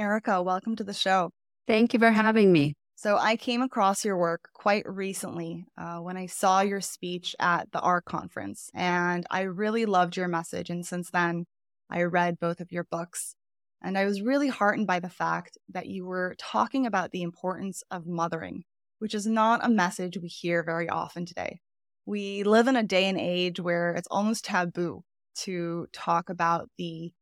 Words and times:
Erica, 0.00 0.42
welcome 0.42 0.76
to 0.76 0.84
the 0.84 0.94
show. 0.94 1.30
Thank 1.66 1.92
you 1.92 1.98
for 1.98 2.10
having 2.10 2.50
me. 2.50 2.72
So, 2.94 3.18
I 3.18 3.36
came 3.36 3.60
across 3.60 4.02
your 4.02 4.16
work 4.16 4.48
quite 4.54 4.88
recently 4.88 5.66
uh, 5.76 5.98
when 5.98 6.16
I 6.16 6.24
saw 6.24 6.62
your 6.62 6.80
speech 6.80 7.36
at 7.38 7.70
the 7.70 7.80
ARC 7.80 8.06
conference, 8.06 8.70
and 8.72 9.26
I 9.30 9.42
really 9.42 9.84
loved 9.84 10.16
your 10.16 10.26
message. 10.26 10.70
And 10.70 10.86
since 10.86 11.10
then, 11.10 11.44
I 11.90 12.04
read 12.04 12.40
both 12.40 12.60
of 12.60 12.72
your 12.72 12.84
books. 12.84 13.34
And 13.82 13.98
I 13.98 14.06
was 14.06 14.22
really 14.22 14.48
heartened 14.48 14.86
by 14.86 15.00
the 15.00 15.10
fact 15.10 15.58
that 15.68 15.86
you 15.86 16.06
were 16.06 16.34
talking 16.38 16.86
about 16.86 17.10
the 17.10 17.22
importance 17.22 17.82
of 17.90 18.06
mothering, 18.06 18.64
which 19.00 19.14
is 19.14 19.26
not 19.26 19.62
a 19.62 19.68
message 19.68 20.16
we 20.16 20.28
hear 20.28 20.62
very 20.62 20.88
often 20.88 21.26
today. 21.26 21.60
We 22.06 22.42
live 22.42 22.68
in 22.68 22.76
a 22.76 22.82
day 22.82 23.06
and 23.06 23.20
age 23.20 23.60
where 23.60 23.92
it's 23.92 24.08
almost 24.10 24.46
taboo 24.46 25.02
to 25.40 25.88
talk 25.92 26.30
about 26.30 26.70
the 26.78 27.12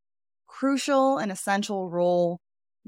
crucial 0.47 1.17
and 1.17 1.29
essential 1.29 1.89
role 1.89 2.39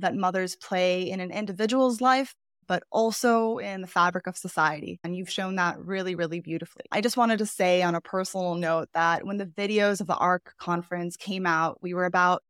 that 0.01 0.15
mothers 0.15 0.55
play 0.55 1.09
in 1.09 1.19
an 1.19 1.31
individual's 1.31 2.01
life, 2.01 2.35
but 2.67 2.83
also 2.91 3.57
in 3.57 3.81
the 3.81 3.87
fabric 3.87 4.27
of 4.27 4.37
society. 4.37 4.99
And 5.03 5.15
you've 5.15 5.29
shown 5.29 5.55
that 5.55 5.79
really, 5.79 6.15
really 6.15 6.39
beautifully. 6.39 6.85
I 6.91 7.01
just 7.01 7.17
wanted 7.17 7.39
to 7.39 7.45
say 7.45 7.81
on 7.81 7.95
a 7.95 8.01
personal 8.01 8.55
note 8.55 8.89
that 8.93 9.25
when 9.25 9.37
the 9.37 9.45
videos 9.45 10.01
of 10.01 10.07
the 10.07 10.15
ARC 10.15 10.53
conference 10.57 11.17
came 11.17 11.45
out, 11.45 11.79
we 11.81 11.93
were 11.93 12.05
about 12.05 12.43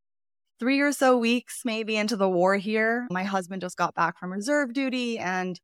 three 0.60 0.80
or 0.80 0.92
so 0.92 1.18
weeks 1.18 1.62
maybe 1.66 1.96
into 1.96 2.16
the 2.16 2.30
war 2.30 2.56
here. 2.56 3.08
My 3.10 3.24
husband 3.24 3.62
just 3.62 3.78
got 3.78 3.96
back 3.96 4.20
from 4.20 4.32
reserve 4.32 4.74
duty 4.74 5.18
and 5.18 5.60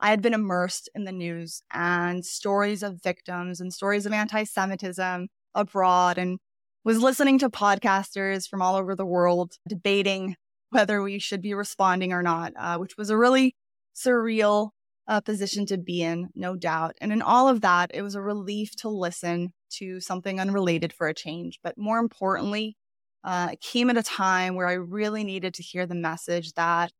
I 0.00 0.10
had 0.10 0.22
been 0.22 0.32
immersed 0.32 0.88
in 0.94 1.04
the 1.04 1.12
news 1.12 1.60
and 1.72 2.24
stories 2.24 2.82
of 2.82 3.02
victims 3.02 3.60
and 3.60 3.74
stories 3.74 4.06
of 4.06 4.12
anti 4.12 4.44
Semitism 4.44 5.28
abroad 5.54 6.18
and 6.18 6.38
was 6.84 7.02
listening 7.02 7.38
to 7.40 7.50
podcasters 7.50 8.48
from 8.48 8.62
all 8.62 8.76
over 8.76 8.94
the 8.94 9.04
world 9.04 9.52
debating 9.68 10.36
whether 10.70 11.02
we 11.02 11.18
should 11.18 11.42
be 11.42 11.54
responding 11.54 12.12
or 12.12 12.22
not, 12.22 12.52
uh, 12.56 12.76
which 12.78 12.96
was 12.96 13.10
a 13.10 13.16
really 13.16 13.54
surreal 13.94 14.70
uh, 15.06 15.20
position 15.20 15.64
to 15.66 15.78
be 15.78 16.02
in, 16.02 16.28
no 16.34 16.54
doubt. 16.54 16.94
And 17.00 17.12
in 17.12 17.22
all 17.22 17.48
of 17.48 17.62
that, 17.62 17.90
it 17.94 18.02
was 18.02 18.14
a 18.14 18.20
relief 18.20 18.76
to 18.76 18.88
listen 18.88 19.52
to 19.70 20.00
something 20.00 20.38
unrelated 20.38 20.92
for 20.92 21.08
a 21.08 21.14
change. 21.14 21.58
But 21.62 21.78
more 21.78 21.98
importantly, 21.98 22.76
uh, 23.24 23.48
it 23.52 23.60
came 23.60 23.90
at 23.90 23.96
a 23.96 24.02
time 24.02 24.54
where 24.54 24.68
I 24.68 24.74
really 24.74 25.24
needed 25.24 25.54
to 25.54 25.62
hear 25.62 25.86
the 25.86 25.94
message 25.94 26.52
that, 26.54 26.92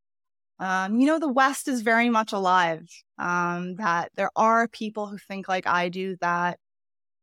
um, 0.58 0.98
you 0.98 1.06
know, 1.06 1.18
the 1.18 1.32
West 1.32 1.68
is 1.68 1.82
very 1.82 2.08
much 2.10 2.32
alive, 2.32 2.88
um, 3.18 3.76
that 3.76 4.10
there 4.16 4.30
are 4.34 4.68
people 4.68 5.06
who 5.06 5.18
think 5.18 5.48
like 5.48 5.66
I 5.66 5.88
do, 5.88 6.16
that, 6.20 6.58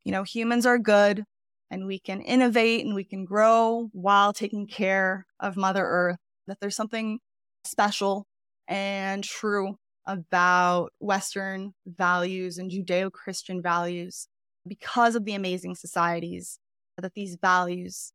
you 0.03 0.11
know, 0.11 0.23
humans 0.23 0.65
are 0.65 0.79
good 0.79 1.23
and 1.71 1.87
we 1.87 1.99
can 1.99 2.21
innovate 2.21 2.85
and 2.85 2.95
we 2.95 3.03
can 3.03 3.25
grow 3.25 3.89
while 3.91 4.33
taking 4.33 4.67
care 4.67 5.25
of 5.39 5.57
Mother 5.57 5.83
Earth, 5.83 6.19
that 6.47 6.59
there's 6.59 6.75
something 6.75 7.19
special 7.63 8.25
and 8.67 9.23
true 9.23 9.77
about 10.05 10.91
Western 10.99 11.73
values 11.85 12.57
and 12.57 12.69
Judeo 12.69 13.11
Christian 13.11 13.61
values 13.61 14.27
because 14.67 15.15
of 15.15 15.25
the 15.25 15.33
amazing 15.33 15.75
societies 15.75 16.59
that 16.97 17.13
these 17.13 17.37
values 17.41 18.11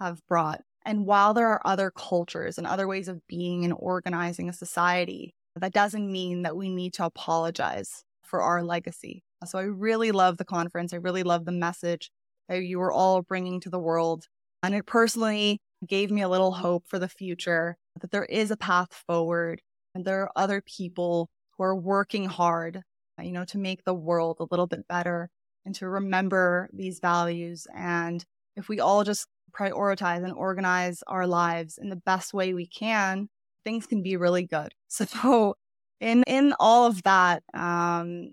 have 0.00 0.20
brought. 0.26 0.62
And 0.84 1.06
while 1.06 1.32
there 1.32 1.48
are 1.48 1.66
other 1.66 1.90
cultures 1.90 2.58
and 2.58 2.66
other 2.66 2.86
ways 2.86 3.08
of 3.08 3.26
being 3.26 3.64
and 3.64 3.74
organizing 3.76 4.48
a 4.48 4.52
society, 4.52 5.34
that 5.56 5.72
doesn't 5.72 6.10
mean 6.10 6.42
that 6.42 6.56
we 6.56 6.68
need 6.68 6.94
to 6.94 7.04
apologize 7.04 8.04
for 8.22 8.42
our 8.42 8.62
legacy. 8.62 9.22
So 9.46 9.58
I 9.58 9.62
really 9.62 10.10
love 10.10 10.36
the 10.36 10.44
conference. 10.44 10.92
I 10.92 10.96
really 10.96 11.22
love 11.22 11.44
the 11.44 11.52
message 11.52 12.10
that 12.48 12.62
you 12.62 12.78
were 12.78 12.92
all 12.92 13.22
bringing 13.22 13.60
to 13.60 13.70
the 13.70 13.78
world. 13.78 14.24
And 14.62 14.74
it 14.74 14.86
personally 14.86 15.60
gave 15.86 16.10
me 16.10 16.22
a 16.22 16.28
little 16.28 16.52
hope 16.52 16.84
for 16.86 16.98
the 16.98 17.08
future 17.08 17.76
that 18.00 18.10
there 18.10 18.24
is 18.24 18.50
a 18.50 18.56
path 18.56 19.02
forward 19.06 19.60
and 19.94 20.04
there 20.04 20.22
are 20.22 20.32
other 20.36 20.60
people 20.60 21.30
who 21.56 21.64
are 21.64 21.76
working 21.76 22.26
hard, 22.26 22.82
you 23.20 23.32
know, 23.32 23.44
to 23.44 23.58
make 23.58 23.84
the 23.84 23.94
world 23.94 24.38
a 24.40 24.46
little 24.50 24.66
bit 24.66 24.86
better 24.88 25.30
and 25.64 25.74
to 25.76 25.88
remember 25.88 26.68
these 26.72 27.00
values. 27.00 27.66
And 27.74 28.24
if 28.56 28.68
we 28.68 28.80
all 28.80 29.04
just 29.04 29.26
prioritize 29.52 30.24
and 30.24 30.32
organize 30.32 31.02
our 31.06 31.26
lives 31.26 31.78
in 31.78 31.88
the 31.88 31.96
best 31.96 32.34
way 32.34 32.54
we 32.54 32.66
can, 32.66 33.28
things 33.64 33.86
can 33.86 34.02
be 34.02 34.16
really 34.16 34.46
good. 34.46 34.72
So 34.88 35.56
in 36.00 36.22
in 36.26 36.54
all 36.60 36.86
of 36.86 37.02
that, 37.04 37.42
um, 37.54 38.32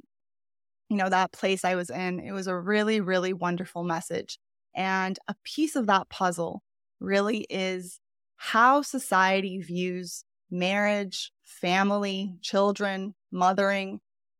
you 0.89 0.97
know, 0.97 1.09
that 1.09 1.31
place 1.31 1.63
I 1.63 1.75
was 1.75 1.89
in, 1.89 2.19
it 2.19 2.33
was 2.33 2.47
a 2.47 2.57
really, 2.57 2.99
really 2.99 3.33
wonderful 3.33 3.83
message. 3.83 4.37
And 4.75 5.17
a 5.27 5.35
piece 5.43 5.75
of 5.75 5.87
that 5.87 6.09
puzzle 6.09 6.61
really 7.01 7.45
is 7.49 7.99
how 8.37 8.81
society 8.81 9.59
views 9.59 10.23
marriage, 10.49 11.31
family, 11.43 12.35
children, 12.41 13.15
mothering. 13.31 13.99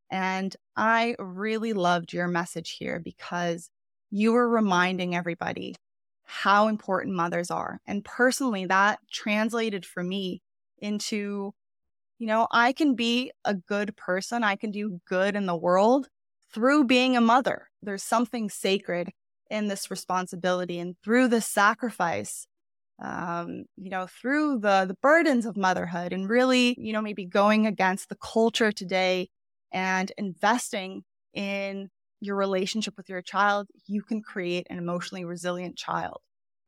And 0.09 0.55
I 0.75 1.15
really 1.19 1.73
loved 1.73 2.11
your 2.11 2.27
message 2.27 2.75
here 2.77 2.99
because 2.99 3.69
you 4.09 4.33
were 4.33 4.49
reminding 4.49 5.15
everybody 5.15 5.75
how 6.23 6.67
important 6.67 7.15
mothers 7.15 7.49
are. 7.49 7.79
And 7.87 8.03
personally, 8.03 8.65
that 8.65 8.99
translated 9.11 9.85
for 9.85 10.03
me 10.03 10.41
into, 10.79 11.53
you 12.19 12.27
know, 12.27 12.47
I 12.51 12.73
can 12.73 12.95
be 12.95 13.31
a 13.45 13.53
good 13.53 13.95
person, 13.95 14.43
I 14.43 14.55
can 14.55 14.71
do 14.71 14.99
good 15.07 15.35
in 15.35 15.45
the 15.45 15.55
world 15.55 16.09
through 16.53 16.85
being 16.85 17.15
a 17.15 17.21
mother. 17.21 17.69
There's 17.81 18.03
something 18.03 18.49
sacred 18.49 19.11
in 19.49 19.67
this 19.67 19.91
responsibility. 19.91 20.79
And 20.79 20.95
through 21.03 21.29
this 21.29 21.45
sacrifice, 21.45 22.47
um, 23.01 23.65
you 23.77 23.89
know, 23.89 24.07
through 24.07 24.59
the 24.59 24.85
the 24.87 24.97
burdens 25.01 25.45
of 25.45 25.57
motherhood 25.57 26.13
and 26.13 26.29
really, 26.29 26.75
you 26.79 26.93
know, 26.93 27.01
maybe 27.01 27.25
going 27.25 27.65
against 27.65 28.09
the 28.09 28.17
culture 28.17 28.71
today 28.71 29.29
and 29.71 30.11
investing 30.17 31.03
in 31.33 31.89
your 32.19 32.35
relationship 32.35 32.93
with 32.97 33.09
your 33.09 33.21
child, 33.21 33.67
you 33.87 34.03
can 34.03 34.21
create 34.21 34.67
an 34.69 34.77
emotionally 34.77 35.25
resilient 35.25 35.75
child. 35.75 36.19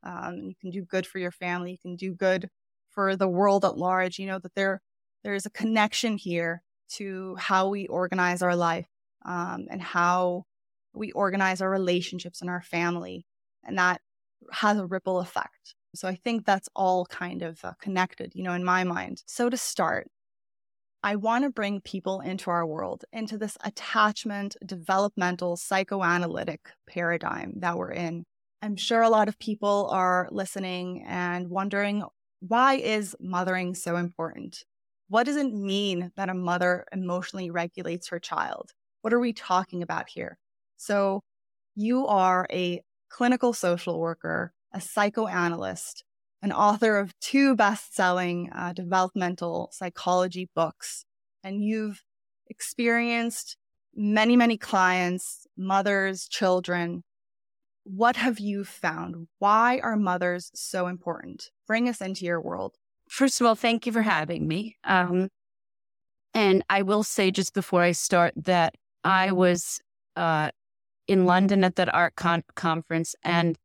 Um, 0.03 0.37
you 0.37 0.55
can 0.59 0.71
do 0.71 0.83
good 0.83 1.05
for 1.05 1.19
your 1.19 1.31
family. 1.31 1.71
You 1.71 1.77
can 1.77 1.95
do 1.95 2.13
good 2.13 2.49
for 2.89 3.15
the 3.15 3.27
world 3.27 3.63
at 3.63 3.77
large. 3.77 4.17
You 4.17 4.27
know 4.27 4.39
that 4.39 4.55
there 4.55 4.81
there 5.23 5.35
is 5.35 5.45
a 5.45 5.51
connection 5.51 6.17
here 6.17 6.63
to 6.95 7.35
how 7.37 7.69
we 7.69 7.87
organize 7.87 8.41
our 8.41 8.55
life 8.55 8.87
um, 9.25 9.67
and 9.69 9.81
how 9.81 10.43
we 10.93 11.11
organize 11.11 11.61
our 11.61 11.69
relationships 11.69 12.41
and 12.41 12.49
our 12.49 12.61
family, 12.61 13.25
and 13.63 13.77
that 13.77 14.01
has 14.51 14.77
a 14.77 14.85
ripple 14.85 15.19
effect. 15.19 15.75
So 15.95 16.07
I 16.07 16.15
think 16.15 16.45
that's 16.45 16.69
all 16.75 17.05
kind 17.05 17.41
of 17.41 17.63
uh, 17.63 17.73
connected, 17.79 18.33
you 18.35 18.43
know, 18.43 18.53
in 18.53 18.63
my 18.63 18.83
mind. 18.83 19.23
So 19.27 19.49
to 19.49 19.57
start, 19.57 20.07
I 21.03 21.17
want 21.17 21.43
to 21.43 21.49
bring 21.49 21.81
people 21.81 22.21
into 22.21 22.49
our 22.49 22.65
world, 22.65 23.03
into 23.11 23.37
this 23.37 23.57
attachment, 23.63 24.55
developmental, 24.65 25.57
psychoanalytic 25.57 26.61
paradigm 26.87 27.55
that 27.57 27.77
we're 27.77 27.91
in. 27.91 28.23
I'm 28.61 28.77
sure 28.77 29.01
a 29.01 29.09
lot 29.09 29.27
of 29.27 29.37
people 29.37 29.89
are 29.91 30.29
listening 30.31 31.03
and 31.05 31.49
wondering 31.49 32.03
why 32.39 32.75
is 32.75 33.15
mothering 33.19 33.75
so 33.75 33.97
important? 33.97 34.63
What 35.09 35.25
does 35.25 35.35
it 35.35 35.53
mean 35.53 36.11
that 36.15 36.29
a 36.29 36.33
mother 36.33 36.85
emotionally 36.91 37.51
regulates 37.51 38.07
her 38.07 38.19
child? 38.19 38.71
What 39.01 39.13
are 39.13 39.19
we 39.19 39.33
talking 39.33 39.83
about 39.83 40.09
here? 40.09 40.37
So, 40.77 41.21
you 41.75 42.07
are 42.07 42.47
a 42.51 42.81
clinical 43.09 43.53
social 43.53 43.99
worker 43.99 44.53
a 44.73 44.81
psychoanalyst, 44.81 46.03
an 46.41 46.51
author 46.51 46.97
of 46.97 47.17
two 47.19 47.55
best 47.55 47.95
selling 47.95 48.49
uh, 48.53 48.73
developmental 48.73 49.69
psychology 49.71 50.49
books. 50.55 51.05
And 51.43 51.63
you've 51.63 52.03
experienced 52.47 53.57
many, 53.95 54.35
many 54.35 54.57
clients, 54.57 55.45
mothers, 55.57 56.27
children. 56.27 57.03
What 57.83 58.15
have 58.15 58.39
you 58.39 58.63
found? 58.63 59.27
Why 59.39 59.79
are 59.83 59.95
mothers 59.95 60.51
so 60.55 60.87
important? 60.87 61.49
Bring 61.67 61.89
us 61.89 62.01
into 62.01 62.25
your 62.25 62.41
world. 62.41 62.75
First 63.09 63.41
of 63.41 63.47
all, 63.47 63.55
thank 63.55 63.85
you 63.85 63.91
for 63.91 64.01
having 64.01 64.47
me. 64.47 64.77
Um, 64.83 65.29
and 66.33 66.63
I 66.69 66.81
will 66.81 67.03
say 67.03 67.29
just 67.29 67.53
before 67.53 67.81
I 67.81 67.91
start 67.91 68.33
that 68.37 68.75
I 69.03 69.31
was 69.31 69.81
uh, 70.15 70.49
in 71.07 71.25
London 71.25 71.63
at 71.63 71.75
that 71.75 71.93
ARC 71.93 72.15
con- 72.15 72.43
conference, 72.55 73.15
and 73.23 73.57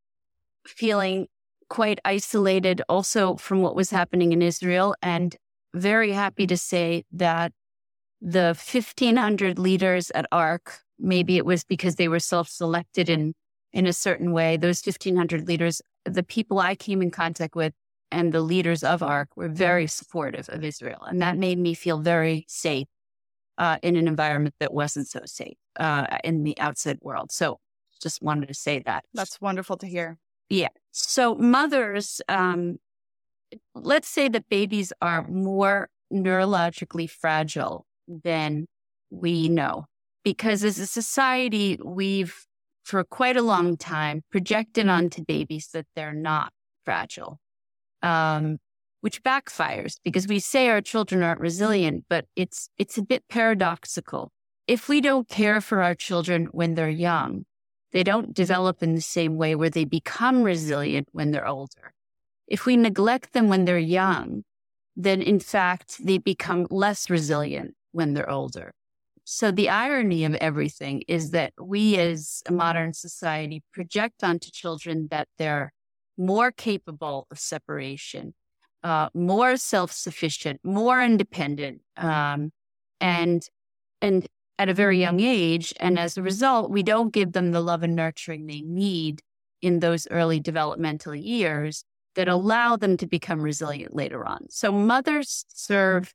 feeling 0.69 1.27
quite 1.69 1.99
isolated 2.05 2.83
also 2.89 3.37
from 3.37 3.61
what 3.61 3.77
was 3.77 3.91
happening 3.91 4.33
in 4.33 4.43
Israel 4.43 4.95
and 5.03 5.37
very 5.75 6.13
happy 6.13 6.47
to 6.47 6.57
say 6.57 7.05
that 7.13 7.53
the 8.21 8.57
1500 8.57 9.59
leaders 9.59 10.11
at 10.15 10.27
ARC, 10.33 10.81
maybe 10.99 11.37
it 11.37 11.45
was 11.45 11.65
because 11.65 11.97
they 11.97 12.09
were 12.09 12.19
self-selected 12.21 13.09
in, 13.09 13.35
in 13.73 13.87
a 13.87 13.93
certain 13.93 14.33
way. 14.33 14.57
Those 14.57 14.83
1500 14.85 15.47
leaders, 15.47 15.81
the 16.05 16.23
people 16.23 16.59
I 16.59 16.75
came 16.75 17.03
in 17.03 17.11
contact 17.11 17.55
with 17.55 17.75
and 18.11 18.33
the 18.33 18.41
leaders 18.41 18.83
of 18.83 19.03
ARC 19.03 19.29
were 19.37 19.49
very 19.49 19.87
supportive 19.87 20.49
of 20.49 20.65
Israel. 20.65 21.03
And 21.03 21.21
that 21.21 21.37
made 21.37 21.59
me 21.59 21.75
feel 21.75 22.01
very 22.01 22.47
safe 22.49 22.89
uh, 23.59 23.77
in 23.83 23.97
an 23.97 24.09
environment 24.09 24.55
that 24.61 24.73
wasn't 24.73 25.09
so 25.09 25.21
safe 25.27 25.57
uh, 25.79 26.07
in 26.25 26.45
the 26.45 26.59
outside 26.59 26.99
world. 27.03 27.31
So 27.31 27.59
just 28.01 28.23
wanted 28.23 28.47
to 28.49 28.55
say 28.55 28.81
that. 28.87 29.05
That's 29.13 29.41
wonderful 29.41 29.77
to 29.79 29.87
hear. 29.87 30.19
Yeah. 30.49 30.69
So 30.93 31.35
mothers, 31.35 32.21
um, 32.29 32.79
let's 33.75 34.09
say 34.09 34.29
that 34.29 34.49
babies 34.49 34.93
are 35.01 35.27
more 35.29 35.89
neurologically 36.13 37.09
fragile 37.09 37.87
than 38.07 38.67
we 39.11 39.49
know. 39.49 39.87
Because 40.25 40.65
as 40.65 40.79
a 40.79 40.87
society, 40.87 41.79
we've 41.85 42.47
for 42.85 43.05
quite 43.05 43.37
a 43.37 43.43
long 43.43 43.77
time 43.77 44.23
projected 44.31 44.89
onto 44.89 45.23
babies 45.23 45.69
that 45.75 45.87
they're 45.95 46.15
not 46.15 46.53
fragile, 46.87 47.39
um, 48.03 48.57
which 49.03 49.23
backfires 49.23 49.97
because 50.05 50.27
we 50.27 50.39
say 50.39 50.69
our 50.69 50.81
children 50.81 51.23
aren't 51.23 51.41
resilient, 51.41 52.05
but 52.09 52.25
it's 52.35 52.71
it's 52.79 52.97
a 52.97 53.03
bit 53.03 53.25
paradoxical. 53.29 54.33
If 54.67 54.89
we 54.89 55.01
don't 55.01 55.29
care 55.29 55.61
for 55.61 55.83
our 55.83 55.95
children 55.95 56.47
when 56.53 56.75
they're 56.75 56.89
young, 56.89 57.45
they 57.93 58.03
don't 58.03 58.35
develop 58.35 58.83
in 58.83 58.95
the 58.95 59.01
same 59.01 59.37
way 59.37 59.55
where 59.55 59.71
they 59.71 59.85
become 59.85 60.43
resilient 60.43 61.09
when 61.13 61.31
they're 61.31 61.47
older. 61.47 61.93
If 62.47 62.67
we 62.67 62.77
neglect 62.77 63.33
them 63.33 63.49
when 63.49 63.65
they're 63.65 63.79
young, 63.79 64.45
then 64.97 65.23
in 65.23 65.41
fact, 65.41 66.05
they 66.05 66.19
become 66.19 66.67
less 66.71 67.09
resilient 67.09 67.75
when 67.93 68.15
they're 68.15 68.31
older. 68.31 68.73
So 69.25 69.51
the 69.51 69.69
irony 69.69 70.25
of 70.25 70.35
everything 70.37 71.03
is 71.07 71.33
that 71.33 71.53
we 71.61 71.99
as 71.99 72.43
a 72.47 72.53
modern 72.53 72.95
society 72.95 73.63
project 73.73 74.25
onto 74.25 74.51
children 74.51 75.09
that 75.11 75.29
they're 75.37 75.73
more 76.17 76.51
capable 76.51 77.27
of 77.31 77.39
separation, 77.39 78.35
uh, 78.83 79.11
more 79.15 79.57
self-sufficient, 79.57 80.61
more 80.65 81.03
independent, 81.03 81.83
um, 81.97 82.53
and 83.01 83.47
and 84.01 84.27
at 84.59 84.69
a 84.69 84.75
very 84.75 84.97
mm-hmm. 84.97 85.19
young 85.19 85.21
age. 85.21 85.73
And 85.81 85.99
as 85.99 86.17
a 86.17 86.21
mm-hmm. 86.21 86.27
result, 86.27 86.71
we 86.71 86.83
don't 86.83 87.13
give 87.13 87.33
them 87.33 87.53
the 87.53 87.61
love 87.61 87.83
and 87.83 87.97
nurturing 87.97 88.47
they 88.47 88.61
need 88.61 89.23
in 89.63 89.81
those 89.81 90.07
early 90.11 90.41
developmental 90.41 91.15
years 91.15 91.85
that 92.15 92.29
allow 92.29 92.77
them 92.77 92.97
to 92.97 93.07
become 93.07 93.41
resilient 93.41 93.95
later 93.95 94.27
on. 94.27 94.47
So 94.51 94.73
mothers 94.73 95.45
mm-hmm. 95.45 95.53
serve 95.55 96.15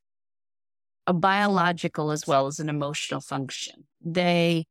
a 1.06 1.14
biological 1.14 2.12
as 2.12 2.26
well 2.26 2.48
as 2.48 2.60
an 2.60 2.70
emotional 2.70 3.22
function. 3.22 3.86
They, 4.02 4.66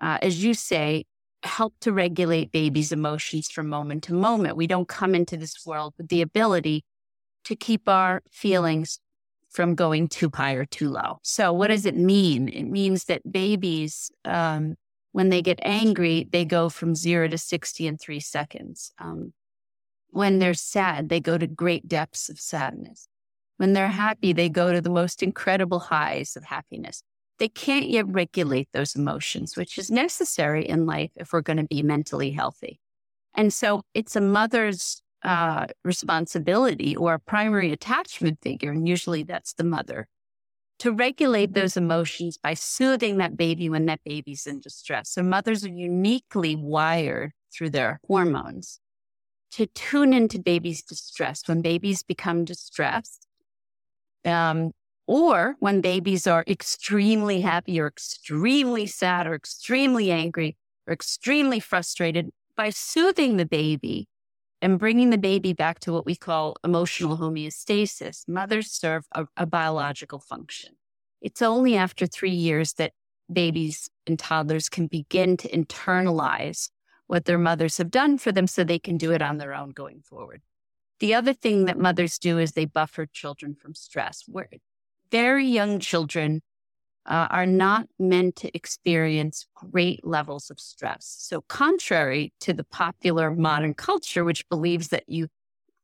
uh, 0.00 0.18
as 0.22 0.42
you 0.42 0.54
say, 0.54 1.04
help 1.42 1.74
to 1.80 1.92
regulate 1.92 2.50
babies' 2.50 2.90
emotions 2.90 3.50
from 3.50 3.68
moment 3.68 4.04
to 4.04 4.14
moment. 4.14 4.56
We 4.56 4.66
don't 4.66 4.88
come 4.88 5.14
into 5.14 5.36
this 5.36 5.64
world 5.66 5.92
with 5.98 6.08
the 6.08 6.22
ability 6.22 6.84
to 7.44 7.54
keep 7.54 7.86
our 7.88 8.22
feelings 8.30 8.98
from 9.54 9.76
going 9.76 10.08
too 10.08 10.30
high 10.34 10.54
or 10.54 10.64
too 10.64 10.90
low. 10.90 11.20
So, 11.22 11.52
what 11.52 11.68
does 11.68 11.86
it 11.86 11.96
mean? 11.96 12.48
It 12.48 12.64
means 12.64 13.04
that 13.04 13.30
babies, 13.30 14.10
um, 14.24 14.74
when 15.12 15.28
they 15.28 15.40
get 15.40 15.60
angry, 15.62 16.28
they 16.30 16.44
go 16.44 16.68
from 16.68 16.96
zero 16.96 17.28
to 17.28 17.38
60 17.38 17.86
in 17.86 17.96
three 17.96 18.18
seconds. 18.18 18.92
Um, 18.98 19.32
when 20.08 20.40
they're 20.40 20.54
sad, 20.54 21.08
they 21.08 21.20
go 21.20 21.38
to 21.38 21.46
great 21.46 21.86
depths 21.86 22.28
of 22.28 22.40
sadness. 22.40 23.08
When 23.56 23.72
they're 23.72 23.88
happy, 23.88 24.32
they 24.32 24.48
go 24.48 24.72
to 24.72 24.80
the 24.80 24.90
most 24.90 25.22
incredible 25.22 25.78
highs 25.78 26.36
of 26.36 26.44
happiness. 26.44 27.02
They 27.38 27.48
can't 27.48 27.88
yet 27.88 28.06
regulate 28.08 28.68
those 28.72 28.96
emotions, 28.96 29.56
which 29.56 29.78
is 29.78 29.90
necessary 29.90 30.68
in 30.68 30.86
life 30.86 31.12
if 31.14 31.32
we're 31.32 31.42
going 31.42 31.58
to 31.58 31.64
be 31.64 31.82
mentally 31.82 32.32
healthy. 32.32 32.80
And 33.34 33.52
so 33.52 33.82
it's 33.94 34.16
a 34.16 34.20
mother's 34.20 35.02
uh, 35.24 35.66
responsibility 35.84 36.94
or 36.94 37.14
a 37.14 37.18
primary 37.18 37.72
attachment 37.72 38.38
figure, 38.42 38.70
and 38.70 38.86
usually 38.86 39.22
that's 39.22 39.54
the 39.54 39.64
mother, 39.64 40.06
to 40.78 40.92
regulate 40.92 41.54
those 41.54 41.76
emotions 41.76 42.36
by 42.36 42.54
soothing 42.54 43.18
that 43.18 43.36
baby 43.36 43.68
when 43.68 43.86
that 43.86 44.00
baby's 44.04 44.46
in 44.46 44.60
distress. 44.60 45.10
So 45.10 45.22
mothers 45.22 45.64
are 45.64 45.68
uniquely 45.68 46.56
wired 46.56 47.32
through 47.52 47.70
their 47.70 48.00
hormones 48.06 48.80
to 49.52 49.66
tune 49.66 50.12
into 50.12 50.38
baby's 50.38 50.82
distress. 50.82 51.42
When 51.46 51.62
babies 51.62 52.02
become 52.02 52.44
distressed, 52.44 53.26
um, 54.24 54.72
or 55.06 55.54
when 55.60 55.80
babies 55.80 56.26
are 56.26 56.44
extremely 56.48 57.40
happy 57.42 57.78
or 57.78 57.86
extremely 57.86 58.86
sad 58.86 59.26
or 59.26 59.34
extremely 59.34 60.10
angry 60.10 60.56
or 60.86 60.92
extremely 60.92 61.60
frustrated, 61.60 62.30
by 62.56 62.70
soothing 62.70 63.36
the 63.36 63.46
baby 63.46 64.06
and 64.64 64.78
bringing 64.78 65.10
the 65.10 65.18
baby 65.18 65.52
back 65.52 65.78
to 65.78 65.92
what 65.92 66.06
we 66.06 66.16
call 66.16 66.56
emotional 66.64 67.18
homeostasis, 67.18 68.26
mothers 68.26 68.70
serve 68.70 69.04
a, 69.12 69.26
a 69.36 69.44
biological 69.44 70.18
function. 70.18 70.76
It's 71.20 71.42
only 71.42 71.76
after 71.76 72.06
three 72.06 72.30
years 72.30 72.72
that 72.78 72.92
babies 73.30 73.90
and 74.06 74.18
toddlers 74.18 74.70
can 74.70 74.86
begin 74.86 75.36
to 75.36 75.50
internalize 75.50 76.70
what 77.06 77.26
their 77.26 77.36
mothers 77.36 77.76
have 77.76 77.90
done 77.90 78.16
for 78.16 78.32
them 78.32 78.46
so 78.46 78.64
they 78.64 78.78
can 78.78 78.96
do 78.96 79.12
it 79.12 79.20
on 79.20 79.36
their 79.36 79.52
own 79.52 79.72
going 79.72 80.00
forward. 80.00 80.40
The 80.98 81.12
other 81.12 81.34
thing 81.34 81.66
that 81.66 81.78
mothers 81.78 82.18
do 82.18 82.38
is 82.38 82.52
they 82.52 82.64
buffer 82.64 83.04
children 83.04 83.54
from 83.54 83.74
stress. 83.74 84.24
Where 84.26 84.48
very 85.10 85.44
young 85.44 85.78
children 85.78 86.40
uh, 87.06 87.28
are 87.30 87.46
not 87.46 87.86
meant 87.98 88.36
to 88.36 88.56
experience 88.56 89.46
great 89.54 90.04
levels 90.06 90.50
of 90.50 90.58
stress. 90.58 91.16
So, 91.18 91.42
contrary 91.42 92.32
to 92.40 92.52
the 92.52 92.64
popular 92.64 93.30
modern 93.30 93.74
culture, 93.74 94.24
which 94.24 94.48
believes 94.48 94.88
that 94.88 95.08
you 95.08 95.28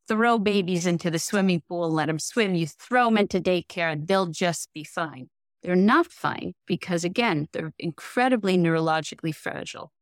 throw 0.08 0.38
babies 0.38 0.86
into 0.86 1.10
the 1.10 1.18
swimming 1.18 1.62
pool 1.68 1.90
let 1.90 2.06
them 2.06 2.18
swim, 2.18 2.54
you 2.54 2.66
throw 2.66 3.06
them 3.06 3.18
into 3.18 3.40
daycare 3.40 3.92
and 3.92 4.08
they'll 4.08 4.26
just 4.26 4.72
be 4.72 4.82
fine. 4.82 5.28
They're 5.62 5.76
not 5.76 6.06
fine 6.06 6.54
because, 6.66 7.04
again, 7.04 7.48
they're 7.52 7.72
incredibly 7.78 8.56
neurologically 8.56 9.34
fragile. 9.34 9.92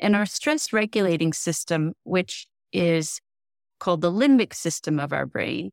And 0.00 0.16
our 0.16 0.26
stress 0.26 0.72
regulating 0.72 1.32
system, 1.32 1.92
which 2.04 2.48
is 2.72 3.20
called 3.78 4.00
the 4.00 4.10
limbic 4.10 4.54
system 4.54 4.98
of 4.98 5.12
our 5.12 5.26
brain, 5.26 5.70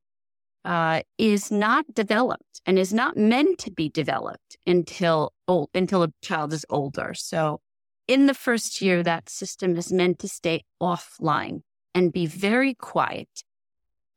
uh, 0.63 1.01
is 1.17 1.51
not 1.51 1.93
developed 1.93 2.61
and 2.65 2.77
is 2.77 2.93
not 2.93 3.17
meant 3.17 3.57
to 3.59 3.71
be 3.71 3.89
developed 3.89 4.57
until 4.67 5.33
old, 5.47 5.69
until 5.73 6.03
a 6.03 6.13
child 6.21 6.53
is 6.53 6.65
older. 6.69 7.13
So, 7.13 7.61
in 8.07 8.25
the 8.25 8.33
first 8.33 8.81
year, 8.81 9.03
that 9.03 9.29
system 9.29 9.75
is 9.77 9.91
meant 9.91 10.19
to 10.19 10.27
stay 10.27 10.63
offline 10.81 11.61
and 11.95 12.11
be 12.11 12.25
very 12.25 12.73
quiet. 12.73 13.29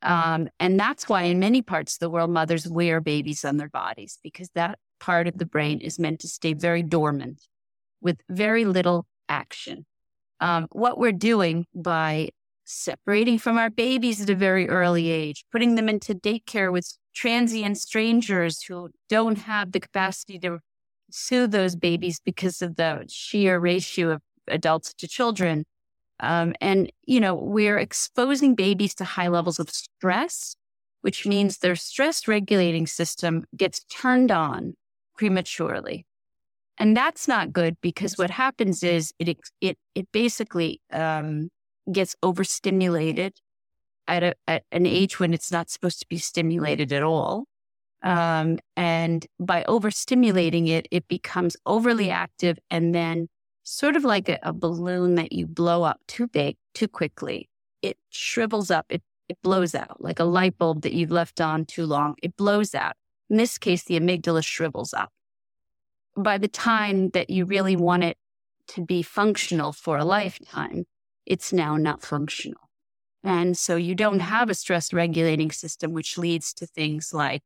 Um, 0.03 0.49
and 0.61 0.79
that's 0.79 1.09
why, 1.09 1.23
in 1.23 1.39
many 1.39 1.63
parts 1.63 1.95
of 1.95 2.01
the 2.01 2.11
world, 2.11 2.31
mothers 2.31 2.69
wear 2.69 3.01
babies 3.01 3.45
on 3.45 3.57
their 3.57 3.71
bodies 3.71 4.19
because 4.23 4.51
that 4.55 4.79
part 5.01 5.27
of 5.27 5.39
the 5.39 5.47
brain 5.47 5.81
is 5.81 5.99
meant 5.99 6.21
to 6.21 6.29
stay 6.29 6.53
very 6.53 6.83
dormant 6.83 7.41
with 8.03 8.21
very 8.29 8.65
little 8.65 9.07
action. 9.29 9.87
Um, 10.41 10.69
what 10.73 10.99
we're 10.99 11.13
doing 11.13 11.67
by 11.75 12.31
separating 12.65 13.39
from 13.39 13.59
our 13.59 13.71
babies 13.71 14.21
at 14.21 14.31
a 14.31 14.35
very 14.35 14.69
early 14.69 15.11
age, 15.11 15.45
putting 15.53 15.75
them 15.75 15.89
into 15.89 16.15
daycare 16.15 16.73
with 16.73 16.97
transient 17.15 17.79
strangers 17.79 18.63
who 18.63 18.91
don't 19.09 19.39
have 19.39 19.73
the 19.73 19.81
capacity 19.81 20.39
to 20.39 20.59
soothe 21.11 21.53
those 21.53 21.77
babies 21.77 22.21
because 22.25 22.63
of 22.63 22.77
the 22.77 23.05
sheer 23.09 23.59
ratio 23.59 24.11
of 24.11 24.23
adults 24.49 24.93
to 24.95 25.07
children. 25.07 25.65
Um, 26.21 26.55
and, 26.61 26.91
you 27.07 27.21
know, 27.21 27.35
we're 27.35 27.79
exposing 27.79 28.55
babies 28.55 28.95
to 28.97 29.05
high 29.05 29.29
levels 29.29 29.59
of 29.59 29.71
stress, 29.71 30.57
which 31.03 31.27
means 31.27 31.59
their 31.59 31.77
stress 31.77 32.27
regulating 32.27 32.87
system 32.87 33.45
gets 33.57 33.85
turned 33.85 34.31
on 34.31 34.75
prematurely. 35.17 36.07
And 36.79 36.97
that's 36.97 37.29
not 37.29 37.53
good 37.53 37.77
because 37.81 38.19
what 38.19 38.31
happens 38.31 38.83
is 38.83 39.13
it, 39.19 39.39
it, 39.61 39.79
it 39.95 40.09
basically, 40.13 40.81
um, 40.93 41.51
gets 41.93 42.17
overstimulated 42.23 43.41
at, 44.07 44.23
a, 44.23 44.35
at 44.47 44.65
an 44.73 44.87
age 44.87 45.19
when 45.19 45.33
it's 45.35 45.51
not 45.51 45.71
supposed 45.71 46.01
to 46.01 46.09
be 46.09 46.19
stimulated 46.19 46.93
at 46.93 47.03
all. 47.03 47.47
Um, 48.03 48.59
and 48.77 49.27
by 49.41 49.65
overstimulating 49.67 50.69
it, 50.69 50.87
it 50.91 51.09
becomes 51.09 51.57
overly 51.65 52.11
active 52.11 52.59
and 52.71 52.95
then 52.95 53.29
sort 53.63 53.97
of 53.97 54.05
like 54.05 54.29
a, 54.29 54.39
a, 54.43 54.53
balloon 54.53 55.15
that 55.15 55.33
you 55.33 55.47
blow 55.47 55.85
up 55.85 56.01
too 56.07 56.27
big, 56.27 56.57
too 56.75 56.87
quickly. 56.87 57.49
It 57.81 57.97
shrivels 58.11 58.71
up, 58.71 58.85
it, 58.91 59.03
it 59.31 59.39
blows 59.43 59.75
out 59.75 60.03
like 60.03 60.21
a 60.21 60.25
light 60.25 60.59
bulb 60.59 60.83
that 60.83 60.93
you've 60.93 61.11
left 61.11 61.41
on 61.41 61.65
too 61.65 61.87
long. 61.87 62.17
It 62.23 62.37
blows 62.37 62.75
out. 62.75 62.93
In 63.31 63.39
this 63.39 63.57
case, 63.57 63.85
the 63.85 63.99
amygdala 63.99 64.45
shrivels 64.45 64.93
up. 64.93 65.11
By 66.15 66.37
the 66.37 66.49
time 66.49 67.09
that 67.11 67.31
you 67.31 67.47
really 67.47 67.75
want 67.75 68.05
it 68.05 68.19
to 68.69 68.85
be 68.85 69.03
functional 69.03 69.73
for 69.73 69.97
a 69.97 70.05
lifetime, 70.05 70.85
it's 71.27 71.53
now 71.53 71.77
not 71.77 72.03
functional. 72.03 72.61
And 73.23 73.57
so 73.57 73.77
you 73.77 73.95
don't 73.95 74.21
have 74.21 74.51
a 74.51 74.55
stress 74.55 74.93
regulating 74.93 75.51
system, 75.51 75.93
which 75.93 76.19
leads 76.19 76.53
to 76.55 76.67
things 76.67 77.15
like 77.15 77.43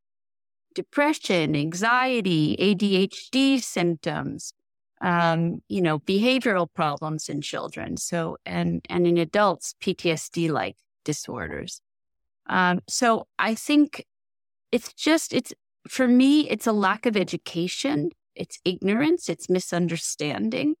depression, 0.75 1.55
anxiety, 1.55 2.57
ADHD 2.59 3.61
symptoms, 3.61 4.53
um, 5.01 5.61
you 5.69 5.81
know, 5.81 5.99
behavioral 5.99 6.67
problems 6.73 7.29
in 7.29 7.41
children. 7.41 7.95
So, 7.95 8.37
and, 8.45 8.85
and 8.89 9.07
in 9.07 9.17
adults, 9.17 9.73
PTSD 9.81 10.49
like 10.51 10.75
disorders. 11.05 11.81
Um, 12.47 12.81
so 12.89 13.27
I 13.37 13.55
think 13.55 14.05
it's 14.71 14.91
just, 14.93 15.33
it's, 15.33 15.53
for 15.87 16.07
me, 16.07 16.49
it's 16.49 16.67
a 16.67 16.73
lack 16.73 17.05
of 17.05 17.15
education. 17.15 18.09
It's 18.35 18.59
ignorance. 18.65 19.29
It's 19.29 19.49
misunderstanding. 19.49 20.75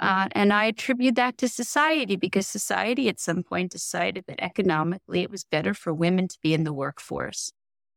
Uh, 0.00 0.28
and 0.32 0.50
I 0.50 0.64
attribute 0.64 1.14
that 1.16 1.36
to 1.38 1.48
society 1.48 2.16
because 2.16 2.46
society 2.46 3.08
at 3.10 3.20
some 3.20 3.42
point 3.42 3.70
decided 3.70 4.24
that 4.28 4.42
economically 4.42 5.20
it 5.20 5.30
was 5.30 5.44
better 5.44 5.74
for 5.74 5.92
women 5.92 6.26
to 6.26 6.38
be 6.42 6.54
in 6.54 6.64
the 6.64 6.72
workforce 6.72 7.52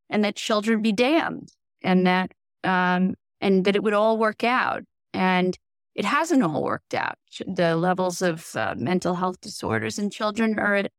and 0.09 0.23
that 0.25 0.35
children 0.35 0.81
be 0.81 0.91
damned 0.91 1.53
and 1.81 2.05
that, 2.05 2.33
um, 2.65 3.15
and 3.39 3.63
that 3.63 3.77
it 3.77 3.83
would 3.83 3.93
all 3.93 4.17
work 4.17 4.43
out. 4.43 4.83
And 5.13 5.57
it 5.95 6.03
hasn't 6.03 6.43
all 6.43 6.63
worked 6.63 6.93
out. 6.93 7.17
The 7.47 7.77
levels 7.77 8.21
of 8.21 8.53
uh, 8.55 8.75
mental 8.77 9.15
health 9.15 9.39
disorders 9.39 9.97
in 9.97 10.09
children 10.09 10.59
are 10.59 10.75
at 10.75 10.91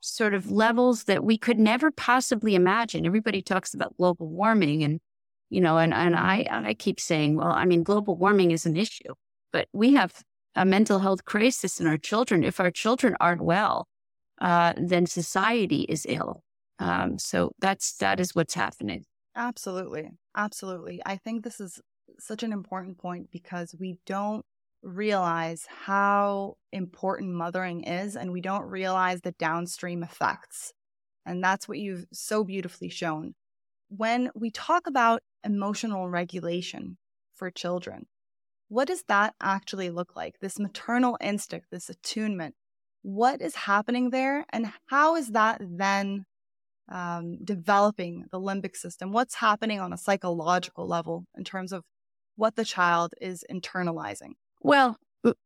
sort 0.00 0.34
of 0.34 0.50
levels 0.50 1.04
that 1.04 1.24
we 1.24 1.36
could 1.36 1.58
never 1.58 1.90
possibly 1.90 2.54
imagine. 2.54 3.04
Everybody 3.04 3.42
talks 3.42 3.74
about 3.74 3.96
global 3.96 4.28
warming 4.28 4.84
and, 4.84 5.00
you 5.50 5.60
know, 5.60 5.78
and, 5.78 5.92
and 5.92 6.14
I, 6.16 6.46
I 6.48 6.74
keep 6.74 6.98
saying, 6.98 7.36
well, 7.36 7.52
I 7.52 7.64
mean, 7.66 7.82
global 7.82 8.16
warming 8.16 8.52
is 8.52 8.64
an 8.64 8.76
issue, 8.76 9.14
but 9.52 9.68
we 9.72 9.94
have 9.94 10.22
a 10.56 10.64
mental 10.64 10.98
health 11.00 11.24
crisis 11.24 11.78
in 11.78 11.86
our 11.86 11.98
children. 11.98 12.42
If 12.42 12.58
our 12.58 12.70
children 12.70 13.14
aren't 13.20 13.42
well, 13.42 13.86
uh, 14.40 14.72
then 14.76 15.06
society 15.06 15.82
is 15.82 16.06
ill. 16.08 16.42
Um, 16.78 17.18
so 17.18 17.52
that's, 17.60 17.96
that 17.98 18.18
is 18.18 18.34
what's 18.34 18.54
happening. 18.54 19.04
Absolutely. 19.36 20.10
Absolutely. 20.34 21.00
I 21.04 21.16
think 21.16 21.44
this 21.44 21.60
is 21.60 21.80
such 22.18 22.42
an 22.42 22.52
important 22.52 22.98
point 22.98 23.30
because 23.30 23.74
we 23.78 23.98
don't 24.06 24.44
realize 24.82 25.66
how 25.68 26.54
important 26.72 27.32
mothering 27.32 27.84
is 27.84 28.16
and 28.16 28.32
we 28.32 28.40
don't 28.40 28.64
realize 28.64 29.20
the 29.20 29.32
downstream 29.32 30.02
effects. 30.02 30.72
And 31.26 31.42
that's 31.42 31.68
what 31.68 31.78
you've 31.78 32.06
so 32.12 32.44
beautifully 32.44 32.88
shown. 32.88 33.34
When 33.88 34.30
we 34.34 34.50
talk 34.50 34.86
about 34.86 35.22
emotional 35.44 36.08
regulation 36.08 36.96
for 37.34 37.50
children, 37.50 38.06
what 38.68 38.88
does 38.88 39.04
that 39.08 39.34
actually 39.40 39.90
look 39.90 40.16
like? 40.16 40.34
This 40.40 40.58
maternal 40.58 41.16
instinct, 41.20 41.66
this 41.70 41.88
attunement, 41.88 42.54
what 43.02 43.40
is 43.40 43.54
happening 43.54 44.10
there? 44.10 44.44
And 44.52 44.72
how 44.86 45.14
is 45.16 45.28
that 45.28 45.60
then 45.60 46.24
um, 46.90 47.38
developing 47.44 48.24
the 48.32 48.40
limbic 48.40 48.76
system? 48.76 49.12
What's 49.12 49.36
happening 49.36 49.80
on 49.80 49.92
a 49.92 49.98
psychological 49.98 50.86
level 50.86 51.24
in 51.36 51.44
terms 51.44 51.72
of 51.72 51.84
what 52.34 52.56
the 52.56 52.64
child 52.64 53.12
is 53.20 53.44
internalizing? 53.50 54.32
Well, 54.60 54.96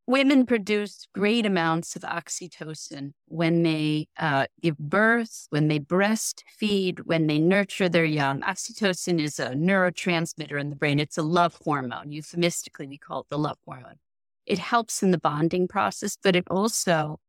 women 0.06 0.46
produce 0.46 1.06
great 1.14 1.46
amounts 1.46 1.96
of 1.96 2.02
oxytocin 2.02 3.12
when 3.26 3.62
they 3.62 4.08
uh, 4.18 4.46
give 4.60 4.78
birth, 4.78 5.46
when 5.50 5.68
they 5.68 5.78
breastfeed, 5.78 7.00
when 7.00 7.26
they 7.26 7.38
nurture 7.38 7.88
their 7.88 8.04
young. 8.04 8.42
Oxytocin 8.42 9.20
is 9.20 9.38
a 9.38 9.50
neurotransmitter 9.50 10.60
in 10.60 10.70
the 10.70 10.76
brain. 10.76 10.98
It's 10.98 11.18
a 11.18 11.22
love 11.22 11.58
hormone. 11.64 12.12
Euphemistically, 12.12 12.86
we 12.86 12.98
call 12.98 13.20
it 13.20 13.26
the 13.30 13.38
love 13.38 13.58
hormone. 13.64 13.98
It 14.46 14.58
helps 14.58 15.02
in 15.02 15.10
the 15.10 15.18
bonding 15.18 15.68
process, 15.68 16.16
but 16.22 16.36
it 16.36 16.44
also 16.50 17.20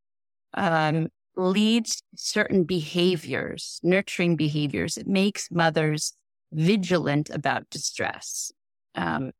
um, 0.53 1.09
leads 1.35 2.01
certain 2.15 2.63
behaviors, 2.63 3.79
nurturing 3.83 4.35
behaviors. 4.35 4.97
It 4.97 5.07
makes 5.07 5.49
mothers 5.51 6.13
vigilant 6.51 7.29
about 7.29 7.69
distress. 7.69 8.51
Um, 8.95 9.31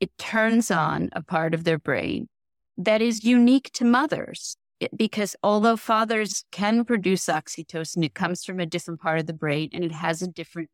it 0.00 0.16
turns 0.18 0.70
on 0.70 1.10
a 1.12 1.22
part 1.22 1.54
of 1.54 1.64
their 1.64 1.78
brain 1.78 2.28
that 2.84 3.02
is 3.02 3.24
unique 3.24 3.70
to 3.74 3.84
mothers. 3.84 4.56
Because 4.96 5.36
although 5.42 5.76
fathers 5.76 6.44
can 6.50 6.86
produce 6.86 7.26
oxytocin, 7.26 8.02
it 8.02 8.14
comes 8.14 8.44
from 8.44 8.60
a 8.60 8.66
different 8.66 9.00
part 9.00 9.20
of 9.20 9.26
the 9.26 9.34
brain 9.34 9.68
and 9.74 9.84
it 9.84 9.92
has 9.92 10.22
a 10.22 10.26
different 10.26 10.70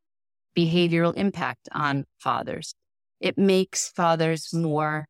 behavioral 0.57 1.15
impact 1.17 1.69
on 1.73 2.05
fathers. 2.21 2.75
It 3.21 3.37
makes 3.37 3.89
fathers 3.89 4.55
more 4.55 5.07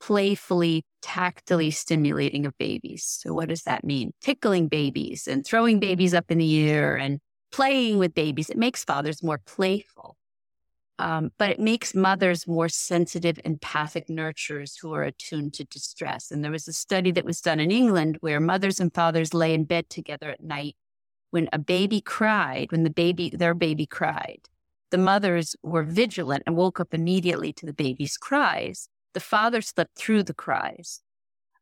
playfully, 0.00 0.84
tactily 1.02 1.72
stimulating 1.72 2.46
of 2.46 2.56
babies. 2.58 3.04
So, 3.04 3.34
what 3.34 3.48
does 3.48 3.62
that 3.62 3.82
mean? 3.82 4.12
Tickling 4.20 4.68
babies 4.68 5.26
and 5.26 5.44
throwing 5.44 5.80
babies 5.80 6.14
up 6.14 6.30
in 6.30 6.38
the 6.38 6.68
air 6.68 6.96
and 6.96 7.18
playing 7.50 7.98
with 7.98 8.14
babies. 8.14 8.48
It 8.48 8.58
makes 8.58 8.84
fathers 8.84 9.22
more 9.22 9.40
playful. 9.44 10.16
Um, 10.98 11.30
but 11.36 11.50
it 11.50 11.60
makes 11.60 11.94
mothers 11.94 12.46
more 12.46 12.70
sensitive, 12.70 13.38
empathic 13.44 14.08
nurturers 14.08 14.80
who 14.80 14.94
are 14.94 15.02
attuned 15.02 15.52
to 15.54 15.64
distress. 15.64 16.30
And 16.30 16.42
there 16.42 16.50
was 16.50 16.66
a 16.66 16.72
study 16.72 17.10
that 17.12 17.24
was 17.24 17.42
done 17.42 17.60
in 17.60 17.70
England 17.70 18.16
where 18.20 18.40
mothers 18.40 18.80
and 18.80 18.94
fathers 18.94 19.34
lay 19.34 19.52
in 19.52 19.64
bed 19.64 19.90
together 19.90 20.30
at 20.30 20.42
night. 20.42 20.74
When 21.30 21.48
a 21.52 21.58
baby 21.58 22.00
cried, 22.00 22.72
when 22.72 22.82
the 22.82 22.90
baby, 22.90 23.28
their 23.28 23.52
baby 23.52 23.84
cried, 23.84 24.48
the 24.90 24.96
mothers 24.96 25.54
were 25.62 25.82
vigilant 25.82 26.44
and 26.46 26.56
woke 26.56 26.80
up 26.80 26.94
immediately 26.94 27.52
to 27.54 27.66
the 27.66 27.74
baby's 27.74 28.16
cries. 28.16 28.88
The 29.12 29.20
father 29.20 29.60
slept 29.60 29.98
through 29.98 30.22
the 30.22 30.34
cries. 30.34 31.02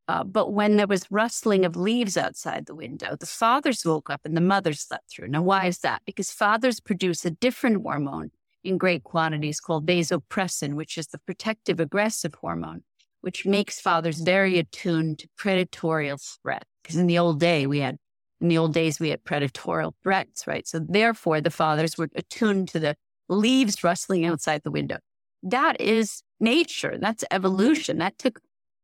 Uh, 0.06 0.22
but 0.22 0.52
when 0.52 0.76
there 0.76 0.86
was 0.86 1.10
rustling 1.10 1.64
of 1.64 1.76
leaves 1.76 2.16
outside 2.16 2.66
the 2.66 2.74
window, 2.74 3.16
the 3.16 3.26
fathers 3.26 3.84
woke 3.84 4.10
up 4.10 4.20
and 4.24 4.36
the 4.36 4.40
mothers 4.40 4.80
slept 4.80 5.10
through. 5.10 5.28
Now, 5.28 5.42
why 5.42 5.66
is 5.66 5.78
that? 5.78 6.02
Because 6.04 6.30
fathers 6.30 6.78
produce 6.78 7.24
a 7.24 7.30
different 7.30 7.82
hormone 7.82 8.30
in 8.64 8.78
great 8.78 9.04
quantities 9.04 9.60
called 9.60 9.86
vasopressin, 9.86 10.74
which 10.74 10.98
is 10.98 11.08
the 11.08 11.18
protective 11.18 11.78
aggressive 11.78 12.34
hormone, 12.40 12.82
which 13.20 13.46
makes 13.46 13.80
fathers 13.80 14.20
very 14.20 14.58
attuned 14.58 15.18
to 15.20 15.28
predatorial 15.38 16.18
threat. 16.42 16.64
Because 16.82 16.96
in 16.96 17.06
the 17.06 17.18
old 17.18 17.38
day, 17.40 17.66
we 17.66 17.80
had, 17.80 17.98
in 18.40 18.48
the 18.48 18.58
old 18.58 18.74
days, 18.74 18.98
we 18.98 19.10
had 19.10 19.24
predatorial 19.24 19.92
threats, 20.02 20.46
right? 20.46 20.66
So 20.66 20.80
therefore, 20.80 21.40
the 21.40 21.50
fathers 21.50 21.96
were 21.96 22.08
attuned 22.14 22.68
to 22.68 22.80
the 22.80 22.96
leaves 23.28 23.84
rustling 23.84 24.24
outside 24.24 24.62
the 24.64 24.70
window. 24.70 24.98
That 25.42 25.80
is 25.80 26.22
nature. 26.40 26.96
That's 26.98 27.24
evolution. 27.30 27.98
That 27.98 28.18
took, 28.18 28.40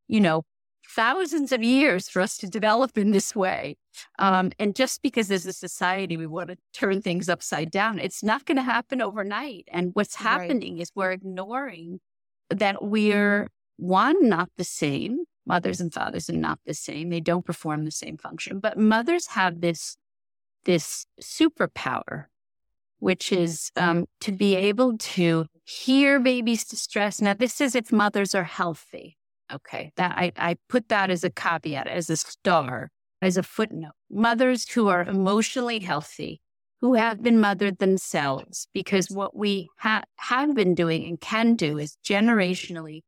you 0.09 0.21
know, 0.21 0.45
thousands 0.89 1.53
of 1.53 1.63
years 1.63 2.09
for 2.09 2.21
us 2.21 2.37
to 2.39 2.49
develop 2.49 2.99
in 2.99 3.13
this 3.13 3.35
way. 3.35 3.77
Um, 4.19 4.53
and 4.59 4.75
just 4.75 5.03
because 5.03 5.31
as 5.31 5.47
a 5.47 5.53
society 5.53 6.17
we 6.17 6.27
want 6.27 6.51
to 6.51 6.57
turn 6.73 7.03
things 7.03 7.29
upside 7.29 7.71
down, 7.71 7.99
it's 7.99 8.23
not 8.23 8.45
going 8.45 8.57
to 8.57 8.63
happen 8.63 9.01
overnight. 9.01 9.69
And 9.69 9.91
what's 9.95 10.17
happening 10.17 10.75
right. 10.75 10.83
is 10.83 10.93
we're 10.95 11.13
ignoring 11.13 12.01
that 12.51 12.83
we're 12.83 13.49
one, 13.77 14.29
not 14.29 14.51
the 14.57 14.65
same. 14.65 15.25
Mothers 15.47 15.81
and 15.81 15.93
fathers 15.93 16.29
are 16.29 16.35
not 16.35 16.61
the 16.67 16.75
same. 16.75 17.09
They 17.09 17.21
don't 17.21 17.45
perform 17.45 17.85
the 17.85 17.91
same 17.91 18.19
function, 18.19 18.61
but 18.61 18.79
mothers 18.79 19.29
have 19.29 19.61
this, 19.61 19.97
this 20.65 21.07
superpower, 21.21 22.27
which 22.99 23.33
is 23.33 23.71
um, 23.77 24.07
to 24.21 24.33
be 24.33 24.55
able 24.55 24.99
to 24.99 25.47
hear 25.65 26.21
babies' 26.21 26.65
distress. 26.65 27.21
Now, 27.21 27.35
this 27.35 27.61
is 27.61 27.75
if 27.75 27.91
mothers 27.91 28.35
are 28.35 28.45
healthy. 28.45 29.17
Okay. 29.53 29.93
That 29.97 30.13
I, 30.17 30.33
I 30.37 30.57
put 30.69 30.89
that 30.91 31.11
as 31.11 31.25
a 31.25 31.31
caveat, 31.31 31.89
as 31.89 32.11
a 32.11 32.17
star, 32.17 32.91
as 33.23 33.37
a 33.37 33.43
footnote. 33.43 33.93
Mothers 34.11 34.69
who 34.71 34.89
are 34.89 35.03
emotionally 35.03 35.81
healthy, 35.81 36.41
who 36.81 36.95
have 36.95 37.23
been 37.23 37.41
mothered 37.41 37.79
themselves, 37.79 38.69
because 38.73 39.11
what 39.11 39.37
we 39.37 39.69
ha- 39.79 40.05
have 40.17 40.55
been 40.55 40.75
doing 40.75 41.05
and 41.05 41.21
can 41.21 41.55
do 41.55 41.79
is 41.79 41.99
generationally 42.05 43.03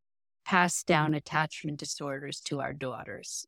pass 0.45 0.83
down 0.83 1.15
attachment 1.15 1.79
disorders 1.79 2.41
to 2.41 2.61
our 2.61 2.73
daughters. 2.73 3.47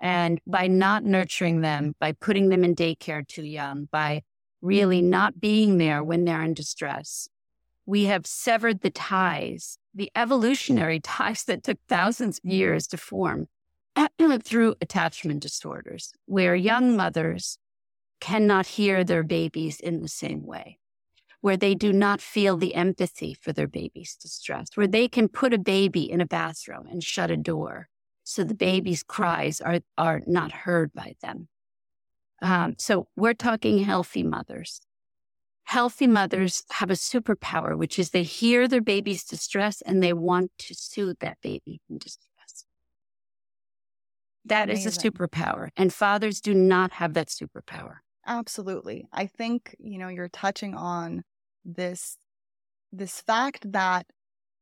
And 0.00 0.40
by 0.46 0.66
not 0.66 1.04
nurturing 1.04 1.60
them, 1.60 1.94
by 1.98 2.12
putting 2.12 2.48
them 2.48 2.64
in 2.64 2.74
daycare 2.74 3.26
too 3.26 3.44
young, 3.44 3.88
by 3.90 4.22
really 4.60 5.02
not 5.02 5.40
being 5.40 5.78
there 5.78 6.02
when 6.02 6.24
they're 6.24 6.42
in 6.42 6.54
distress, 6.54 7.28
we 7.86 8.04
have 8.04 8.26
severed 8.26 8.80
the 8.80 8.90
ties, 8.90 9.78
the 9.94 10.10
evolutionary 10.16 11.00
ties 11.04 11.44
that 11.44 11.62
took 11.62 11.78
thousands 11.88 12.38
of 12.38 12.50
years 12.50 12.86
to 12.88 12.96
form 12.96 13.48
through 14.44 14.74
attachment 14.80 15.40
disorders, 15.40 16.12
where 16.26 16.54
young 16.54 16.96
mothers 16.96 17.58
cannot 18.20 18.66
hear 18.66 19.04
their 19.04 19.22
babies 19.22 19.80
in 19.80 20.02
the 20.02 20.08
same 20.08 20.46
way, 20.46 20.78
where 21.40 21.56
they 21.56 21.74
do 21.74 21.92
not 21.92 22.20
feel 22.20 22.56
the 22.56 22.74
empathy 22.74 23.34
for 23.34 23.52
their 23.52 23.66
baby's 23.66 24.16
distress, 24.16 24.68
where 24.74 24.86
they 24.86 25.08
can 25.08 25.28
put 25.28 25.52
a 25.52 25.58
baby 25.58 26.10
in 26.10 26.20
a 26.20 26.26
bathroom 26.26 26.86
and 26.90 27.02
shut 27.02 27.30
a 27.30 27.36
door 27.36 27.88
so 28.22 28.44
the 28.44 28.54
baby's 28.54 29.02
cries 29.02 29.60
are, 29.60 29.80
are 29.98 30.22
not 30.26 30.52
heard 30.52 30.92
by 30.92 31.14
them. 31.20 31.48
Um, 32.40 32.74
so 32.78 33.08
we're 33.16 33.34
talking 33.34 33.84
healthy 33.84 34.22
mothers 34.22 34.80
healthy 35.64 36.06
mothers 36.06 36.62
have 36.70 36.90
a 36.90 36.94
superpower, 36.94 37.76
which 37.76 37.98
is 37.98 38.10
they 38.10 38.22
hear 38.22 38.68
their 38.68 38.80
baby's 38.82 39.24
distress 39.24 39.82
and 39.82 40.02
they 40.02 40.12
want 40.12 40.50
to 40.58 40.74
soothe 40.74 41.18
that 41.20 41.38
baby 41.42 41.80
in 41.88 41.98
distress. 41.98 42.28
That 44.44 44.68
Amazing. 44.68 44.88
is 44.88 44.96
a 44.98 45.10
superpower. 45.10 45.68
And 45.76 45.92
fathers 45.92 46.40
do 46.40 46.54
not 46.54 46.92
have 46.92 47.14
that 47.14 47.28
superpower. 47.28 47.96
Absolutely. 48.26 49.06
I 49.12 49.26
think, 49.26 49.74
you 49.78 49.98
know, 49.98 50.08
you're 50.08 50.28
touching 50.28 50.74
on 50.74 51.22
this 51.64 52.16
this 52.92 53.20
fact 53.20 53.72
that 53.72 54.06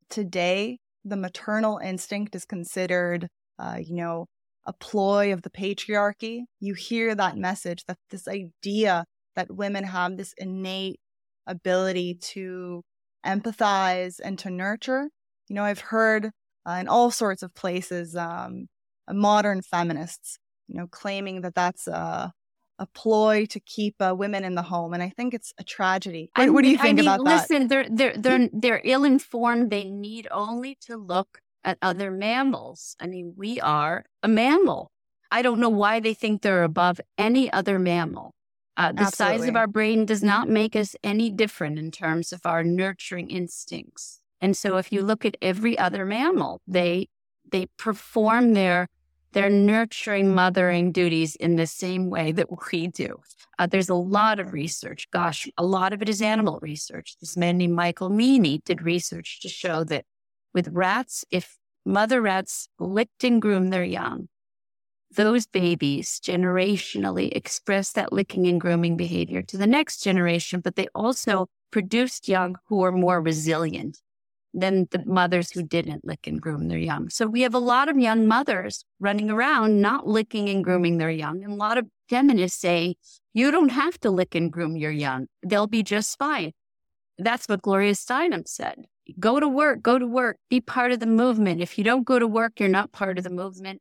today 0.09 0.79
the 1.05 1.17
maternal 1.17 1.79
instinct 1.79 2.35
is 2.35 2.45
considered 2.45 3.29
uh, 3.59 3.79
you 3.81 3.95
know, 3.95 4.27
a 4.67 4.73
ploy 4.73 5.33
of 5.33 5.43
the 5.43 5.51
patriarchy. 5.51 6.43
You 6.61 6.75
hear 6.75 7.15
that 7.15 7.37
message 7.37 7.85
that 7.87 7.99
this 8.11 8.27
idea 8.29 9.05
that 9.37 9.55
women 9.55 9.85
have 9.85 10.17
this 10.17 10.35
innate 10.37 11.01
ability 11.47 12.15
to 12.21 12.83
empathize 13.25 14.21
and 14.23 14.39
to 14.41 14.51
nurture. 14.51 15.09
You 15.49 15.57
know, 15.57 15.65
I've 15.65 15.81
heard 15.81 16.31
uh, 16.67 16.79
in 16.81 16.89
all 16.89 17.11
sorts 17.11 17.43
of 17.43 17.55
places, 17.55 18.15
um, 18.17 18.67
modern 19.11 19.63
feminists, 19.63 20.39
you 20.69 20.77
know, 20.77 20.87
claiming 20.87 21.41
that 21.43 21.55
that's 21.55 21.87
a, 21.87 22.33
a 22.79 22.87
ploy 22.87 23.47
to 23.47 23.61
keep 23.61 23.97
uh, 24.01 24.15
women 24.17 24.45
in 24.45 24.55
the 24.55 24.63
home. 24.63 24.95
And 24.95 25.03
I 25.03 25.11
think 25.11 25.35
it's 25.35 25.53
a 25.59 25.65
tragedy. 25.65 26.31
What, 26.35 26.51
what 26.51 26.63
do 26.65 26.71
you 26.71 26.79
think 26.79 26.99
I 26.99 27.03
mean, 27.03 27.09
about 27.09 27.25
that? 27.25 27.49
Listen, 27.49 27.69
they're, 27.69 27.87
they're, 27.91 28.17
they're, 28.17 28.49
they're 28.53 28.83
ill 28.85 29.05
informed. 29.05 29.71
They 29.71 29.85
need 29.85 30.29
only 30.31 30.77
to 30.87 30.97
look 30.97 31.41
at 31.65 31.79
other 31.81 32.11
mammals. 32.11 32.97
I 33.01 33.07
mean, 33.07 33.35
we 33.37 33.61
are 33.61 34.05
a 34.23 34.29
mammal. 34.29 34.91
I 35.31 35.43
don't 35.43 35.61
know 35.61 35.69
why 35.69 36.01
they 36.01 36.15
think 36.15 36.43
they're 36.43 36.65
above 36.65 37.01
any 37.17 37.53
other 37.53 37.79
mammal. 37.79 38.35
Uh, 38.77 38.93
the 38.93 39.03
Absolutely. 39.03 39.39
size 39.39 39.49
of 39.49 39.57
our 39.57 39.67
brain 39.67 40.07
does 40.07 40.23
not 40.23 40.49
make 40.49 40.75
us 40.75 40.97
any 41.05 41.31
different 41.31 41.79
in 41.79 41.91
terms 41.91 42.33
of 42.33 42.41
our 42.45 42.65
nurturing 42.65 43.31
instincts. 43.31 44.21
And 44.41 44.57
so 44.57 44.77
if 44.77 44.91
you 44.91 45.03
look 45.03 45.25
at 45.25 45.37
every 45.41 45.79
other 45.79 46.05
mammal, 46.05 46.61
they 46.67 47.09
they 47.51 47.67
perform 47.77 48.55
their 48.55 48.89
their 49.33 49.51
nurturing, 49.51 50.35
mothering 50.35 50.93
duties 50.93 51.37
in 51.37 51.57
the 51.57 51.67
same 51.67 52.11
way 52.11 52.33
that 52.33 52.49
we 52.73 52.87
do. 52.89 53.21
Uh, 53.59 53.67
there's 53.67 53.89
a 53.89 53.95
lot 53.95 54.39
of 54.39 54.53
research. 54.53 55.09
Gosh, 55.11 55.49
a 55.59 55.65
lot 55.65 55.93
of 55.93 56.03
it 56.03 56.09
is 56.09 56.23
animal 56.23 56.59
research. 56.63 57.17
This 57.21 57.37
man 57.37 57.59
named 57.59 57.75
Michael 57.75 58.11
Meaney 58.11 58.63
did 58.65 58.83
research 58.83 59.41
to 59.41 59.49
show 59.49 59.85
that 59.85 60.05
with 60.55 60.69
rats, 60.69 61.25
if 61.31 61.59
mother 61.85 62.21
rats 62.21 62.69
licked 62.79 63.25
and 63.25 63.41
groomed 63.41 63.73
their 63.73 63.85
young, 63.85 64.29
those 65.15 65.47
babies 65.47 66.21
generationally 66.25 67.35
express 67.37 67.93
that 67.93 68.13
licking 68.13 68.47
and 68.47 68.61
grooming 68.61 68.97
behavior 68.97 69.43
to 69.43 69.59
the 69.59 69.67
next 69.67 70.03
generation, 70.03 70.61
but 70.61 70.77
they 70.77 70.89
also 70.95 71.49
produced 71.71 72.29
young 72.29 72.57
who 72.69 72.83
are 72.83 72.93
more 72.93 73.21
resilient 73.21 73.99
than 74.55 74.87
the 74.91 75.03
mothers 75.07 75.51
who 75.51 75.63
didn't 75.63 76.05
lick 76.05 76.27
and 76.27 76.41
groom 76.41 76.69
their 76.69 76.79
young. 76.79 77.09
So 77.09 77.27
we 77.27 77.43
have 77.43 77.55
a 77.55 77.59
lot 77.59 77.89
of 77.89 77.99
young 77.99 78.27
mothers 78.27 78.85
running 79.01 79.31
around 79.31 79.81
not 79.81 80.07
licking 80.07 80.49
and 80.49 80.63
grooming 80.63 80.99
their 80.99 81.11
young. 81.11 81.43
And 81.43 81.53
a 81.53 81.57
lot 81.57 81.79
of 81.79 81.87
feminists 82.09 82.61
say, 82.61 82.97
you 83.33 83.51
don't 83.51 83.71
have 83.71 83.99
to 84.01 84.11
lick 84.11 84.35
and 84.35 84.53
groom 84.53 84.77
your 84.77 84.91
young. 84.91 85.27
They'll 85.43 85.67
be 85.67 85.83
just 85.83 86.19
fine. 86.19 86.53
That's 87.19 87.47
what 87.47 87.63
Gloria 87.63 87.93
Steinem 87.93 88.47
said. 88.47 88.85
Go 89.19 89.41
to 89.41 89.49
work, 89.49 89.83
go 89.83 89.99
to 89.99 90.07
work, 90.07 90.37
be 90.49 90.61
part 90.61 90.93
of 90.93 91.01
the 91.01 91.07
movement. 91.07 91.61
If 91.61 91.79
you 91.79 91.85
don't 91.85 92.05
go 92.05 92.19
to 92.19 92.27
work, 92.27 92.61
you're 92.61 92.69
not 92.69 92.93
part 92.93 93.19
of 93.19 93.25
the 93.25 93.31
movement 93.31 93.81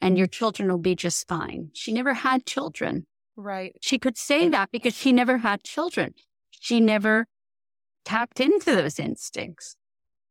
and 0.00 0.16
your 0.16 0.26
children 0.26 0.68
will 0.68 0.78
be 0.78 0.94
just 0.94 1.28
fine. 1.28 1.70
She 1.72 1.92
never 1.92 2.14
had 2.14 2.46
children. 2.46 3.06
Right. 3.36 3.74
She 3.80 3.98
could 3.98 4.16
say 4.16 4.48
that 4.48 4.70
because 4.70 4.94
she 4.94 5.12
never 5.12 5.38
had 5.38 5.62
children. 5.64 6.14
She 6.50 6.80
never 6.80 7.26
tapped 8.04 8.40
into 8.40 8.74
those 8.74 8.98
instincts. 8.98 9.76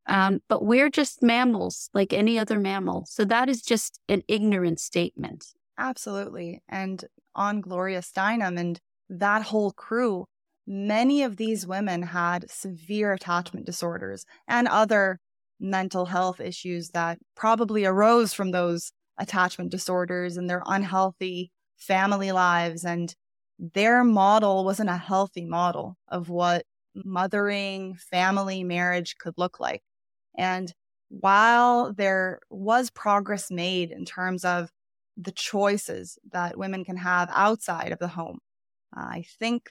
Um, 0.09 0.39
but 0.49 0.65
we're 0.65 0.89
just 0.89 1.21
mammals 1.21 1.89
like 1.93 2.13
any 2.13 2.39
other 2.39 2.59
mammal. 2.59 3.05
So 3.07 3.23
that 3.25 3.47
is 3.47 3.61
just 3.61 3.99
an 4.09 4.23
ignorant 4.27 4.79
statement. 4.79 5.45
Absolutely. 5.77 6.61
And 6.67 7.05
on 7.35 7.61
Gloria 7.61 7.99
Steinem 7.99 8.59
and 8.59 8.79
that 9.07 9.43
whole 9.43 9.71
crew, 9.71 10.25
many 10.65 11.21
of 11.21 11.37
these 11.37 11.67
women 11.67 12.01
had 12.01 12.49
severe 12.49 13.13
attachment 13.13 13.67
disorders 13.67 14.25
and 14.47 14.67
other 14.67 15.19
mental 15.59 16.07
health 16.07 16.39
issues 16.39 16.89
that 16.89 17.19
probably 17.35 17.85
arose 17.85 18.33
from 18.33 18.49
those 18.49 18.91
attachment 19.19 19.69
disorders 19.69 20.37
and 20.37 20.49
their 20.49 20.63
unhealthy 20.65 21.51
family 21.77 22.31
lives. 22.31 22.83
And 22.83 23.13
their 23.59 24.03
model 24.03 24.65
wasn't 24.65 24.89
a 24.89 24.97
healthy 24.97 25.45
model 25.45 25.97
of 26.07 26.29
what 26.29 26.65
mothering, 26.95 27.95
family, 27.95 28.63
marriage 28.63 29.15
could 29.19 29.35
look 29.37 29.59
like. 29.59 29.83
And 30.39 30.74
while 31.10 31.93
there 31.93 32.39
was 32.50 32.89
progress 32.89 33.51
made 33.51 33.91
in 33.91 34.05
terms 34.05 34.46
of 34.46 34.69
the 35.17 35.31
choices 35.31 36.17
that 36.31 36.58
women 36.58 36.86
can 36.86 36.98
have 36.98 37.29
outside 37.34 37.91
of 37.91 38.00
the 38.00 38.08
home, 38.08 38.39
uh, 38.96 39.01
I 39.01 39.25
think 39.39 39.69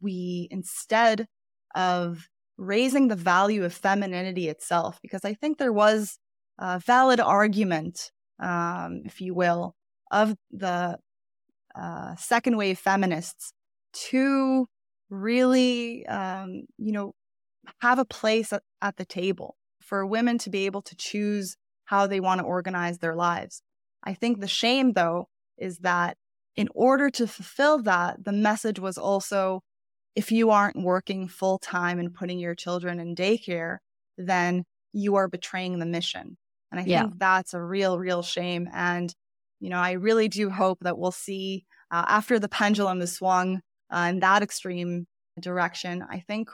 we, 0.00 0.48
instead 0.50 1.26
of 1.74 2.28
raising 2.56 3.08
the 3.08 3.16
value 3.16 3.64
of 3.64 3.74
femininity 3.74 4.48
itself, 4.48 4.98
because 5.02 5.24
I 5.24 5.34
think 5.34 5.58
there 5.58 5.72
was 5.72 6.18
a 6.58 6.78
valid 6.78 7.20
argument 7.20 8.10
um, 8.38 9.02
if 9.04 9.20
you 9.20 9.34
will, 9.34 9.74
of 10.10 10.34
the 10.50 10.98
uh, 11.74 12.14
second 12.16 12.56
wave 12.56 12.78
feminists 12.78 13.52
to 13.92 14.66
really, 15.10 16.06
um, 16.06 16.64
you 16.78 16.92
know, 16.92 17.14
have 17.80 17.98
a 17.98 18.04
place 18.04 18.52
at, 18.52 18.62
at 18.80 18.96
the 18.96 19.04
table 19.04 19.56
for 19.86 20.04
women 20.04 20.36
to 20.38 20.50
be 20.50 20.66
able 20.66 20.82
to 20.82 20.96
choose 20.96 21.56
how 21.84 22.06
they 22.06 22.20
want 22.20 22.40
to 22.40 22.46
organize 22.46 22.98
their 22.98 23.14
lives. 23.14 23.62
I 24.02 24.14
think 24.14 24.40
the 24.40 24.48
shame, 24.48 24.92
though, 24.92 25.28
is 25.56 25.78
that 25.78 26.16
in 26.56 26.68
order 26.74 27.08
to 27.10 27.26
fulfill 27.26 27.82
that, 27.82 28.24
the 28.24 28.32
message 28.32 28.78
was 28.78 28.98
also 28.98 29.62
if 30.16 30.32
you 30.32 30.50
aren't 30.50 30.82
working 30.82 31.28
full 31.28 31.58
time 31.58 31.98
and 31.98 32.12
putting 32.12 32.38
your 32.38 32.54
children 32.54 32.98
in 32.98 33.14
daycare, 33.14 33.78
then 34.18 34.64
you 34.92 35.14
are 35.16 35.28
betraying 35.28 35.78
the 35.78 35.86
mission. 35.86 36.36
And 36.72 36.80
I 36.80 36.84
yeah. 36.84 37.02
think 37.02 37.18
that's 37.18 37.54
a 37.54 37.62
real, 37.62 37.98
real 37.98 38.22
shame. 38.22 38.68
And, 38.72 39.14
you 39.60 39.70
know, 39.70 39.78
I 39.78 39.92
really 39.92 40.28
do 40.28 40.50
hope 40.50 40.78
that 40.80 40.98
we'll 40.98 41.12
see 41.12 41.64
uh, 41.90 42.04
after 42.08 42.38
the 42.38 42.48
pendulum 42.48 43.00
is 43.02 43.14
swung 43.14 43.60
uh, 43.90 44.06
in 44.10 44.20
that 44.20 44.42
extreme 44.42 45.06
direction. 45.40 46.02
I 46.10 46.20
think, 46.20 46.48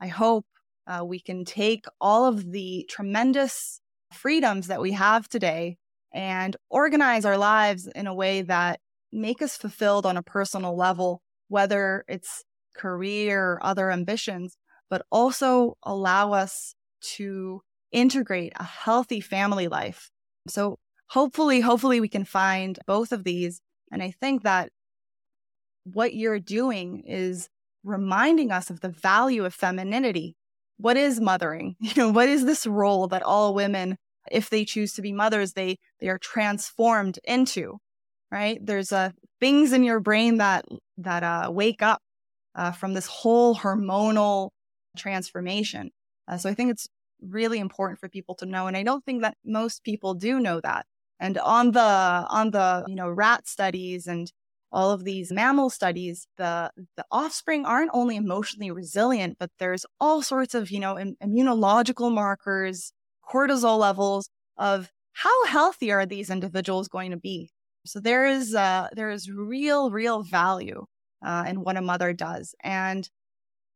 I 0.00 0.06
hope 0.06 0.46
uh, 0.90 1.04
we 1.04 1.20
can 1.20 1.44
take 1.44 1.84
all 2.00 2.26
of 2.26 2.50
the 2.50 2.84
tremendous 2.90 3.80
freedoms 4.12 4.66
that 4.66 4.80
we 4.80 4.92
have 4.92 5.28
today 5.28 5.76
and 6.12 6.56
organize 6.68 7.24
our 7.24 7.38
lives 7.38 7.86
in 7.94 8.08
a 8.08 8.14
way 8.14 8.42
that 8.42 8.80
make 9.12 9.40
us 9.40 9.56
fulfilled 9.56 10.04
on 10.04 10.16
a 10.16 10.22
personal 10.22 10.76
level, 10.76 11.22
whether 11.46 12.04
it's 12.08 12.42
career 12.74 13.52
or 13.52 13.64
other 13.64 13.92
ambitions, 13.92 14.56
but 14.88 15.02
also 15.12 15.76
allow 15.84 16.32
us 16.32 16.74
to 17.00 17.60
integrate 17.92 18.52
a 18.56 18.64
healthy 18.64 19.20
family 19.20 19.68
life. 19.68 20.10
So 20.48 20.78
hopefully, 21.10 21.60
hopefully 21.60 22.00
we 22.00 22.08
can 22.08 22.24
find 22.24 22.78
both 22.86 23.12
of 23.12 23.22
these. 23.22 23.60
And 23.92 24.02
I 24.02 24.12
think 24.20 24.42
that 24.42 24.70
what 25.84 26.14
you're 26.14 26.40
doing 26.40 27.04
is 27.06 27.48
reminding 27.84 28.50
us 28.50 28.70
of 28.70 28.80
the 28.80 28.90
value 28.90 29.44
of 29.44 29.54
femininity. 29.54 30.34
What 30.80 30.96
is 30.96 31.20
mothering? 31.20 31.76
You 31.80 31.92
know, 31.96 32.10
what 32.10 32.28
is 32.28 32.44
this 32.44 32.66
role 32.66 33.08
that 33.08 33.22
all 33.22 33.54
women, 33.54 33.96
if 34.30 34.50
they 34.50 34.64
choose 34.64 34.92
to 34.94 35.02
be 35.02 35.12
mothers, 35.12 35.52
they 35.52 35.78
they 36.00 36.08
are 36.08 36.18
transformed 36.18 37.18
into, 37.24 37.78
right? 38.30 38.58
There's 38.62 38.92
uh, 38.92 39.10
things 39.40 39.72
in 39.72 39.84
your 39.84 40.00
brain 40.00 40.38
that 40.38 40.64
that 40.98 41.22
uh, 41.22 41.50
wake 41.52 41.82
up 41.82 42.00
uh, 42.54 42.72
from 42.72 42.94
this 42.94 43.06
whole 43.06 43.54
hormonal 43.56 44.50
transformation. 44.96 45.90
Uh, 46.28 46.38
so 46.38 46.50
I 46.50 46.54
think 46.54 46.70
it's 46.70 46.88
really 47.22 47.58
important 47.58 47.98
for 47.98 48.08
people 48.08 48.34
to 48.36 48.46
know. 48.46 48.66
And 48.66 48.76
I 48.76 48.82
don't 48.82 49.04
think 49.04 49.22
that 49.22 49.36
most 49.44 49.84
people 49.84 50.14
do 50.14 50.40
know 50.40 50.60
that. 50.60 50.86
And 51.18 51.38
on 51.38 51.72
the, 51.72 51.80
on 51.80 52.50
the, 52.50 52.84
you 52.88 52.94
know, 52.94 53.10
rat 53.10 53.46
studies 53.46 54.06
and 54.06 54.32
all 54.72 54.90
of 54.90 55.04
these 55.04 55.32
mammal 55.32 55.70
studies, 55.70 56.26
the, 56.36 56.70
the 56.96 57.04
offspring 57.10 57.64
aren't 57.64 57.90
only 57.92 58.16
emotionally 58.16 58.70
resilient, 58.70 59.36
but 59.38 59.50
there's 59.58 59.84
all 60.00 60.22
sorts 60.22 60.54
of, 60.54 60.70
you 60.70 60.80
know, 60.80 60.98
Im- 60.98 61.16
immunological 61.22 62.12
markers, 62.12 62.92
cortisol 63.28 63.78
levels 63.78 64.28
of 64.56 64.90
how 65.12 65.46
healthy 65.46 65.90
are 65.90 66.06
these 66.06 66.30
individuals 66.30 66.88
going 66.88 67.10
to 67.10 67.16
be. 67.16 67.50
So 67.84 67.98
there 67.98 68.26
is, 68.26 68.54
uh, 68.54 68.88
there 68.92 69.10
is 69.10 69.30
real, 69.30 69.90
real 69.90 70.22
value, 70.22 70.84
uh, 71.24 71.44
in 71.48 71.62
what 71.62 71.76
a 71.76 71.82
mother 71.82 72.12
does. 72.12 72.54
And 72.62 73.08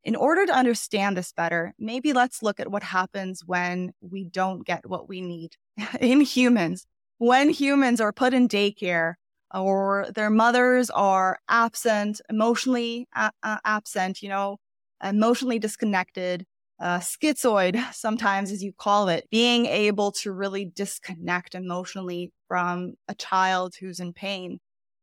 in 0.04 0.14
order 0.16 0.46
to 0.46 0.54
understand 0.54 1.16
this 1.16 1.32
better, 1.32 1.74
maybe 1.78 2.12
let's 2.12 2.42
look 2.42 2.60
at 2.60 2.70
what 2.70 2.82
happens 2.82 3.42
when 3.44 3.92
we 4.00 4.24
don't 4.24 4.64
get 4.64 4.88
what 4.88 5.08
we 5.08 5.20
need 5.22 5.56
in 6.00 6.20
humans. 6.20 6.86
When 7.18 7.48
humans 7.48 8.00
are 8.00 8.12
put 8.12 8.34
in 8.34 8.48
daycare 8.48 9.14
or 9.54 10.06
their 10.14 10.30
mothers 10.30 10.90
are 10.90 11.38
absent, 11.48 12.20
emotionally 12.28 13.06
a- 13.14 13.32
absent, 13.64 14.22
you 14.22 14.28
know, 14.28 14.58
emotionally 15.02 15.58
disconnected, 15.58 16.44
uh, 16.80 16.98
schizoid, 16.98 17.82
sometimes 17.94 18.50
as 18.50 18.62
you 18.62 18.72
call 18.72 19.08
it, 19.08 19.28
being 19.30 19.66
able 19.66 20.12
to 20.12 20.32
really 20.32 20.64
disconnect 20.64 21.54
emotionally 21.54 22.32
from 22.48 22.94
a 23.08 23.14
child 23.14 23.74
who's 23.80 24.00
in 24.00 24.12
pain. 24.12 24.58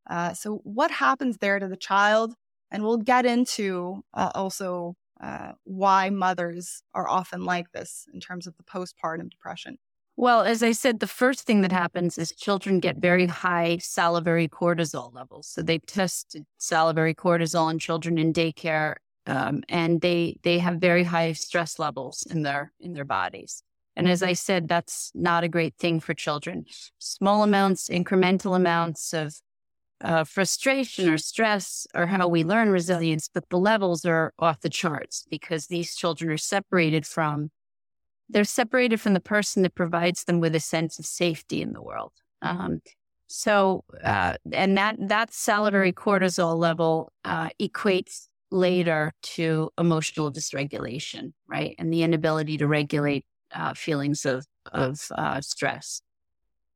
Uh, 0.09 0.33
so, 0.33 0.61
what 0.63 0.91
happens 0.91 1.37
there 1.37 1.59
to 1.59 1.67
the 1.67 1.77
child? 1.77 2.33
And 2.71 2.83
we'll 2.83 2.97
get 2.97 3.25
into 3.25 4.01
uh, 4.13 4.31
also 4.33 4.95
uh, 5.21 5.53
why 5.63 6.09
mothers 6.09 6.81
are 6.93 7.07
often 7.07 7.43
like 7.45 7.71
this 7.73 8.07
in 8.13 8.19
terms 8.19 8.47
of 8.47 8.55
the 8.57 8.63
postpartum 8.63 9.29
depression. 9.29 9.77
Well, 10.17 10.41
as 10.41 10.61
I 10.61 10.73
said, 10.73 10.99
the 10.99 11.07
first 11.07 11.41
thing 11.45 11.61
that 11.61 11.71
happens 11.71 12.17
is 12.17 12.31
children 12.35 12.79
get 12.79 12.97
very 12.97 13.25
high 13.25 13.77
salivary 13.77 14.47
cortisol 14.47 15.13
levels. 15.13 15.47
So 15.47 15.61
they 15.61 15.79
test 15.79 16.37
salivary 16.57 17.15
cortisol 17.15 17.71
in 17.71 17.79
children 17.79 18.17
in 18.17 18.33
daycare, 18.33 18.95
um, 19.25 19.63
and 19.69 20.01
they 20.01 20.37
they 20.43 20.59
have 20.59 20.75
very 20.77 21.03
high 21.03 21.31
stress 21.33 21.79
levels 21.79 22.27
in 22.29 22.43
their 22.43 22.73
in 22.79 22.93
their 22.93 23.05
bodies. 23.05 23.63
And 23.95 24.07
as 24.07 24.23
I 24.23 24.33
said, 24.33 24.67
that's 24.67 25.11
not 25.15 25.43
a 25.43 25.49
great 25.49 25.75
thing 25.77 25.99
for 25.99 26.13
children. 26.13 26.65
Small 26.99 27.43
amounts, 27.43 27.89
incremental 27.89 28.55
amounts 28.55 29.13
of 29.13 29.35
uh, 30.01 30.23
frustration 30.23 31.09
or 31.09 31.17
stress 31.17 31.85
or 31.93 32.07
how 32.07 32.27
we 32.27 32.43
learn 32.43 32.69
resilience, 32.69 33.29
but 33.33 33.49
the 33.49 33.57
levels 33.59 34.05
are 34.05 34.33
off 34.39 34.61
the 34.61 34.69
charts 34.69 35.25
because 35.29 35.67
these 35.67 35.95
children 35.95 36.31
are 36.31 36.37
separated 36.37 37.05
from, 37.05 37.51
they're 38.31 38.43
separated 38.43 38.99
from 38.99 39.13
the 39.13 39.19
person 39.19 39.63
that 39.63 39.75
provides 39.75 40.23
them 40.23 40.39
with 40.39 40.55
a 40.55 40.59
sense 40.59 40.99
of 40.99 41.05
safety 41.05 41.61
in 41.61 41.73
the 41.73 41.81
world. 41.81 42.13
Um, 42.41 42.81
so, 43.27 43.83
uh, 44.03 44.35
and 44.51 44.77
that, 44.77 44.95
that 44.99 45.33
salivary 45.33 45.93
cortisol 45.93 46.57
level 46.57 47.11
uh, 47.23 47.49
equates 47.61 48.27
later 48.51 49.13
to 49.21 49.69
emotional 49.77 50.31
dysregulation, 50.31 51.33
right? 51.47 51.75
And 51.79 51.93
the 51.93 52.03
inability 52.03 52.57
to 52.57 52.67
regulate 52.67 53.25
uh, 53.53 53.73
feelings 53.73 54.25
of, 54.25 54.45
of 54.71 55.07
uh, 55.17 55.39
stress. 55.41 56.01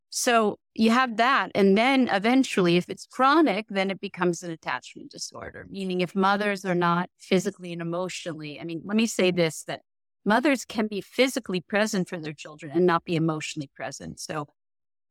So 0.09 0.59
you 0.73 0.91
have 0.91 1.17
that. 1.17 1.51
And 1.55 1.77
then 1.77 2.07
eventually, 2.07 2.77
if 2.77 2.89
it's 2.89 3.05
chronic, 3.05 3.65
then 3.69 3.91
it 3.91 3.99
becomes 3.99 4.43
an 4.43 4.51
attachment 4.51 5.11
disorder, 5.11 5.67
meaning 5.69 5.99
if 5.99 6.15
mothers 6.15 6.63
are 6.63 6.75
not 6.75 7.09
physically 7.19 7.73
and 7.73 7.81
emotionally, 7.81 8.61
I 8.61 8.63
mean, 8.63 8.81
let 8.85 8.95
me 8.95 9.07
say 9.07 9.31
this 9.31 9.63
that 9.63 9.81
mothers 10.25 10.65
can 10.65 10.87
be 10.87 11.01
physically 11.01 11.61
present 11.61 12.09
for 12.09 12.17
their 12.17 12.33
children 12.33 12.71
and 12.73 12.85
not 12.85 13.05
be 13.05 13.15
emotionally 13.15 13.69
present. 13.75 14.19
So 14.19 14.47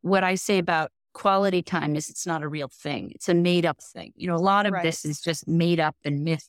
what 0.03 0.25
I 0.25 0.35
say 0.35 0.59
about 0.59 0.91
quality 1.15 1.63
time 1.63 1.97
is 1.97 2.11
it's 2.11 2.27
not 2.27 2.43
a 2.43 2.49
real 2.49 2.69
thing. 2.69 3.13
It's 3.15 3.29
a 3.29 3.35
made 3.35 3.65
up 3.65 3.79
thing. 3.83 4.13
You 4.17 4.27
know, 4.27 4.35
a 4.35 4.37
lot 4.37 4.67
of 4.67 4.73
right. 4.73 4.83
this 4.83 5.05
is 5.05 5.21
just 5.21 5.49
made 5.49 5.81
up 5.81 5.97
and 6.05 6.25
myth. 6.25 6.49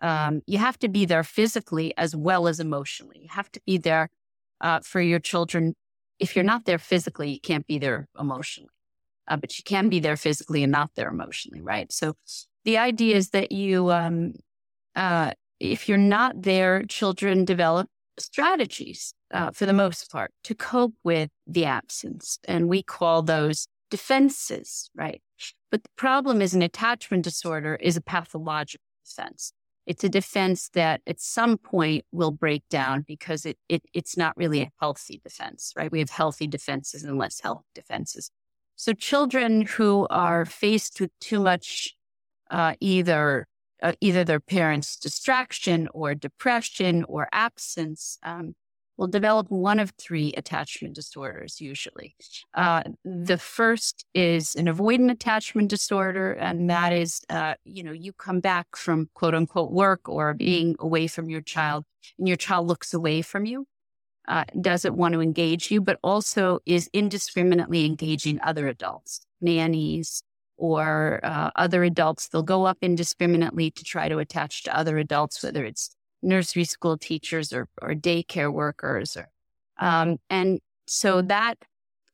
Um, 0.00 0.40
you 0.46 0.58
have 0.58 0.78
to 0.80 0.88
be 0.88 1.04
there 1.04 1.22
physically 1.22 1.96
as 1.96 2.16
well 2.16 2.48
as 2.48 2.58
emotionally. 2.58 3.20
You 3.22 3.28
have 3.30 3.52
to 3.52 3.60
be 3.66 3.78
there 3.78 4.08
uh, 4.60 4.80
for 4.80 5.00
your 5.00 5.18
children. 5.18 5.74
If 6.18 6.34
you're 6.34 6.44
not 6.44 6.64
there 6.64 6.78
physically, 6.78 7.30
you 7.30 7.40
can't 7.40 7.66
be 7.66 7.78
there 7.78 8.08
emotionally. 8.18 8.70
Uh, 9.28 9.36
but 9.36 9.58
you 9.58 9.64
can 9.64 9.88
be 9.88 10.00
there 10.00 10.16
physically 10.16 10.62
and 10.62 10.72
not 10.72 10.90
there 10.94 11.08
emotionally, 11.08 11.60
right? 11.60 11.92
So 11.92 12.14
the 12.64 12.78
idea 12.78 13.16
is 13.16 13.30
that 13.30 13.52
you, 13.52 13.92
um, 13.92 14.34
uh, 14.96 15.32
if 15.60 15.88
you're 15.88 15.98
not 15.98 16.42
there, 16.42 16.82
children 16.84 17.44
develop 17.44 17.88
strategies 18.20 19.14
uh, 19.32 19.50
for 19.50 19.66
the 19.66 19.72
most 19.72 20.10
part 20.10 20.32
to 20.44 20.54
cope 20.54 20.94
with 21.04 21.30
the 21.46 21.64
absence. 21.64 22.38
And 22.44 22.68
we 22.68 22.82
call 22.82 23.22
those 23.22 23.68
defenses, 23.90 24.90
right? 24.94 25.22
But 25.70 25.82
the 25.82 25.90
problem 25.96 26.42
is 26.42 26.54
an 26.54 26.62
attachment 26.62 27.24
disorder 27.24 27.76
is 27.76 27.96
a 27.96 28.00
pathological 28.00 28.84
defense. 29.04 29.52
It's 29.86 30.04
a 30.04 30.08
defense 30.08 30.68
that 30.74 31.00
at 31.06 31.18
some 31.20 31.56
point 31.56 32.04
will 32.12 32.30
break 32.30 32.62
down 32.68 33.04
because 33.06 33.46
it, 33.46 33.56
it 33.70 33.82
it's 33.94 34.18
not 34.18 34.36
really 34.36 34.60
a 34.60 34.70
healthy 34.80 35.20
defense, 35.24 35.72
right? 35.76 35.90
We 35.90 36.00
have 36.00 36.10
healthy 36.10 36.46
defenses 36.46 37.04
and 37.04 37.16
less 37.16 37.40
healthy 37.40 37.64
defenses. 37.74 38.30
So 38.76 38.92
children 38.92 39.62
who 39.62 40.06
are 40.10 40.44
faced 40.44 41.00
with 41.00 41.10
too 41.20 41.40
much, 41.40 41.94
uh, 42.50 42.74
either 42.80 43.46
uh, 43.82 43.92
either 44.00 44.24
their 44.24 44.40
parents' 44.40 44.96
distraction 44.96 45.88
or 45.92 46.14
depression 46.14 47.04
or 47.08 47.28
absence, 47.32 48.18
um, 48.22 48.54
will 48.98 49.06
develop 49.06 49.48
one 49.50 49.78
of 49.78 49.92
three 49.96 50.34
attachment 50.36 50.94
disorders 50.94 51.60
usually. 51.60 52.16
Uh, 52.52 52.82
the 53.04 53.38
first 53.38 54.04
is 54.12 54.56
an 54.56 54.66
avoidant 54.66 55.10
attachment 55.10 55.70
disorder, 55.70 56.32
and 56.32 56.68
that 56.68 56.92
is, 56.92 57.20
uh, 57.30 57.54
you 57.64 57.82
know, 57.82 57.92
you 57.92 58.12
come 58.12 58.40
back 58.40 58.66
from 58.76 59.08
quote 59.14 59.34
unquote 59.34 59.70
work 59.70 60.08
or 60.08 60.34
being 60.34 60.74
away 60.80 61.06
from 61.06 61.30
your 61.30 61.40
child, 61.40 61.84
and 62.18 62.26
your 62.26 62.36
child 62.36 62.66
looks 62.66 62.92
away 62.92 63.22
from 63.22 63.46
you. 63.46 63.66
Uh, 64.26 64.44
doesn't 64.60 64.96
want 64.96 65.14
to 65.14 65.22
engage 65.22 65.70
you, 65.70 65.80
but 65.80 65.98
also 66.02 66.58
is 66.66 66.90
indiscriminately 66.92 67.86
engaging 67.86 68.38
other 68.42 68.68
adults, 68.68 69.20
nannies, 69.40 70.22
or 70.58 71.20
uh, 71.22 71.50
other 71.56 71.84
adults. 71.84 72.28
They'll 72.28 72.42
go 72.42 72.66
up 72.66 72.78
indiscriminately 72.82 73.70
to 73.70 73.84
try 73.84 74.08
to 74.08 74.18
attach 74.18 74.64
to 74.64 74.76
other 74.76 74.98
adults, 74.98 75.42
whether 75.42 75.64
it's 75.64 75.94
nursery 76.20 76.64
school 76.64 76.98
teachers 76.98 77.52
or, 77.52 77.68
or 77.80 77.94
daycare 77.94 78.52
workers. 78.52 79.16
Or, 79.16 79.28
um, 79.78 80.18
and 80.28 80.60
so 80.86 81.22
that 81.22 81.58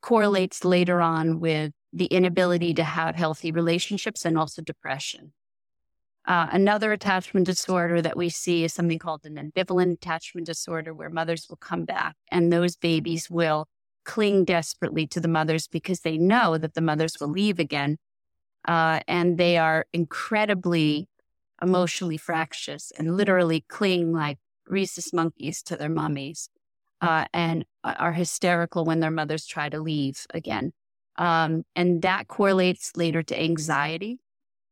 correlates 0.02 0.64
later 0.64 1.00
on 1.00 1.40
with 1.40 1.72
the 1.92 2.06
inability 2.06 2.74
to 2.74 2.84
have 2.84 3.14
healthy 3.14 3.50
relationships 3.50 4.24
and 4.24 4.36
also 4.38 4.60
depression. 4.60 5.32
Uh, 6.26 6.48
another 6.52 6.92
attachment 6.92 7.46
disorder 7.46 8.00
that 8.00 8.16
we 8.16 8.28
see 8.28 8.64
is 8.64 8.72
something 8.72 8.98
called 8.98 9.24
an 9.24 9.36
ambivalent 9.36 9.94
attachment 9.94 10.46
disorder, 10.46 10.94
where 10.94 11.10
mothers 11.10 11.46
will 11.48 11.56
come 11.56 11.84
back 11.84 12.16
and 12.30 12.52
those 12.52 12.76
babies 12.76 13.30
will 13.30 13.66
cling 14.04 14.44
desperately 14.44 15.06
to 15.06 15.20
the 15.20 15.28
mothers 15.28 15.66
because 15.66 16.00
they 16.00 16.16
know 16.16 16.56
that 16.58 16.74
the 16.74 16.80
mothers 16.80 17.16
will 17.20 17.28
leave 17.28 17.58
again. 17.58 17.98
Uh, 18.66 19.00
and 19.06 19.38
they 19.38 19.58
are 19.58 19.86
incredibly 19.92 21.08
emotionally 21.62 22.16
fractious 22.16 22.92
and 22.98 23.16
literally 23.16 23.64
cling 23.68 24.12
like 24.12 24.38
rhesus 24.68 25.12
monkeys 25.12 25.62
to 25.62 25.76
their 25.76 25.88
mummies 25.88 26.48
uh, 27.00 27.26
and 27.32 27.64
are 27.82 28.12
hysterical 28.12 28.84
when 28.84 29.00
their 29.00 29.10
mothers 29.10 29.46
try 29.46 29.68
to 29.68 29.80
leave 29.80 30.26
again. 30.32 30.72
Um, 31.16 31.64
and 31.76 32.02
that 32.02 32.28
correlates 32.28 32.92
later 32.96 33.22
to 33.22 33.40
anxiety 33.40 34.18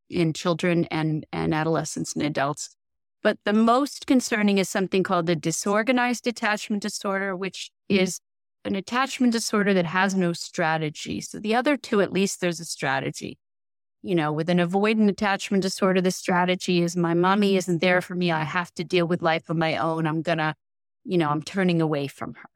in 0.09 0.33
children 0.33 0.87
and, 0.90 1.26
and 1.33 1.55
adolescents 1.55 2.14
and 2.14 2.22
adults. 2.22 2.76
But 3.22 3.38
the 3.44 3.52
most 3.52 4.07
concerning 4.07 4.59
is 4.59 4.68
something 4.68 5.02
called 5.02 5.26
the 5.26 5.37
disorganized 5.37 6.26
attachment 6.26 6.83
disorder, 6.83 7.37
which 7.37 7.70
is 7.88 8.20
an 8.64 8.74
attachment 8.74 9.33
disorder 9.33 9.72
that 9.74 9.87
has 9.87 10.14
no 10.14 10.33
strategy. 10.33 11.20
So 11.20 11.38
the 11.38 11.55
other 11.55 11.76
two, 11.76 12.00
at 12.00 12.12
least 12.12 12.40
there's 12.40 12.61
a 12.61 12.64
strategy 12.64 13.38
you 14.03 14.15
know, 14.15 14.33
with 14.33 14.51
an 14.51 14.59
avoidant 14.59 15.09
attachment 15.09 15.62
disorder, 15.62 16.01
the 16.01 16.11
strategy 16.11 16.83
is 16.83 16.97
my 16.97 17.15
mommy 17.15 17.51
mm-hmm. 17.51 17.59
isn't 17.59 17.81
there 17.81 18.01
for 18.01 18.15
me. 18.15 18.31
I 18.31 18.43
have 18.43 18.75
to 18.75 18.85
deal 18.85 19.07
with 19.07 19.23
life 19.23 19.49
on 19.49 19.59
my 19.59 19.77
own. 19.77 20.07
I'm 20.07 20.23
gonna, 20.23 20.55
you 21.05 21.17
know, 21.17 21.31
I'm 21.31 21.43
turning 21.43 21.81
away 21.81 22.09
from 22.09 22.35
her. 22.35 22.49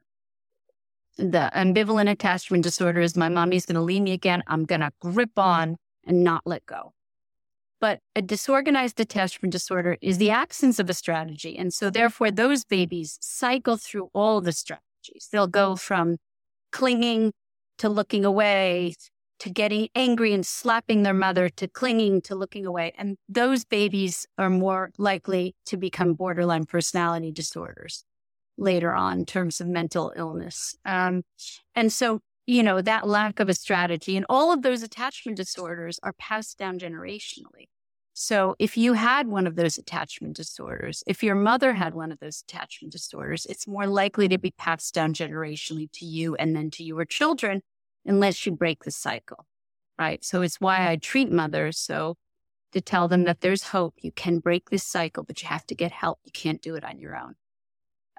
The 1.17 1.49
ambivalent 1.55 2.11
attachment 2.11 2.63
disorder 2.63 3.01
is 3.01 3.15
my 3.15 3.29
mommy's 3.29 3.65
gonna 3.65 3.81
leave 3.81 4.01
me 4.01 4.11
again. 4.11 4.43
I'm 4.47 4.65
gonna 4.65 4.91
grip 4.99 5.37
on 5.39 5.77
and 6.05 6.23
not 6.23 6.41
let 6.45 6.65
go. 6.65 6.93
But 7.79 7.99
a 8.15 8.21
disorganized 8.21 8.99
attachment 8.99 9.51
disorder 9.51 9.97
is 10.01 10.17
the 10.17 10.31
absence 10.31 10.79
of 10.79 10.89
a 10.89 10.93
strategy. 10.93 11.57
And 11.57 11.73
so 11.73 11.89
therefore 11.89 12.31
those 12.31 12.65
babies 12.65 13.17
cycle 13.21 13.77
through 13.77 14.09
all 14.13 14.41
the 14.41 14.51
strategies. 14.51 15.29
They'll 15.31 15.47
go 15.47 15.75
from 15.75 16.17
clinging 16.71 17.33
to 17.77 17.87
looking 17.87 18.25
away 18.25 18.95
to 19.39 19.49
getting 19.49 19.89
angry 19.95 20.33
and 20.33 20.45
slapping 20.45 21.03
their 21.03 21.13
mother 21.13 21.49
to 21.49 21.67
clinging 21.67 22.21
to 22.21 22.35
looking 22.35 22.65
away. 22.65 22.93
And 22.97 23.17
those 23.29 23.65
babies 23.65 24.27
are 24.37 24.49
more 24.49 24.91
likely 24.97 25.55
to 25.65 25.77
become 25.77 26.13
borderline 26.13 26.65
personality 26.65 27.31
disorders 27.31 28.03
later 28.57 28.93
on 28.93 29.19
in 29.19 29.25
terms 29.25 29.61
of 29.61 29.67
mental 29.67 30.11
illness. 30.15 30.75
Um, 30.85 31.23
and 31.75 31.93
so, 31.93 32.19
you 32.45 32.63
know, 32.63 32.81
that 32.81 33.07
lack 33.07 33.39
of 33.39 33.49
a 33.49 33.53
strategy 33.53 34.17
and 34.17 34.25
all 34.29 34.51
of 34.51 34.63
those 34.63 34.81
attachment 34.81 35.37
disorders 35.37 35.99
are 36.01 36.13
passed 36.13 36.57
down 36.57 36.79
generationally. 36.79 37.67
So 38.19 38.55
if 38.57 38.77
you 38.77 38.93
had 38.93 39.27
one 39.27 39.45
of 39.45 39.55
those 39.55 39.77
attachment 39.77 40.35
disorders, 40.37 41.03
if 41.05 41.21
your 41.21 41.35
mother 41.35 41.73
had 41.73 41.93
one 41.93 42.11
of 42.11 42.19
those 42.19 42.41
attachment 42.41 42.91
disorders, 42.91 43.45
it's 43.45 43.67
more 43.67 43.85
likely 43.85 44.27
to 44.29 44.39
be 44.39 44.49
passed 44.57 44.95
down 44.95 45.13
generationally 45.13 45.87
to 45.93 46.05
you 46.05 46.33
and 46.33 46.55
then 46.55 46.71
to 46.71 46.83
your 46.83 47.05
children 47.05 47.61
unless 48.07 48.45
you 48.45 48.51
break 48.51 48.83
the 48.83 48.91
cycle, 48.91 49.45
right? 49.99 50.23
So 50.23 50.41
it's 50.41 50.61
why 50.61 50.89
I 50.89 50.95
treat 50.95 51.31
mothers. 51.31 51.77
So 51.77 52.15
to 52.71 52.81
tell 52.81 53.07
them 53.07 53.23
that 53.25 53.41
there's 53.41 53.63
hope, 53.63 53.95
you 54.01 54.11
can 54.11 54.39
break 54.39 54.69
this 54.69 54.83
cycle, 54.83 55.23
but 55.23 55.41
you 55.41 55.47
have 55.47 55.65
to 55.67 55.75
get 55.75 55.91
help. 55.91 56.19
You 56.23 56.31
can't 56.31 56.61
do 56.61 56.75
it 56.75 56.83
on 56.83 56.99
your 56.99 57.15
own. 57.15 57.35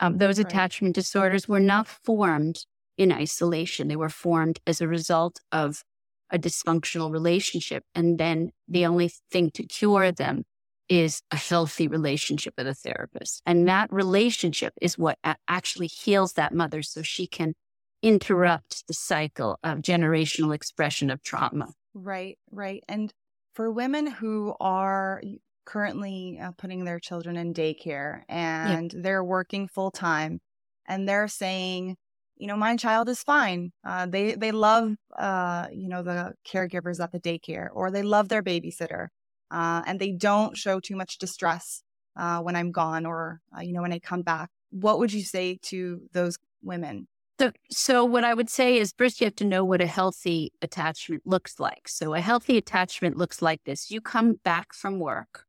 Um, 0.01 0.19
those 0.19 0.39
right. 0.39 0.47
attachment 0.47 0.95
disorders 0.95 1.49
were 1.49 1.61
not 1.61 1.87
formed 1.87 2.65
in 2.97 3.13
isolation. 3.13 3.89
They 3.89 3.97
were 3.97 4.09
formed 4.09 4.61
as 4.67 4.81
a 4.81 4.89
result 4.89 5.41
of 5.51 5.83
a 6.31 6.39
dysfunctional 6.39 7.11
relationship. 7.11 7.85
And 7.95 8.19
then 8.19 8.53
the 8.69 8.87
only 8.87 9.11
thing 9.31 9.51
to 9.53 9.65
cure 9.65 10.13
them 10.13 10.45
is 10.89 11.23
a 11.31 11.37
healthy 11.37 11.87
relationship 11.87 12.55
with 12.57 12.67
a 12.67 12.75
therapist. 12.75 13.43
And 13.45 13.69
that 13.69 13.93
relationship 13.93 14.73
is 14.81 14.99
what 14.99 15.19
actually 15.47 15.87
heals 15.89 16.35
that 16.35 16.55
mother 16.55 16.83
so 16.83 17.03
she 17.03 17.27
can 17.27 17.55
interrupt 18.03 18.87
the 18.87 18.95
cycle 18.95 19.59
of 19.63 19.79
generational 19.79 20.55
expression 20.55 21.11
of 21.11 21.23
trauma. 21.23 21.73
Right, 21.95 22.39
right. 22.51 22.83
And 22.89 23.13
for 23.55 23.71
women 23.71 24.07
who 24.07 24.55
are 24.61 25.23
currently 25.65 26.39
uh, 26.43 26.53
putting 26.57 26.85
their 26.85 26.99
children 26.99 27.37
in 27.37 27.53
daycare 27.53 28.23
and 28.29 28.93
yeah. 28.93 29.01
they're 29.03 29.25
working 29.25 29.69
full 29.69 29.91
time 29.91 30.41
and 30.87 31.09
they're 31.09 31.29
saying, 31.29 31.97
you 32.37 32.47
know, 32.47 32.57
my 32.57 32.77
child 32.77 33.09
is 33.09 33.23
fine. 33.23 33.73
Uh, 33.85 34.07
they 34.07 34.35
they 34.35 34.53
love, 34.53 34.95
uh, 35.19 35.67
you 35.73 35.89
know, 35.89 36.03
the 36.03 36.33
caregivers 36.47 37.01
at 37.01 37.11
the 37.11 37.19
daycare, 37.21 37.69
or 37.73 37.91
they 37.91 38.03
love 38.03 38.29
their 38.29 38.43
babysitter, 38.43 39.09
uh, 39.51 39.83
and 39.87 39.99
they 39.99 40.13
don't 40.13 40.57
show 40.57 40.79
too 40.79 40.95
much 40.95 41.19
distress 41.19 41.83
uh, 42.17 42.39
when 42.41 42.55
I'm 42.55 42.71
gone, 42.71 43.05
or 43.07 43.41
uh, 43.57 43.61
you 43.61 43.73
know, 43.73 43.83
when 43.83 43.93
I 43.93 43.99
come 43.99 44.23
back. 44.23 44.51
What 44.71 45.01
would 45.01 45.13
you 45.13 45.23
say 45.23 45.59
to 45.63 46.03
those 46.13 46.39
women 46.63 47.09
So, 47.39 47.53
so 47.71 48.05
what 48.05 48.25
I 48.25 48.35
would 48.35 48.51
say 48.51 48.79
is 48.79 48.93
first 48.99 49.21
you 49.21 49.27
have 49.27 49.37
to 49.37 49.45
know 49.45 49.65
what 49.65 49.81
a 49.81 49.87
healthy 49.87 50.53
attachment 50.61 51.23
looks 51.25 51.61
like. 51.61 51.89
So 51.89 52.15
a 52.15 52.21
healthy 52.21 52.57
attachment 52.57 53.17
looks 53.17 53.41
like 53.41 53.63
this. 53.65 53.91
You 53.91 54.01
come 54.01 54.41
back 54.45 54.73
from 54.73 54.99
work 54.99 55.45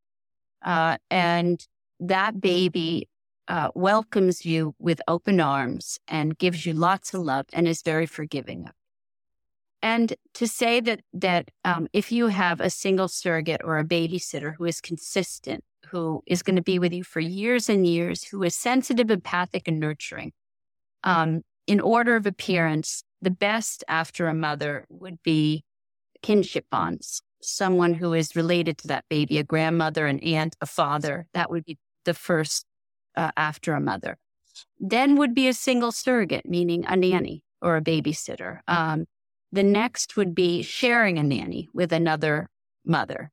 uh, 0.64 0.98
and 1.10 1.66
that 2.00 2.40
baby 2.40 3.10
uh, 3.48 3.70
welcomes 3.74 4.46
you 4.46 4.76
with 4.78 5.02
open 5.08 5.40
arms 5.40 6.00
and 6.08 6.38
gives 6.38 6.66
you 6.66 6.74
lots 6.74 7.14
of 7.14 7.22
love 7.22 7.48
and 7.54 7.68
is 7.68 7.82
very 7.82 8.06
forgiving 8.06 8.66
of 8.68 8.74
and 9.82 10.14
to 10.34 10.48
say 10.48 10.80
that 10.82 11.02
that 11.14 11.50
um, 11.64 11.88
if 11.94 12.12
you 12.12 12.28
have 12.28 12.60
a 12.60 12.70
single 12.70 13.08
surrogate 13.08 13.62
or 13.64 13.78
a 13.78 13.86
babysitter 13.86 14.56
who 14.56 14.66
is 14.66 14.82
consistent, 14.82 15.64
who 15.88 16.22
is 16.26 16.44
going 16.44 16.58
to 16.58 16.62
be 16.62 16.80
with 16.80 16.94
you 16.94 17.04
for 17.04 17.20
years 17.20 17.70
and 17.70 17.88
years, 17.88 18.26
who 18.26 18.44
is 18.44 18.56
sensitive, 18.56 19.10
empathic, 19.10 19.68
and 19.68 19.80
nurturing, 19.80 20.34
um, 21.04 21.42
in 21.70 21.80
order 21.80 22.16
of 22.16 22.26
appearance, 22.26 23.04
the 23.22 23.30
best 23.30 23.84
after 23.88 24.28
a 24.28 24.34
mother 24.34 24.88
would 24.90 25.22
be 25.22 25.64
kinship 26.24 26.66
bonds. 26.72 27.22
Someone 27.42 27.94
who 27.94 28.14
is 28.14 28.36
related 28.36 28.80
to 28.80 28.88
that 28.88 29.06
baby, 29.08 29.38
a 29.38 29.44
grandmother, 29.44 30.08
an 30.08 30.20
aunt, 30.22 30.56
a 30.62 30.66
father. 30.66 31.28
That 31.36 31.52
would 31.52 31.64
be 31.64 31.78
the 32.06 32.16
first 32.16 32.66
uh, 33.16 33.30
after 33.38 33.76
a 33.76 33.80
mother. 33.80 34.18
Then 34.80 35.16
would 35.18 35.36
be 35.36 35.48
a 35.48 35.54
single 35.54 35.92
surrogate, 35.92 36.50
meaning 36.50 36.86
a 36.88 36.96
nanny 36.96 37.44
or 37.62 37.78
a 37.78 37.84
babysitter. 37.84 38.62
Um, 38.68 39.06
the 39.52 39.64
next 39.64 40.18
would 40.18 40.34
be 40.34 40.64
sharing 40.64 41.20
a 41.20 41.24
nanny 41.24 41.70
with 41.72 41.94
another 41.94 42.50
mother, 42.84 43.30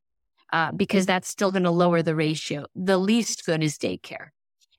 uh, 0.53 0.73
because 0.73 1.07
that's 1.07 1.29
still 1.29 1.53
going 1.53 1.63
to 1.63 1.71
lower 1.71 2.03
the 2.03 2.15
ratio. 2.15 2.67
The 2.75 2.99
least 2.99 3.47
good 3.47 3.63
is 3.63 3.79
daycare. 3.79 4.29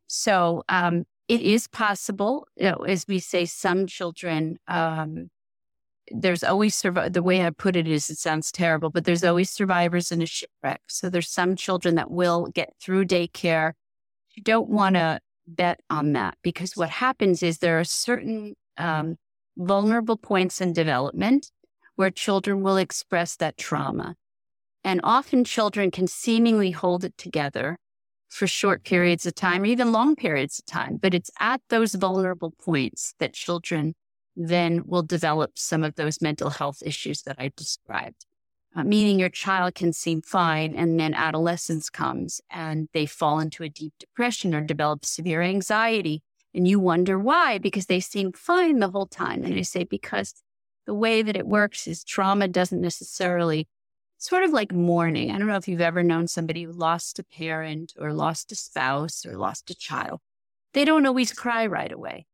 So 0.05 0.63
um, 0.69 1.05
it 1.27 1.41
is 1.41 1.67
possible, 1.67 2.47
you 2.55 2.71
know, 2.71 2.85
as 2.87 3.05
we 3.07 3.19
say, 3.19 3.45
some 3.45 3.85
children, 3.87 4.57
um, 4.67 5.29
there's 6.09 6.43
always 6.43 6.73
survive. 6.73 7.13
The 7.13 7.23
way 7.23 7.45
I 7.45 7.49
put 7.49 7.75
it 7.75 7.87
is, 7.87 8.09
it 8.09 8.17
sounds 8.17 8.51
terrible, 8.51 8.89
but 8.89 9.03
there's 9.03 9.25
always 9.25 9.49
survivors 9.49 10.11
in 10.11 10.21
a 10.21 10.25
shipwreck. 10.25 10.81
So 10.87 11.09
there's 11.09 11.29
some 11.29 11.57
children 11.57 11.95
that 11.95 12.09
will 12.09 12.47
get 12.47 12.73
through 12.81 13.05
daycare. 13.05 13.73
You 14.35 14.43
don't 14.43 14.69
want 14.69 14.95
to 14.95 15.19
bet 15.45 15.81
on 15.89 16.13
that 16.13 16.37
because 16.43 16.77
what 16.77 16.89
happens 16.89 17.43
is 17.43 17.57
there 17.57 17.79
are 17.79 17.83
certain 17.83 18.55
um, 18.77 19.17
vulnerable 19.57 20.17
points 20.17 20.61
in 20.61 20.71
development 20.71 21.51
where 21.95 22.11
children 22.11 22.61
will 22.61 22.77
express 22.77 23.35
that 23.35 23.57
trauma. 23.57 24.15
And 24.83 25.01
often 25.03 25.43
children 25.43 25.91
can 25.91 26.07
seemingly 26.07 26.71
hold 26.71 27.03
it 27.03 27.17
together 27.17 27.77
for 28.29 28.47
short 28.47 28.83
periods 28.83 29.25
of 29.25 29.35
time 29.35 29.63
or 29.63 29.65
even 29.65 29.91
long 29.91 30.15
periods 30.15 30.59
of 30.59 30.65
time. 30.65 30.97
But 30.97 31.13
it's 31.13 31.31
at 31.39 31.61
those 31.69 31.95
vulnerable 31.95 32.51
points 32.51 33.13
that 33.19 33.33
children 33.33 33.95
then 34.35 34.83
will 34.85 35.03
develop 35.03 35.51
some 35.55 35.83
of 35.83 35.95
those 35.95 36.21
mental 36.21 36.49
health 36.49 36.83
issues 36.85 37.23
that 37.23 37.37
I 37.39 37.51
described. 37.55 38.25
Uh, 38.75 38.83
meaning 38.83 39.19
your 39.19 39.29
child 39.29 39.73
can 39.73 39.91
seem 39.91 40.21
fine 40.21 40.75
and 40.75 40.99
then 40.99 41.13
adolescence 41.13 41.89
comes 41.89 42.41
and 42.51 42.89
they 42.93 43.07
fall 43.07 43.39
into 43.39 43.63
a 43.63 43.69
deep 43.69 43.93
depression 43.99 44.53
or 44.53 44.61
develop 44.61 45.03
severe 45.05 45.41
anxiety 45.41 46.21
and 46.57 46.67
you 46.67 46.79
wonder 46.79 47.19
why, 47.19 47.59
because 47.59 47.85
they 47.85 47.99
seem 47.99 48.31
fine 48.31 48.79
the 48.79 48.89
whole 48.89 49.05
time. 49.05 49.43
And 49.43 49.53
I 49.53 49.61
say, 49.61 49.83
because 49.83 50.33
the 50.87 50.93
way 50.95 51.21
that 51.21 51.35
it 51.35 51.45
works 51.45 51.87
is 51.87 52.03
trauma 52.03 52.47
doesn't 52.47 52.81
necessarily 52.81 53.67
sort 54.17 54.43
of 54.43 54.51
like 54.51 54.71
mourning. 54.71 55.31
I 55.31 55.37
don't 55.37 55.47
know 55.47 55.55
if 55.55 55.67
you've 55.67 55.81
ever 55.81 56.03
known 56.03 56.27
somebody 56.27 56.63
who 56.63 56.71
lost 56.71 57.19
a 57.19 57.23
parent 57.23 57.93
or 57.99 58.13
lost 58.13 58.51
a 58.51 58.55
spouse 58.55 59.25
or 59.25 59.37
lost 59.37 59.69
a 59.69 59.75
child. 59.75 60.19
They 60.73 60.85
don't 60.85 61.05
always 61.05 61.31
cry 61.33 61.65
right 61.65 61.91
away. 61.91 62.25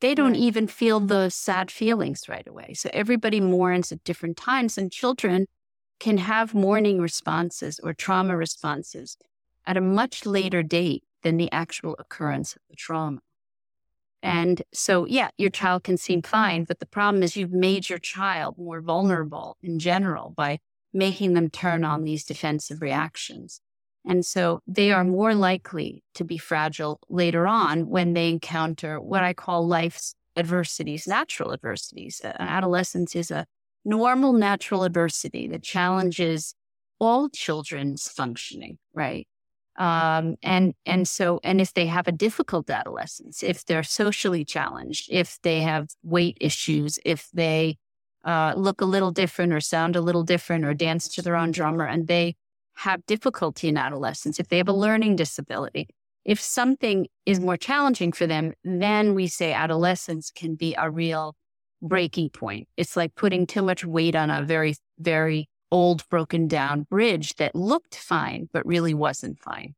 They 0.00 0.14
don't 0.14 0.32
right. 0.32 0.40
even 0.40 0.66
feel 0.68 1.00
the 1.00 1.28
sad 1.30 1.70
feelings 1.70 2.28
right 2.28 2.46
away. 2.46 2.74
So 2.74 2.90
everybody 2.92 3.40
mourns 3.40 3.90
at 3.90 4.04
different 4.04 4.36
times, 4.36 4.78
and 4.78 4.92
children 4.92 5.46
can 5.98 6.18
have 6.18 6.54
mourning 6.54 7.00
responses 7.00 7.80
or 7.82 7.92
trauma 7.92 8.36
responses 8.36 9.16
at 9.66 9.76
a 9.76 9.80
much 9.80 10.24
later 10.24 10.62
date 10.62 11.02
than 11.22 11.36
the 11.36 11.50
actual 11.50 11.96
occurrence 11.98 12.54
of 12.54 12.62
the 12.70 12.76
trauma. 12.76 13.20
And 14.22 14.62
so, 14.72 15.04
yeah, 15.04 15.28
your 15.36 15.50
child 15.50 15.84
can 15.84 15.96
seem 15.96 16.22
fine, 16.22 16.64
but 16.64 16.80
the 16.80 16.86
problem 16.86 17.22
is 17.22 17.36
you've 17.36 17.52
made 17.52 17.88
your 17.88 17.98
child 17.98 18.56
more 18.58 18.80
vulnerable 18.80 19.56
in 19.62 19.78
general 19.78 20.30
by 20.30 20.58
making 20.92 21.34
them 21.34 21.50
turn 21.50 21.84
on 21.84 22.04
these 22.04 22.24
defensive 22.24 22.80
reactions. 22.80 23.60
And 24.06 24.24
so 24.24 24.60
they 24.66 24.90
are 24.90 25.04
more 25.04 25.34
likely 25.34 26.02
to 26.14 26.24
be 26.24 26.38
fragile 26.38 27.00
later 27.08 27.46
on 27.46 27.88
when 27.88 28.14
they 28.14 28.30
encounter 28.30 29.00
what 29.00 29.22
I 29.22 29.34
call 29.34 29.66
life's 29.66 30.14
adversities, 30.36 31.06
natural 31.06 31.52
adversities. 31.52 32.20
Adolescence 32.24 33.14
is 33.14 33.30
a 33.30 33.46
normal 33.84 34.32
natural 34.32 34.84
adversity 34.84 35.48
that 35.48 35.62
challenges 35.62 36.54
all 37.00 37.28
children's 37.28 38.08
functioning, 38.08 38.78
right? 38.94 39.26
Um, 39.78 40.34
and 40.42 40.74
and 40.86 41.06
so 41.06 41.38
and 41.44 41.60
if 41.60 41.72
they 41.74 41.86
have 41.86 42.08
a 42.08 42.12
difficult 42.12 42.68
adolescence, 42.68 43.44
if 43.44 43.64
they're 43.64 43.84
socially 43.84 44.44
challenged, 44.44 45.08
if 45.10 45.38
they 45.42 45.60
have 45.60 45.88
weight 46.02 46.36
issues, 46.40 46.98
if 47.04 47.28
they 47.32 47.78
uh, 48.24 48.54
look 48.56 48.80
a 48.80 48.84
little 48.84 49.10
different 49.10 49.52
or 49.52 49.60
sound 49.60 49.96
a 49.96 50.00
little 50.00 50.22
different 50.22 50.64
or 50.64 50.74
dance 50.74 51.08
to 51.08 51.22
their 51.22 51.36
own 51.36 51.50
drummer, 51.50 51.86
and 51.86 52.06
they 52.06 52.36
have 52.78 53.04
difficulty 53.06 53.68
in 53.68 53.76
adolescence, 53.76 54.38
if 54.38 54.48
they 54.48 54.58
have 54.58 54.68
a 54.68 54.72
learning 54.72 55.16
disability, 55.16 55.88
if 56.24 56.40
something 56.40 57.08
is 57.26 57.40
more 57.40 57.56
challenging 57.56 58.12
for 58.12 58.26
them, 58.26 58.52
then 58.62 59.14
we 59.14 59.26
say 59.26 59.52
adolescence 59.52 60.30
can 60.30 60.54
be 60.54 60.74
a 60.78 60.90
real 60.90 61.34
breaking 61.82 62.30
point. 62.30 62.68
It's 62.76 62.96
like 62.96 63.14
putting 63.14 63.46
too 63.46 63.62
much 63.62 63.84
weight 63.84 64.14
on 64.14 64.30
a 64.30 64.42
very, 64.42 64.76
very 64.98 65.48
old 65.70 66.08
broken 66.08 66.46
down 66.46 66.82
bridge 66.82 67.34
that 67.36 67.54
looked 67.54 67.96
fine, 67.96 68.48
but 68.52 68.64
really 68.66 68.94
wasn't 68.94 69.40
fine. 69.40 69.74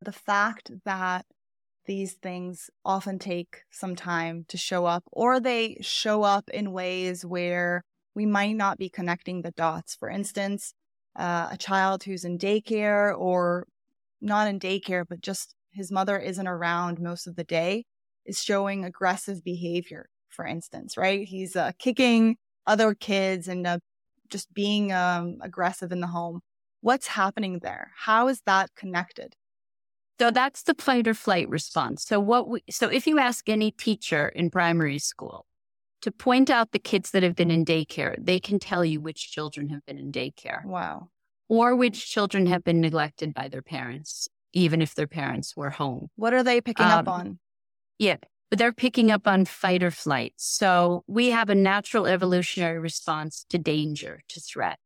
The 0.00 0.12
fact 0.12 0.70
that 0.84 1.26
these 1.88 2.12
things 2.12 2.70
often 2.84 3.18
take 3.18 3.62
some 3.70 3.96
time 3.96 4.44
to 4.46 4.56
show 4.56 4.84
up, 4.86 5.02
or 5.10 5.40
they 5.40 5.78
show 5.80 6.22
up 6.22 6.48
in 6.50 6.70
ways 6.72 7.26
where 7.26 7.82
we 8.14 8.26
might 8.26 8.52
not 8.52 8.78
be 8.78 8.88
connecting 8.88 9.42
the 9.42 9.50
dots. 9.50 9.96
For 9.96 10.08
instance, 10.08 10.74
uh, 11.18 11.48
a 11.50 11.56
child 11.56 12.04
who's 12.04 12.24
in 12.24 12.38
daycare 12.38 13.18
or 13.18 13.66
not 14.20 14.46
in 14.46 14.60
daycare, 14.60 15.04
but 15.08 15.20
just 15.20 15.54
his 15.72 15.90
mother 15.90 16.18
isn't 16.18 16.46
around 16.46 17.00
most 17.00 17.26
of 17.26 17.34
the 17.36 17.44
day 17.44 17.84
is 18.24 18.42
showing 18.42 18.84
aggressive 18.84 19.42
behavior, 19.42 20.08
for 20.28 20.46
instance, 20.46 20.96
right? 20.96 21.26
He's 21.26 21.56
uh, 21.56 21.72
kicking 21.78 22.36
other 22.66 22.94
kids 22.94 23.48
and 23.48 23.66
uh, 23.66 23.78
just 24.28 24.52
being 24.52 24.92
um, 24.92 25.38
aggressive 25.42 25.90
in 25.90 26.00
the 26.00 26.08
home. 26.08 26.40
What's 26.82 27.08
happening 27.08 27.60
there? 27.62 27.92
How 27.96 28.28
is 28.28 28.42
that 28.46 28.70
connected? 28.76 29.34
So 30.18 30.30
that's 30.30 30.62
the 30.62 30.74
fight 30.78 31.06
or 31.06 31.14
flight 31.14 31.48
response. 31.48 32.04
So 32.04 32.18
what 32.18 32.48
we, 32.48 32.62
so 32.70 32.88
if 32.88 33.06
you 33.06 33.18
ask 33.18 33.48
any 33.48 33.70
teacher 33.70 34.28
in 34.28 34.50
primary 34.50 34.98
school 34.98 35.46
to 36.02 36.10
point 36.10 36.50
out 36.50 36.72
the 36.72 36.78
kids 36.78 37.12
that 37.12 37.22
have 37.22 37.36
been 37.36 37.50
in 37.50 37.64
daycare, 37.64 38.14
they 38.18 38.40
can 38.40 38.58
tell 38.58 38.84
you 38.84 39.00
which 39.00 39.30
children 39.30 39.68
have 39.68 39.84
been 39.86 39.98
in 39.98 40.10
daycare. 40.10 40.64
Wow. 40.64 41.10
Or 41.48 41.74
which 41.76 42.08
children 42.08 42.46
have 42.46 42.64
been 42.64 42.80
neglected 42.80 43.32
by 43.32 43.48
their 43.48 43.62
parents, 43.62 44.28
even 44.52 44.82
if 44.82 44.94
their 44.94 45.06
parents 45.06 45.56
were 45.56 45.70
home. 45.70 46.08
What 46.16 46.34
are 46.34 46.42
they 46.42 46.60
picking 46.60 46.86
um, 46.86 46.92
up 46.92 47.08
on? 47.08 47.38
Yeah 47.98 48.16
but 48.50 48.58
they're 48.58 48.72
picking 48.72 49.10
up 49.10 49.26
on 49.26 49.44
fight 49.44 49.82
or 49.82 49.90
flight. 49.90 50.32
So 50.36 51.04
we 51.06 51.30
have 51.30 51.50
a 51.50 51.54
natural 51.54 52.06
evolutionary 52.06 52.78
response 52.78 53.44
to 53.50 53.58
danger, 53.58 54.22
to 54.28 54.40
threat, 54.40 54.78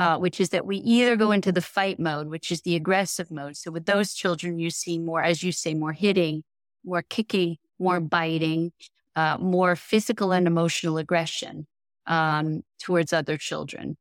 uh, 0.00 0.16
which 0.16 0.40
is 0.40 0.48
that 0.48 0.64
we 0.64 0.78
either 0.78 1.14
go 1.14 1.30
into 1.30 1.52
the 1.52 1.60
fight 1.60 2.00
mode, 2.00 2.28
which 2.28 2.50
is 2.50 2.62
the 2.62 2.74
aggressive 2.74 3.30
mode. 3.30 3.54
So 3.54 3.70
with 3.70 3.84
those 3.84 4.14
children, 4.14 4.58
you 4.58 4.70
see 4.70 4.98
more, 4.98 5.22
as 5.22 5.42
you 5.42 5.52
say, 5.52 5.74
more 5.74 5.92
hitting, 5.92 6.42
more 6.82 7.02
kicking, 7.02 7.58
more 7.78 8.00
biting, 8.00 8.72
uh, 9.14 9.36
more 9.38 9.76
physical 9.76 10.32
and 10.32 10.46
emotional 10.46 10.96
aggression 10.96 11.66
um, 12.06 12.62
towards 12.78 13.12
other 13.12 13.36
children. 13.36 13.98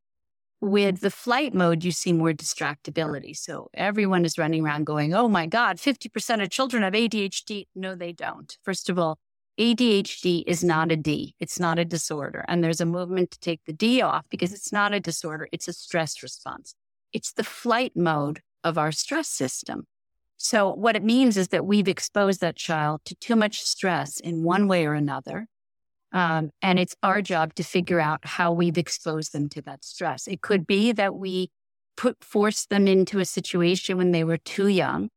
With 0.62 1.02
the 1.02 1.12
flight 1.12 1.54
mode, 1.54 1.84
you 1.84 1.92
see 1.92 2.14
more 2.14 2.32
distractibility. 2.32 3.36
So 3.36 3.68
everyone 3.74 4.24
is 4.24 4.38
running 4.38 4.64
around 4.64 4.86
going, 4.86 5.14
Oh 5.14 5.28
my 5.28 5.48
God, 5.48 5.80
50% 5.80 6.42
of 6.42 6.50
children 6.50 6.84
have 6.84 6.94
ADHD. 6.94 7.66
No, 7.76 7.94
they 7.96 8.14
don't. 8.14 8.58
First 8.64 8.90
of 8.90 8.98
all, 8.98 9.18
ADHD 9.60 10.44
is 10.48 10.64
not 10.64 10.92
a 10.92 10.96
D. 10.96 11.36
It's 11.40 11.60
not 11.60 11.78
a 11.78 11.86
disorder. 11.86 12.46
And 12.48 12.64
there's 12.64 12.80
a 12.80 12.86
movement 12.86 13.32
to 13.32 13.40
take 13.40 13.62
the 13.66 13.74
D 13.74 14.02
off 14.02 14.26
because 14.30 14.54
it's 14.54 14.72
not 14.72 14.94
a 14.94 15.00
disorder. 15.02 15.50
It's 15.52 15.68
a 15.68 15.74
stress 15.74 16.24
response. 16.24 16.76
It's 17.12 17.34
the 17.34 17.44
flight 17.44 17.92
mode 17.96 18.40
of 18.64 18.78
our 18.78 18.92
stress 18.92 19.28
system. 19.28 19.86
So 20.38 20.74
what 20.74 20.96
it 20.96 21.04
means 21.04 21.36
is 21.36 21.50
that 21.50 21.66
we've 21.66 21.90
exposed 21.90 22.40
that 22.40 22.56
child 22.56 23.02
to 23.06 23.16
too 23.16 23.36
much 23.36 23.62
stress 23.62 24.22
in 24.22 24.44
one 24.44 24.70
way 24.70 24.86
or 24.86 24.94
another. 24.94 25.48
Um, 26.14 26.52
and 26.62 26.80
it's 26.80 26.96
our 27.04 27.22
job 27.22 27.54
to 27.56 27.64
figure 27.64 28.00
out 28.00 28.22
how 28.24 28.54
we've 28.54 28.78
exposed 28.78 29.34
them 29.34 29.50
to 29.50 29.62
that 29.64 29.84
stress. 29.84 30.28
It 30.28 30.42
could 30.42 30.66
be 30.66 30.94
that 30.94 31.16
we 31.16 31.52
put 31.98 32.24
force 32.24 32.66
them 32.66 32.88
into 32.88 33.20
a 33.20 33.26
situation 33.26 33.98
when 33.98 34.12
they 34.12 34.24
were 34.24 34.38
too 34.38 34.68
young 34.68 35.10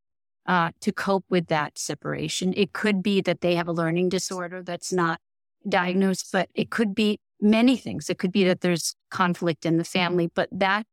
uh, 0.45 0.71
to 0.81 0.91
cope 0.91 1.25
with 1.29 1.47
that 1.47 1.77
separation. 1.77 2.53
It 2.55 2.73
could 2.73 3.01
be 3.01 3.21
that 3.21 3.41
they 3.41 3.55
have 3.55 3.67
a 3.67 3.73
learning 3.73 4.09
disorder 4.09 4.61
that's 4.61 4.91
not 4.91 5.19
diagnosed, 5.67 6.29
but 6.31 6.49
it 6.53 6.69
could 6.69 6.93
be 6.93 7.19
many 7.39 7.77
things. 7.77 8.09
It 8.09 8.17
could 8.17 8.31
be 8.31 8.43
that 8.45 8.61
there's 8.61 8.95
conflict 9.09 9.65
in 9.65 9.77
the 9.77 9.83
family, 9.83 10.29
but 10.33 10.49
that 10.51 10.85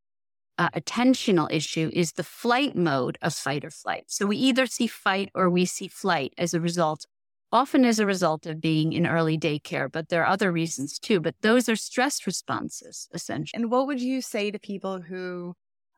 uh, 0.58 0.68
attentional 0.70 1.50
issue 1.50 1.90
is 1.92 2.12
the 2.12 2.22
flight 2.22 2.76
mode 2.76 3.18
of 3.22 3.34
fight 3.34 3.64
or 3.64 3.70
flight. 3.70 4.04
So 4.08 4.26
we 4.26 4.36
either 4.36 4.66
see 4.66 4.86
fight 4.86 5.30
or 5.34 5.48
we 5.48 5.64
see 5.64 5.88
flight 5.88 6.34
as 6.36 6.52
a 6.52 6.60
result, 6.60 7.06
often 7.50 7.84
as 7.84 7.98
a 7.98 8.06
result 8.06 8.46
of 8.46 8.60
being 8.60 8.92
in 8.92 9.06
early 9.06 9.38
daycare, 9.38 9.90
but 9.90 10.10
there 10.10 10.22
are 10.22 10.30
other 10.30 10.52
reasons 10.52 10.98
too. 10.98 11.18
But 11.18 11.36
those 11.40 11.68
are 11.68 11.76
stress 11.76 12.26
responses, 12.26 13.08
essentially. 13.14 13.60
And 13.60 13.70
what 13.70 13.86
would 13.86 14.00
you 14.00 14.20
say 14.20 14.50
to 14.50 14.58
people 14.58 15.00
who 15.00 15.54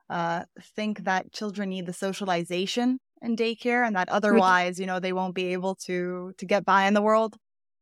uh, 0.08 0.44
think 0.60 1.04
that 1.04 1.32
children 1.32 1.70
need 1.70 1.86
the 1.86 1.92
socialization 1.92 2.98
in 3.22 3.36
daycare 3.36 3.86
and 3.86 3.96
that 3.96 4.08
otherwise, 4.08 4.78
you 4.78 4.86
know, 4.86 5.00
they 5.00 5.12
won't 5.12 5.34
be 5.34 5.52
able 5.52 5.74
to 5.86 6.32
to 6.38 6.46
get 6.46 6.64
by 6.64 6.86
in 6.86 6.94
the 6.94 7.02
world? 7.02 7.36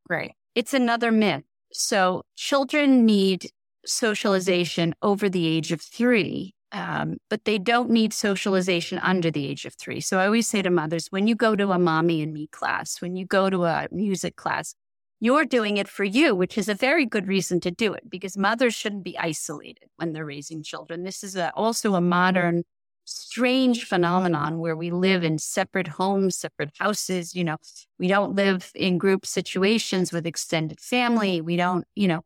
Right. 0.09 0.35
It's 0.55 0.75
another 0.75 1.11
myth. 1.11 1.45
So 1.73 2.23
children 2.37 3.07
need 3.07 3.51
socialization 3.87 4.95
over 5.03 5.29
the 5.29 5.47
age 5.47 5.73
of 5.73 5.81
three 5.81 6.55
um, 6.73 7.17
but 7.29 7.45
they 7.45 7.59
don't 7.59 7.91
need 7.91 8.13
socialization 8.13 8.99
under 9.01 9.31
the 9.31 9.47
age 9.47 9.65
of 9.65 9.75
three. 9.75 10.01
So 10.01 10.19
I 10.19 10.27
always 10.27 10.47
say 10.47 10.63
to 10.63 10.71
mothers, 10.71 11.09
when 11.11 11.27
you 11.27 11.35
go 11.35 11.57
to 11.57 11.73
a 11.73 11.79
mommy 11.79 12.23
and 12.23 12.33
me 12.33 12.47
class, 12.49 13.01
when 13.01 13.17
you 13.17 13.27
go 13.27 13.51
to 13.51 13.65
a 13.65 13.89
music 13.91 14.37
class, 14.37 14.75
you're 15.19 15.45
doing 15.45 15.77
it 15.77 15.89
for 15.89 16.05
you, 16.05 16.35
which 16.35 16.57
is 16.57 16.69
a 16.69 16.75
very 16.75 17.05
good 17.05 17.27
reason 17.27 17.61
to 17.61 17.71
do 17.71 17.93
it 17.93 18.09
because 18.09 18.39
mothers 18.39 18.75
shouldn't 18.75 19.05
be 19.05 19.19
isolated 19.19 19.89
when 19.97 20.13
they're 20.13 20.25
raising 20.25 20.63
children. 20.63 21.03
This 21.03 21.25
is 21.25 21.37
a, 21.37 21.53
also 21.55 21.95
a 21.95 22.01
modern, 22.01 22.63
strange 23.11 23.85
phenomenon 23.85 24.59
where 24.59 24.77
we 24.77 24.91
live 24.91 25.25
in 25.25 25.39
separate 25.39 25.89
homes, 25.89 26.37
separate 26.37 26.71
houses. 26.79 27.35
You 27.35 27.45
know, 27.45 27.57
we 27.99 28.09
don't 28.09 28.35
live 28.35 28.71
in 28.75 28.99
group 28.99 29.27
situations 29.27 30.13
with 30.13 30.27
extended 30.27 30.81
family. 30.81 31.41
We 31.41 31.57
don't, 31.57 31.85
you 31.95 32.09
know, 32.09 32.23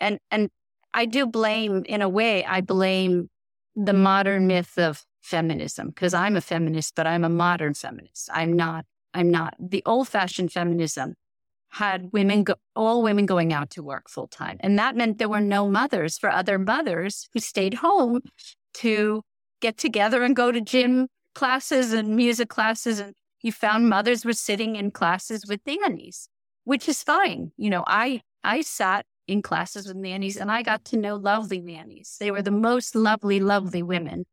and, 0.00 0.18
and 0.30 0.50
I 0.94 1.06
do 1.06 1.26
blame, 1.26 1.84
in 1.86 2.02
a 2.02 2.08
way, 2.08 2.44
I 2.44 2.60
blame 2.60 3.30
the 3.76 3.92
modern 3.92 4.46
myth 4.46 4.78
of 4.78 5.04
feminism 5.20 5.88
because 5.88 6.14
I'm 6.14 6.36
a 6.36 6.40
feminist, 6.40 6.94
but 6.94 7.06
I'm 7.06 7.24
a 7.24 7.28
modern 7.28 7.74
feminist. 7.74 8.28
I'm 8.32 8.54
not, 8.54 8.84
I'm 9.14 9.30
not 9.30 9.54
the 9.58 9.82
old 9.86 10.08
fashioned 10.08 10.52
feminism 10.52 11.14
had 11.72 12.12
women, 12.12 12.44
go, 12.44 12.54
all 12.76 13.02
women 13.02 13.24
going 13.24 13.52
out 13.52 13.70
to 13.70 13.82
work 13.82 14.10
full 14.10 14.26
time. 14.26 14.58
And 14.60 14.78
that 14.78 14.94
meant 14.94 15.16
there 15.16 15.28
were 15.28 15.40
no 15.40 15.68
mothers 15.68 16.18
for 16.18 16.30
other 16.30 16.58
mothers 16.58 17.28
who 17.32 17.40
stayed 17.40 17.74
home 17.74 18.20
to 18.74 19.22
get 19.62 19.78
together 19.78 20.22
and 20.22 20.36
go 20.36 20.52
to 20.52 20.60
gym 20.60 21.08
classes 21.34 21.94
and 21.94 22.14
music 22.14 22.50
classes. 22.50 22.98
And 22.98 23.14
you 23.40 23.52
found 23.52 23.88
mothers 23.88 24.24
were 24.24 24.34
sitting 24.34 24.76
in 24.76 24.90
classes 24.90 25.46
with 25.48 25.60
nannies, 25.66 26.28
which 26.64 26.88
is 26.88 27.02
fine. 27.02 27.52
You 27.56 27.70
know, 27.70 27.84
I, 27.86 28.20
I 28.44 28.60
sat 28.60 29.06
in 29.26 29.40
classes 29.40 29.86
with 29.86 29.96
nannies 29.96 30.36
and 30.36 30.50
I 30.50 30.62
got 30.62 30.84
to 30.86 30.98
know 30.98 31.16
lovely 31.16 31.60
nannies. 31.60 32.16
They 32.20 32.30
were 32.30 32.42
the 32.42 32.50
most 32.50 32.94
lovely, 32.94 33.40
lovely 33.40 33.82
women. 33.82 34.26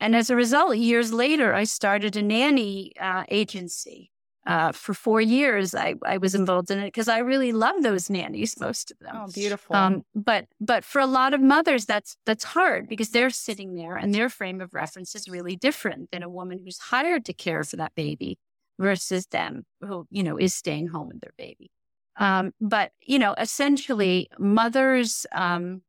And 0.00 0.14
as 0.14 0.30
a 0.30 0.36
result, 0.36 0.76
years 0.76 1.12
later, 1.12 1.54
I 1.54 1.64
started 1.64 2.16
a 2.16 2.22
nanny 2.22 2.92
uh, 3.00 3.24
agency. 3.28 4.10
Uh, 4.46 4.72
for 4.72 4.92
four 4.92 5.22
years, 5.22 5.74
I, 5.74 5.94
I 6.04 6.18
was 6.18 6.34
involved 6.34 6.70
in 6.70 6.78
it 6.78 6.86
because 6.86 7.08
I 7.08 7.18
really 7.18 7.52
love 7.52 7.82
those 7.82 8.10
nannies, 8.10 8.60
most 8.60 8.90
of 8.90 8.98
them. 8.98 9.16
Oh, 9.16 9.26
beautiful. 9.32 9.74
Um, 9.74 10.02
but 10.14 10.48
but 10.60 10.84
for 10.84 11.00
a 11.00 11.06
lot 11.06 11.32
of 11.32 11.40
mothers, 11.40 11.86
that's 11.86 12.16
that's 12.26 12.44
hard 12.44 12.86
because 12.86 13.08
they're 13.08 13.30
sitting 13.30 13.74
there 13.74 13.96
and 13.96 14.14
their 14.14 14.28
frame 14.28 14.60
of 14.60 14.74
reference 14.74 15.14
is 15.14 15.28
really 15.28 15.56
different 15.56 16.10
than 16.10 16.22
a 16.22 16.28
woman 16.28 16.60
who's 16.62 16.78
hired 16.78 17.24
to 17.24 17.32
care 17.32 17.64
for 17.64 17.76
that 17.76 17.94
baby 17.94 18.38
versus 18.78 19.26
them 19.28 19.64
who 19.80 20.06
you 20.10 20.22
know 20.22 20.36
is 20.36 20.54
staying 20.54 20.88
home 20.88 21.08
with 21.08 21.20
their 21.20 21.34
baby. 21.38 21.70
Um, 22.16 22.52
but 22.60 22.92
you 23.00 23.18
know, 23.18 23.34
essentially, 23.38 24.28
mothers, 24.38 25.26
um, 25.32 25.82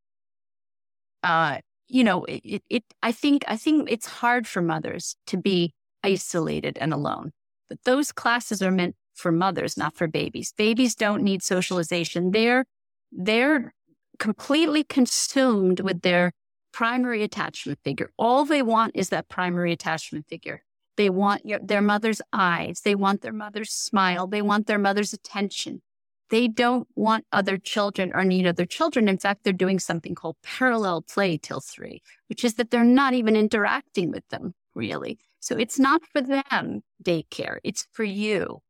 uh, 1.24 1.60
you 1.88 2.04
know, 2.04 2.24
it, 2.26 2.63
it, 2.70 2.84
I 3.04 3.12
think, 3.12 3.44
I 3.48 3.58
think 3.58 3.91
it's 3.91 4.08
hard 4.08 4.48
for 4.48 4.62
mothers 4.62 5.15
to 5.28 5.38
be 5.38 5.74
isolated 6.04 6.78
and 6.80 6.94
alone. 6.94 7.32
But 7.69 7.84
those 7.84 8.12
classes 8.12 8.62
are 8.62 8.71
meant 8.71 8.95
for 9.13 9.32
mothers, 9.32 9.78
not 9.78 9.95
for 9.95 10.08
babies. 10.08 10.54
Babies 10.58 10.95
don't 10.95 11.23
need 11.23 11.41
socialization. 11.41 12.32
They're, 12.32 12.65
they're 13.12 13.73
completely 14.19 14.84
consumed 14.84 15.80
with 15.80 16.01
their 16.01 16.32
primary 16.73 17.23
attachment 17.23 17.80
figure. 17.84 18.12
All 18.17 18.45
they 18.45 18.62
want 18.62 18.95
is 18.95 19.10
that 19.10 19.30
primary 19.30 19.71
attachment 19.71 20.28
figure. 20.28 20.63
They 20.97 21.10
want 21.10 21.45
your, 21.45 21.60
their 21.60 21.82
mother's 21.82 22.21
eyes. 22.32 22.82
They 22.82 22.95
want 22.95 23.21
their 23.21 23.34
mother's 23.34 23.71
smile. 23.71 24.28
They 24.28 24.41
want 24.41 24.67
their 24.67 24.80
mother's 24.80 25.13
attention. 25.13 25.82
They 26.30 26.47
don't 26.47 26.88
want 26.95 27.25
other 27.32 27.58
children 27.58 28.12
or 28.13 28.23
need 28.23 28.47
other 28.47 28.65
children. 28.65 29.08
In 29.08 29.17
fact, 29.17 29.43
they're 29.43 29.54
doing 29.54 29.80
something 29.80 30.15
called 30.15 30.38
parallel 30.43 31.01
play 31.01 31.38
till 31.38 31.62
three, 31.62 32.01
which 32.28 32.43
is 32.43 32.56
that 32.56 32.71
they're 32.71 32.84
not 32.84 33.13
even 33.13 33.36
interacting 33.36 34.12
with 34.12 34.28
them 34.30 34.54
really. 34.75 35.19
So 35.39 35.55
it's 35.55 35.79
not 35.79 36.01
for 36.11 36.21
them 36.21 36.81
daycare. 37.03 37.57
It's 37.63 37.88
for 37.91 38.03
you. 38.03 38.61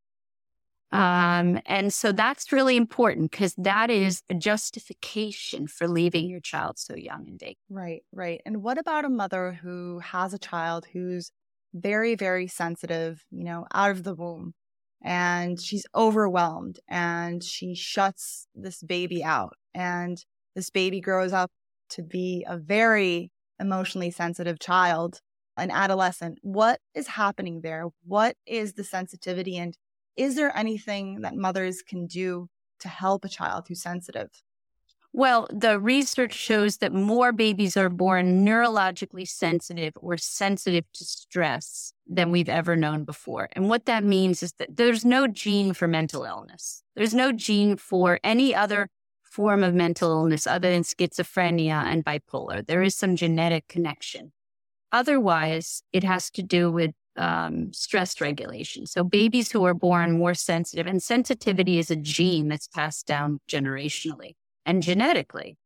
Um, 0.92 1.60
and 1.66 1.94
so 1.94 2.12
that's 2.12 2.52
really 2.52 2.78
important 2.78 3.32
because 3.32 3.54
that 3.58 3.90
is 3.90 4.22
a 4.30 4.36
justification 4.36 5.68
for 5.68 5.88
leaving 5.88 6.30
your 6.30 6.40
child 6.40 6.78
so 6.78 6.96
young 6.96 7.28
in 7.28 7.38
daycare. 7.38 7.56
Right, 7.70 8.04
right. 8.14 8.42
And 8.46 8.64
what 8.64 8.78
about 8.78 9.04
a 9.04 9.10
mother 9.10 9.60
who 9.62 10.00
has 10.00 10.34
a 10.34 10.40
child 10.40 10.86
who's 10.94 11.32
very, 11.74 12.16
very 12.16 12.48
sensitive, 12.48 13.26
you 13.32 13.44
know, 13.44 13.66
out 13.74 13.92
of 13.92 14.04
the 14.04 14.16
womb? 14.16 14.54
and 15.06 15.62
she's 15.62 15.86
overwhelmed 15.96 16.80
and 16.88 17.44
she 17.44 17.76
shuts 17.76 18.48
this 18.56 18.82
baby 18.82 19.24
out. 19.24 19.54
And 19.74 20.18
this 20.56 20.72
baby 20.72 21.00
grows 21.00 21.32
up 21.32 21.52
to 21.92 22.02
be 22.02 22.44
a 22.48 22.58
very 22.58 23.32
emotionally 23.60 24.10
sensitive 24.10 24.60
child, 24.60 25.22
an 25.58 25.72
adolescent. 25.72 26.40
What 26.42 26.80
is 26.94 27.08
happening 27.08 27.62
there? 27.62 27.88
What 28.06 28.36
is 28.46 28.74
the 28.74 28.84
sensitivity? 28.84 29.58
And 29.58 29.78
is 30.16 30.36
there 30.36 30.56
anything 30.56 31.22
that 31.22 31.36
mothers 31.36 31.82
can 31.82 32.08
do 32.08 32.50
to 32.80 32.88
help 32.88 33.26
a 33.26 33.30
child 33.30 33.66
who's 33.68 33.82
sensitive? 33.82 34.30
Well, 35.18 35.48
the 35.50 35.80
research 35.80 36.34
shows 36.34 36.80
that 36.80 36.92
more 36.92 37.32
babies 37.32 37.78
are 37.78 37.88
born 37.88 38.46
neurologically 38.46 39.26
sensitive 39.26 39.94
or 39.96 40.18
sensitive 40.18 40.84
to 40.94 41.06
stress 41.06 41.94
than 42.06 42.32
we've 42.32 42.50
ever 42.50 42.76
known 42.76 43.06
before. 43.06 43.48
And 43.54 43.70
what 43.70 43.86
that 43.86 44.04
means 44.04 44.44
is 44.44 44.52
that 44.60 44.76
there's 44.76 45.06
no 45.06 45.26
gene 45.26 45.74
for 45.74 45.88
mental 45.88 46.26
illness. 46.26 46.84
There's 46.98 47.14
no 47.14 47.32
gene 47.32 47.78
for 47.78 48.20
any 48.26 48.54
other 48.54 48.90
form 49.24 49.64
of 49.64 49.74
mental 49.74 50.12
illness 50.12 50.46
other 50.46 50.70
than 50.70 50.84
schizophrenia 50.84 51.86
and 51.86 52.04
bipolar. 52.04 52.68
There 52.68 52.84
is 52.84 52.96
some 52.96 53.16
genetic 53.16 53.70
connection. 53.70 54.34
Otherwise, 54.96 55.84
it 55.92 56.06
has 56.06 56.32
to 56.32 56.42
do 56.42 56.72
with 56.72 56.92
um, 57.18 57.74
stress 57.74 58.22
regulation. 58.22 58.86
So 58.86 59.04
babies 59.04 59.52
who 59.52 59.66
are 59.66 59.74
born 59.74 60.18
more 60.18 60.34
sensitive, 60.34 60.88
and 60.88 61.04
sensitivity 61.04 61.80
is 61.80 61.92
a 61.92 61.98
gene 61.98 62.48
that's 62.48 62.70
passed 62.70 63.06
down 63.06 63.42
generationally 63.50 64.36
and 64.66 64.82
genetically. 64.82 65.58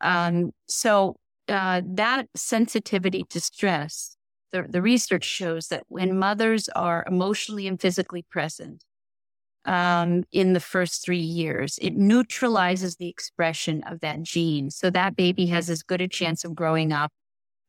Um, 0.00 0.52
so 0.66 1.16
uh, 1.46 1.82
that 1.84 2.28
sensitivity 2.34 3.24
to 3.28 3.38
stress, 3.38 4.16
the, 4.50 4.64
the 4.66 4.80
research 4.80 5.24
shows 5.24 5.68
that 5.68 5.84
when 5.88 6.18
mothers 6.18 6.70
are 6.70 7.04
emotionally 7.06 7.66
and 7.66 7.78
physically 7.78 8.22
present 8.30 8.82
um, 9.66 10.24
in 10.32 10.54
the 10.54 10.60
first 10.74 11.04
three 11.04 11.18
years, 11.18 11.78
it 11.82 11.96
neutralizes 11.96 12.96
the 12.96 13.10
expression 13.10 13.82
of 13.86 14.00
that 14.00 14.22
gene. 14.22 14.70
So 14.70 14.88
that 14.88 15.16
baby 15.16 15.44
has 15.46 15.68
as 15.68 15.82
good 15.82 16.00
a 16.00 16.08
chance 16.08 16.44
of 16.44 16.54
growing 16.54 16.92
up 16.94 17.12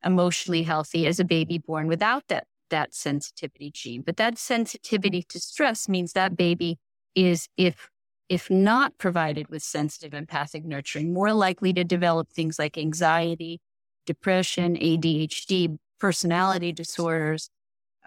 emotionally 0.04 0.62
healthy 0.64 1.06
as 1.06 1.20
a 1.20 1.24
baby 1.24 1.58
born 1.58 1.86
without 1.86 2.24
that 2.28 2.46
that 2.70 2.94
sensitivity 2.94 3.70
gene. 3.70 4.02
But 4.02 4.16
that 4.16 4.38
sensitivity 4.38 5.22
to 5.28 5.38
stress 5.38 5.88
means 5.88 6.14
that 6.14 6.36
baby 6.36 6.78
is, 7.14 7.48
if 7.56 7.90
if 8.28 8.50
not 8.50 8.96
provided 8.98 9.48
with 9.48 9.62
sensitive 9.62 10.14
empathic 10.14 10.64
nurturing, 10.64 11.12
more 11.12 11.34
likely 11.34 11.72
to 11.74 11.84
develop 11.84 12.30
things 12.30 12.58
like 12.58 12.78
anxiety, 12.78 13.60
depression, 14.06 14.76
ADHD, 14.76 15.76
personality 16.00 16.72
disorders. 16.72 17.50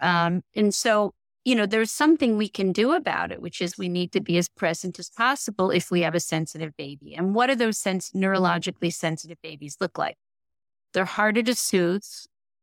Um, 0.00 0.42
and 0.54 0.74
so, 0.74 1.14
you 1.44 1.54
know, 1.54 1.66
there's 1.66 1.92
something 1.92 2.36
we 2.36 2.48
can 2.48 2.72
do 2.72 2.92
about 2.92 3.32
it, 3.32 3.40
which 3.40 3.60
is 3.62 3.78
we 3.78 3.88
need 3.88 4.12
to 4.12 4.20
be 4.20 4.36
as 4.36 4.48
present 4.48 4.98
as 4.98 5.10
possible 5.10 5.70
if 5.70 5.90
we 5.90 6.02
have 6.02 6.14
a 6.14 6.20
sensitive 6.20 6.76
baby. 6.76 7.14
And 7.14 7.34
what 7.34 7.46
do 7.48 7.54
those 7.54 7.78
sens- 7.78 8.10
neurologically 8.12 8.92
sensitive 8.92 9.38
babies 9.42 9.76
look 9.80 9.96
like? 9.98 10.16
They're 10.92 11.04
harder 11.04 11.42
to 11.42 11.54
soothe 11.54 12.04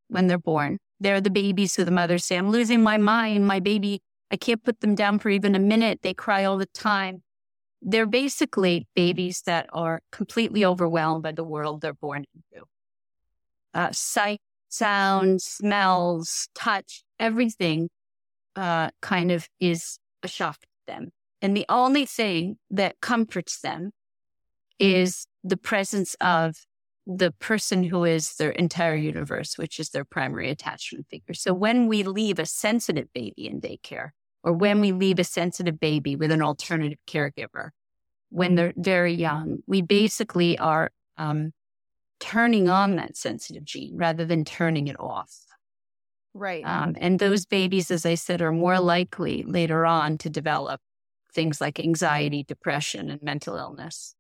when 0.08 0.28
they're 0.28 0.38
born. 0.38 0.80
They're 1.00 1.22
the 1.22 1.30
babies 1.30 1.76
who 1.76 1.84
the 1.84 1.92
mothers 1.92 2.26
say, 2.26 2.38
I'm 2.38 2.50
losing 2.50 2.82
my 2.82 2.98
mind. 2.98 3.46
My 3.46 3.60
baby, 3.60 4.02
I 4.32 4.38
can't 4.38 4.64
put 4.64 4.80
them 4.80 4.96
down 4.96 5.20
for 5.20 5.30
even 5.30 5.56
a 5.56 5.60
minute. 5.60 6.00
They 6.02 6.14
cry 6.14 6.44
all 6.46 6.58
the 6.58 6.66
time 6.68 7.24
they're 7.86 8.06
basically 8.06 8.88
babies 8.96 9.42
that 9.46 9.68
are 9.74 10.02
completely 10.12 10.64
overwhelmed 10.64 11.24
by 11.24 11.34
the 11.34 11.44
world 11.44 11.82
they're 11.82 11.94
born 11.94 12.26
into. 12.34 12.66
Uh, 13.74 13.92
sight, 13.92 14.40
sound, 14.70 15.42
smells, 15.42 16.48
touch, 16.56 17.04
everything 17.20 17.90
uh, 18.56 18.90
kind 19.02 19.32
of 19.32 19.50
is 19.60 20.00
a 20.22 20.28
shock 20.28 20.62
to 20.62 20.68
them. 20.88 21.10
And 21.42 21.58
the 21.58 21.66
only 21.68 22.06
thing 22.06 22.58
that 22.72 23.02
comforts 23.02 23.60
them 23.60 23.92
is 24.80 25.28
the 25.44 25.58
presence 25.58 26.16
of 26.22 26.56
the 27.06 27.32
person 27.32 27.84
who 27.84 28.06
is 28.06 28.36
their 28.36 28.51
entire 28.51 28.95
universe, 28.95 29.58
which 29.58 29.80
is 29.80 29.89
their 29.89 30.06
primary 30.06 30.49
attachment 30.49 31.08
figure. 31.10 31.34
So 31.34 31.54
when 31.54 31.88
we 31.88 32.04
leave 32.04 32.39
a 32.39 32.45
sensitive 32.45 33.12
baby 33.14 33.47
in 33.47 33.60
daycare, 33.60 34.10
or 34.43 34.54
when 34.54 34.82
we 34.82 34.91
leave 34.91 35.20
a 35.20 35.24
sensitive 35.24 35.80
baby 35.80 36.16
with 36.16 36.32
an 36.32 36.41
alternative 36.41 36.99
caregiver, 37.08 37.70
when 38.30 38.56
they're 38.56 38.74
very 38.76 39.14
young, 39.14 39.60
we 39.68 39.82
basically 39.82 40.58
are 40.58 40.91
um, 41.18 41.51
turning 42.20 42.70
on 42.70 42.95
that 42.95 43.16
sensitive 43.16 43.64
gene 43.64 43.95
rather 43.95 44.26
than 44.26 44.43
turning 44.43 44.88
it 44.88 44.99
off. 44.99 45.34
Right. 46.34 46.66
Um, 46.66 46.95
and 46.99 47.20
those 47.20 47.45
babies, 47.45 47.91
as 47.91 48.06
I 48.06 48.16
said, 48.16 48.41
are 48.41 48.51
more 48.51 48.80
likely 48.80 49.43
later 49.43 49.86
on 49.86 50.18
to 50.20 50.30
develop 50.30 50.82
things 51.34 51.62
like 51.62 51.80
anxiety, 51.80 52.43
depression, 52.43 53.10
and 53.10 53.22
mental 53.22 53.56
illness. 53.56 54.16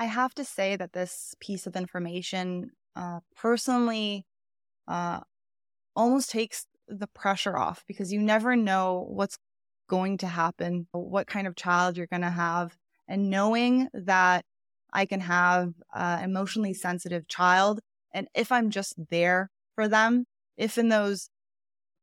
I 0.00 0.06
have 0.06 0.34
to 0.36 0.44
say 0.46 0.76
that 0.76 0.94
this 0.94 1.34
piece 1.40 1.66
of 1.66 1.76
information 1.76 2.70
uh, 2.96 3.20
personally 3.36 4.24
uh, 4.88 5.20
almost 5.94 6.30
takes 6.30 6.64
the 6.88 7.06
pressure 7.06 7.54
off 7.54 7.84
because 7.86 8.10
you 8.10 8.18
never 8.18 8.56
know 8.56 9.06
what's 9.10 9.36
going 9.90 10.16
to 10.18 10.26
happen, 10.26 10.86
what 10.92 11.26
kind 11.26 11.46
of 11.46 11.54
child 11.54 11.98
you're 11.98 12.06
going 12.06 12.22
to 12.22 12.30
have. 12.30 12.78
And 13.08 13.28
knowing 13.28 13.88
that 13.92 14.46
I 14.90 15.04
can 15.04 15.20
have 15.20 15.74
an 15.92 16.24
emotionally 16.24 16.72
sensitive 16.72 17.28
child, 17.28 17.80
and 18.14 18.26
if 18.34 18.50
I'm 18.50 18.70
just 18.70 18.94
there 19.10 19.50
for 19.74 19.86
them, 19.86 20.24
if 20.56 20.78
in 20.78 20.88
those 20.88 21.28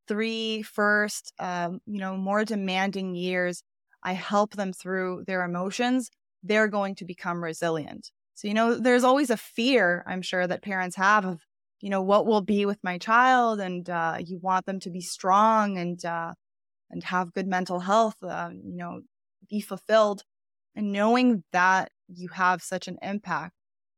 three 0.07 0.61
first, 0.61 1.33
um, 1.39 1.79
you 1.87 1.97
know, 1.97 2.15
more 2.15 2.45
demanding 2.45 3.15
years, 3.15 3.63
I 4.03 4.13
help 4.13 4.51
them 4.51 4.71
through 4.71 5.23
their 5.25 5.43
emotions, 5.43 6.11
they're 6.43 6.67
going 6.67 6.95
to 6.95 7.05
become 7.05 7.43
resilient. 7.43 8.11
So, 8.35 8.47
you 8.47 8.53
know, 8.53 8.75
there's 8.75 9.03
always 9.03 9.29
a 9.29 9.37
fear, 9.37 10.03
I'm 10.07 10.21
sure, 10.21 10.45
that 10.45 10.61
parents 10.61 10.95
have 10.95 11.25
of, 11.25 11.41
you 11.81 11.89
know, 11.89 12.01
what 12.01 12.25
will 12.25 12.41
be 12.41 12.65
with 12.65 12.77
my 12.83 12.97
child. 12.97 13.59
And 13.59 13.89
uh, 13.89 14.17
you 14.23 14.39
want 14.39 14.65
them 14.65 14.79
to 14.81 14.89
be 14.89 15.01
strong 15.01 15.77
and, 15.77 16.03
uh, 16.05 16.33
and 16.89 17.03
have 17.03 17.33
good 17.33 17.47
mental 17.47 17.79
health, 17.79 18.15
uh, 18.23 18.49
you 18.51 18.77
know, 18.77 19.01
be 19.49 19.59
fulfilled. 19.59 20.23
And 20.75 20.91
knowing 20.91 21.43
that 21.51 21.89
you 22.07 22.29
have 22.29 22.61
such 22.61 22.87
an 22.87 22.97
impact, 23.01 23.53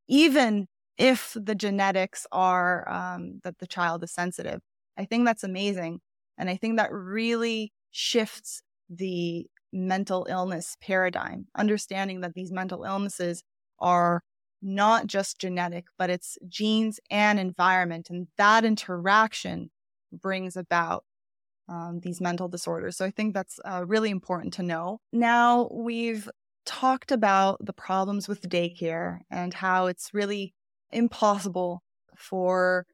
even 0.07 0.67
if 0.97 1.35
the 1.35 1.55
genetics 1.55 2.25
are 2.31 2.87
um, 2.89 3.41
that 3.43 3.59
the 3.59 3.67
child 3.67 4.03
is 4.03 4.11
sensitive, 4.13 4.61
I 4.97 5.05
think 5.05 5.25
that's 5.25 5.43
amazing. 5.43 5.99
And 6.37 6.49
I 6.49 6.55
think 6.55 6.77
that 6.77 6.91
really 6.91 7.73
shifts 7.91 8.61
the 8.89 9.47
mental 9.71 10.25
illness 10.29 10.77
paradigm, 10.81 11.47
understanding 11.55 12.21
that 12.21 12.33
these 12.33 12.51
mental 12.51 12.83
illnesses 12.83 13.43
are 13.79 14.21
not 14.61 15.07
just 15.07 15.39
genetic, 15.39 15.85
but 15.97 16.09
it's 16.09 16.37
genes 16.47 16.99
and 17.09 17.39
environment. 17.39 18.09
And 18.09 18.27
that 18.37 18.65
interaction 18.65 19.69
brings 20.11 20.57
about 20.57 21.05
um, 21.69 21.99
these 22.01 22.19
mental 22.19 22.47
disorders. 22.47 22.97
So 22.97 23.05
I 23.05 23.11
think 23.11 23.33
that's 23.33 23.59
uh, 23.63 23.85
really 23.85 24.09
important 24.09 24.53
to 24.55 24.63
know. 24.63 24.99
Now, 25.13 25.69
we've 25.71 26.27
talked 26.65 27.11
about 27.11 27.63
the 27.65 27.73
problems 27.73 28.27
with 28.27 28.49
daycare 28.49 29.19
and 29.31 29.53
how 29.53 29.87
it's 29.87 30.13
really 30.13 30.53
impossible 30.91 31.83
for 32.15 32.85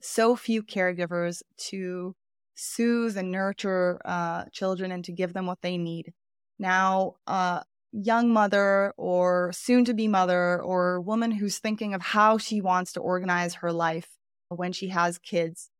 so 0.00 0.34
few 0.34 0.62
caregivers 0.62 1.42
to 1.56 2.14
soothe 2.54 3.16
and 3.16 3.30
nurture 3.30 4.00
uh, 4.04 4.44
children 4.52 4.90
and 4.92 5.04
to 5.04 5.12
give 5.12 5.32
them 5.32 5.46
what 5.46 5.62
they 5.62 5.78
need. 5.78 6.12
Now, 6.58 7.16
a 7.26 7.64
young 7.92 8.32
mother 8.32 8.94
or 8.96 9.52
soon 9.52 9.84
to 9.84 9.94
be 9.94 10.08
mother 10.08 10.60
or 10.60 11.00
woman 11.00 11.32
who's 11.32 11.58
thinking 11.58 11.94
of 11.94 12.02
how 12.02 12.38
she 12.38 12.60
wants 12.60 12.92
to 12.92 13.00
organize 13.00 13.54
her 13.56 13.72
life 13.72 14.08
when 14.48 14.72
she 14.72 14.88
has 14.88 15.18
kids, 15.18 15.70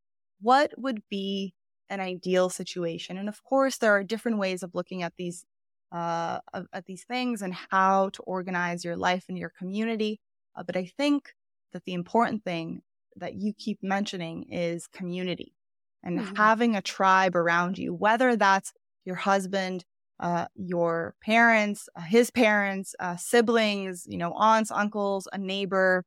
what 0.41 0.73
would 0.77 1.03
be 1.11 1.55
an 1.89 2.01
ideal 2.01 2.49
situation? 2.51 3.17
And 3.17 3.29
of 3.29 3.43
course, 3.43 3.79
there 3.79 3.93
are 3.93 4.05
different 4.05 4.39
ways 4.39 4.63
of 4.63 4.75
looking 4.75 5.03
at 5.03 5.15
these 5.17 5.45
uh, 5.93 6.41
at 6.73 6.87
these 6.87 7.05
things 7.05 7.43
and 7.43 7.53
how 7.71 8.09
to 8.09 8.23
organize 8.23 8.83
your 8.83 8.97
life 8.97 9.27
and 9.29 9.37
your 9.37 9.51
community. 9.51 10.21
Uh, 10.57 10.63
but 10.63 10.75
I 10.75 10.87
think 10.97 11.35
that 11.75 11.85
the 11.85 11.93
important 11.93 12.45
thing 12.45 12.81
that 13.17 13.35
you 13.35 13.53
keep 13.53 13.83
mentioning 13.83 14.45
is 14.51 14.87
community 14.87 15.55
and 16.03 16.19
mm-hmm. 16.19 16.35
having 16.35 16.75
a 16.77 16.83
tribe 16.83 17.37
around 17.37 17.77
you, 17.77 17.93
whether 17.93 18.37
that's 18.37 18.73
your 19.05 19.17
husband, 19.17 19.85
uh, 20.23 20.47
your 20.55 21.17
parents, 21.21 21.89
uh, 21.97 22.01
his 22.01 22.31
parents, 22.31 22.95
uh, 23.01 23.17
siblings, 23.17 24.07
you 24.09 24.17
know, 24.17 24.33
aunts, 24.35 24.71
uncles, 24.71 25.27
a 25.33 25.39
neighbor, 25.39 26.05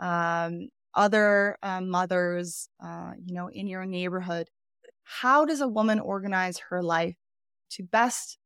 um, 0.00 0.68
other 0.94 1.56
uh, 1.62 1.80
mothers, 1.80 2.68
uh, 2.84 3.12
you 3.24 3.32
know, 3.32 3.48
in 3.48 3.68
your 3.68 3.86
neighborhood. 3.86 4.48
How 5.04 5.44
does 5.44 5.60
a 5.60 5.68
woman 5.68 6.00
organize 6.00 6.58
her 6.70 6.82
life 6.82 7.14
to 7.70 7.84
best 7.84 8.36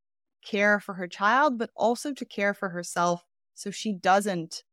care 0.44 0.78
for 0.78 0.94
her 0.94 1.08
child, 1.08 1.58
but 1.58 1.70
also 1.74 2.12
to 2.12 2.24
care 2.26 2.52
for 2.52 2.68
herself 2.68 3.22
so 3.54 3.70
she 3.70 3.94
doesn't, 3.94 4.64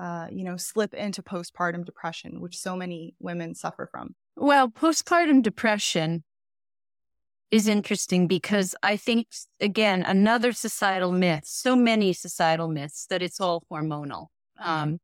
uh, 0.00 0.28
you 0.30 0.44
know, 0.44 0.56
slip 0.56 0.94
into 0.94 1.22
postpartum 1.22 1.84
depression, 1.84 2.40
which 2.40 2.56
so 2.56 2.76
many 2.76 3.16
women 3.18 3.52
suffer 3.52 3.88
from? 3.90 4.14
Well, 4.36 4.68
postpartum 4.68 5.42
depression 5.42 6.22
is 7.50 7.66
interesting 7.66 8.26
because 8.26 8.74
I 8.82 8.96
think, 8.96 9.28
again, 9.60 10.02
another 10.02 10.52
societal 10.52 11.12
myth, 11.12 11.44
so 11.44 11.74
many 11.74 12.12
societal 12.12 12.68
myths 12.68 13.06
that 13.08 13.22
it's 13.22 13.40
all 13.40 13.62
hormonal. 13.70 14.26
Um, 14.60 14.98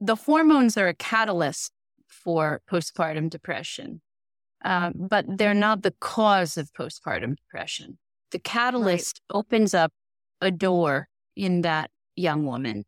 the 0.00 0.14
hormones 0.14 0.76
are 0.78 0.88
a 0.88 0.94
catalyst 0.94 1.72
for 2.06 2.62
postpartum 2.70 3.28
depression, 3.28 4.00
um, 4.64 4.94
but 4.96 5.26
they're 5.28 5.54
not 5.54 5.82
the 5.82 5.94
cause 6.00 6.56
of 6.56 6.72
postpartum 6.72 7.36
depression. 7.36 7.98
The 8.30 8.38
catalyst 8.38 9.20
right. 9.30 9.38
opens 9.38 9.74
up 9.74 9.92
a 10.40 10.50
door 10.50 11.08
in 11.36 11.60
that 11.62 11.90
young 12.16 12.46
woman 12.46 12.84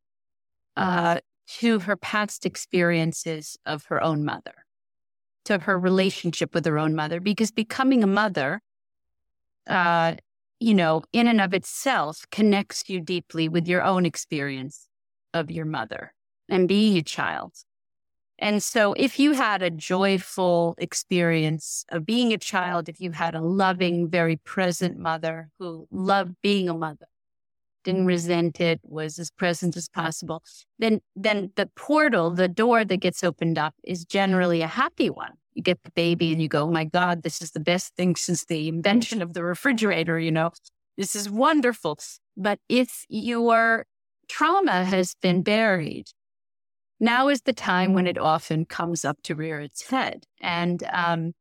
uh, 0.77 1.21
to 1.47 1.81
her 1.81 1.97
past 1.97 2.47
experiences 2.47 3.59
of 3.67 3.85
her 3.87 4.03
own 4.03 4.25
mother 4.25 4.62
to 5.45 5.59
her 5.59 5.79
relationship 5.79 6.55
with 6.55 6.65
her 6.67 6.79
own 6.79 6.95
mother 6.95 7.21
because 7.21 7.51
becoming 7.51 8.03
a 8.03 8.07
mother, 8.07 8.61
uh, 9.67 10.15
you 10.61 10.75
know, 10.75 11.03
in 11.13 11.27
and 11.27 11.41
of 11.41 11.53
itself 11.55 12.25
connects 12.31 12.89
you 12.89 13.01
deeply 13.01 13.49
with 13.49 13.67
your 13.67 13.83
own 13.83 14.07
experience 14.07 14.89
of 15.35 15.51
your 15.51 15.65
mother 15.65 16.15
and 16.49 16.69
being 16.69 16.97
a 16.97 17.03
child. 17.03 17.53
And 18.39 18.63
so, 18.63 18.93
if 18.95 19.21
you 19.21 19.33
had 19.33 19.63
a 19.63 19.71
joyful 19.71 20.75
experience 20.79 21.85
of 21.91 22.05
being 22.05 22.33
a 22.33 22.39
child, 22.39 22.89
if 22.89 23.01
you 23.01 23.13
had 23.13 23.37
a 23.37 23.41
loving, 23.41 24.09
very 24.09 24.37
present 24.37 24.99
mother 24.99 25.51
who 25.59 25.87
loved 25.93 26.35
being 26.43 26.69
a 26.69 26.75
mother, 26.75 27.07
didn't 27.85 28.07
resent 28.07 28.61
it, 28.61 28.81
was 28.83 29.19
as 29.19 29.31
present 29.31 29.77
as 29.77 29.89
possible, 29.89 30.43
then 30.79 31.01
then 31.17 31.51
the 31.57 31.67
portal, 31.77 32.31
the 32.31 32.49
door 32.49 32.85
that 32.85 32.99
gets 32.99 33.23
opened 33.25 33.59
up 33.59 33.75
is 33.85 34.05
generally 34.05 34.63
a 34.63 34.67
happy 34.67 35.11
one. 35.11 35.33
You 35.55 35.63
get 35.63 35.83
the 35.83 35.91
baby 35.91 36.33
and 36.33 36.41
you 36.41 36.49
go, 36.49 36.65
oh 36.65 36.71
my 36.71 36.85
God, 36.85 37.23
this 37.23 37.43
is 37.43 37.51
the 37.51 37.61
best 37.61 37.95
thing 37.97 38.17
since 38.17 38.45
the 38.45 38.69
invention 38.69 39.21
of 39.21 39.35
the 39.35 39.45
refrigerator, 39.45 40.19
you 40.19 40.31
know. 40.31 40.51
This 40.97 41.15
is 41.15 41.29
wonderful. 41.29 41.99
But 42.37 42.59
if 42.69 43.05
your 43.09 43.87
trauma 44.29 44.85
has 44.85 45.15
been 45.21 45.43
buried, 45.43 46.07
now 47.01 47.29
is 47.29 47.43
the 47.43 47.53
time 47.53 47.93
when 47.95 48.07
it 48.07 48.17
often 48.17 48.65
comes 48.65 49.05
up 49.05 49.19
to 49.25 49.35
rear 49.35 49.61
its 49.61 49.89
head. 49.89 50.25
And 50.41 50.83
um, 50.93 51.33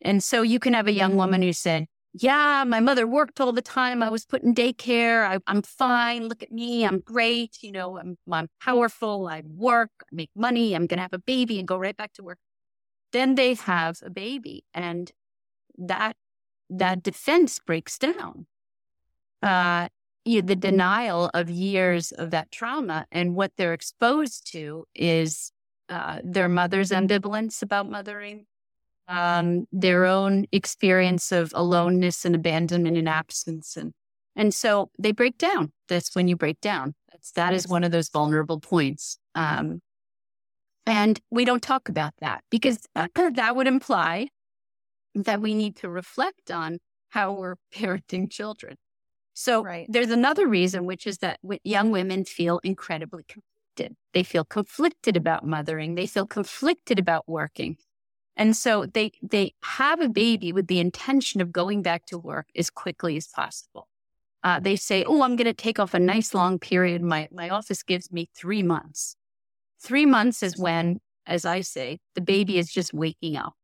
and 0.00 0.22
so 0.22 0.42
you 0.42 0.60
can 0.60 0.74
have 0.74 0.86
a 0.86 0.92
young 0.92 1.16
woman 1.16 1.42
who 1.42 1.52
said, 1.52 1.86
yeah, 2.14 2.64
my 2.66 2.80
mother 2.80 3.06
worked 3.06 3.40
all 3.40 3.52
the 3.52 3.62
time. 3.62 4.02
I 4.02 4.08
was 4.08 4.24
put 4.24 4.42
in 4.42 4.54
daycare. 4.54 5.24
I, 5.26 5.38
am 5.50 5.62
fine. 5.62 6.28
Look 6.28 6.42
at 6.42 6.50
me. 6.50 6.84
I'm 6.84 7.00
great. 7.00 7.58
You 7.60 7.72
know, 7.72 7.98
I'm, 7.98 8.16
I'm 8.30 8.48
powerful. 8.60 9.28
I 9.28 9.42
work, 9.46 9.90
I 10.02 10.06
make 10.12 10.30
money. 10.34 10.74
I'm 10.74 10.86
going 10.86 10.98
to 10.98 11.02
have 11.02 11.12
a 11.12 11.18
baby 11.18 11.58
and 11.58 11.68
go 11.68 11.76
right 11.76 11.96
back 11.96 12.12
to 12.14 12.22
work. 12.22 12.38
Then 13.12 13.34
they 13.34 13.54
have 13.54 13.98
a 14.02 14.10
baby 14.10 14.64
and 14.74 15.10
that, 15.76 16.16
that 16.70 17.02
defense 17.02 17.58
breaks 17.58 17.98
down. 17.98 18.46
Uh, 19.42 19.88
you, 20.24 20.42
the 20.42 20.56
denial 20.56 21.30
of 21.32 21.48
years 21.48 22.12
of 22.12 22.30
that 22.30 22.50
trauma 22.50 23.06
and 23.10 23.34
what 23.34 23.52
they're 23.56 23.72
exposed 23.72 24.50
to 24.52 24.86
is 24.94 25.52
uh, 25.88 26.18
their 26.22 26.48
mother's 26.48 26.90
ambivalence 26.90 27.62
about 27.62 27.88
mothering, 27.88 28.46
um, 29.08 29.66
their 29.72 30.04
own 30.04 30.46
experience 30.52 31.32
of 31.32 31.52
aloneness 31.54 32.24
and 32.24 32.34
abandonment 32.34 32.96
and 32.96 33.08
absence. 33.08 33.76
And, 33.76 33.92
and 34.36 34.54
so 34.54 34.90
they 34.98 35.12
break 35.12 35.38
down. 35.38 35.72
That's 35.88 36.14
when 36.14 36.28
you 36.28 36.36
break 36.36 36.60
down. 36.60 36.94
That's, 37.10 37.32
that 37.32 37.54
is 37.54 37.66
one 37.66 37.84
of 37.84 37.90
those 37.90 38.08
vulnerable 38.10 38.60
points. 38.60 39.18
Um, 39.34 39.80
and 40.86 41.20
we 41.30 41.44
don't 41.44 41.62
talk 41.62 41.88
about 41.88 42.12
that 42.20 42.42
because 42.50 42.86
that 42.94 43.56
would 43.56 43.66
imply 43.66 44.28
that 45.14 45.40
we 45.40 45.54
need 45.54 45.76
to 45.76 45.88
reflect 45.88 46.50
on 46.50 46.78
how 47.10 47.32
we're 47.32 47.56
parenting 47.74 48.30
children. 48.30 48.76
So 49.34 49.62
right. 49.62 49.86
there's 49.88 50.10
another 50.10 50.48
reason, 50.48 50.84
which 50.84 51.06
is 51.06 51.18
that 51.18 51.38
young 51.62 51.92
women 51.92 52.24
feel 52.24 52.58
incredibly 52.64 53.22
conflicted 53.22 53.44
conflicted. 53.78 53.96
They 54.12 54.22
feel 54.22 54.44
conflicted 54.44 55.16
about 55.16 55.46
mothering. 55.46 55.94
They 55.94 56.06
feel 56.06 56.26
conflicted 56.26 56.98
about 56.98 57.24
working. 57.26 57.76
And 58.38 58.56
so 58.56 58.86
they, 58.86 59.10
they 59.20 59.54
have 59.64 60.00
a 60.00 60.08
baby 60.08 60.52
with 60.52 60.68
the 60.68 60.78
intention 60.78 61.40
of 61.40 61.50
going 61.50 61.82
back 61.82 62.06
to 62.06 62.16
work 62.16 62.46
as 62.56 62.70
quickly 62.70 63.16
as 63.16 63.26
possible. 63.26 63.88
Uh, 64.44 64.60
they 64.60 64.76
say, 64.76 65.04
Oh, 65.04 65.22
I'm 65.22 65.34
going 65.34 65.46
to 65.46 65.52
take 65.52 65.80
off 65.80 65.92
a 65.92 65.98
nice 65.98 66.32
long 66.32 66.60
period. 66.60 67.02
My, 67.02 67.28
my 67.32 67.48
office 67.48 67.82
gives 67.82 68.12
me 68.12 68.30
three 68.36 68.62
months. 68.62 69.16
Three 69.82 70.06
months 70.06 70.44
is 70.44 70.56
when, 70.56 71.00
as 71.26 71.44
I 71.44 71.62
say, 71.62 71.98
the 72.14 72.20
baby 72.20 72.58
is 72.58 72.72
just 72.72 72.94
waking 72.94 73.36
up, 73.36 73.54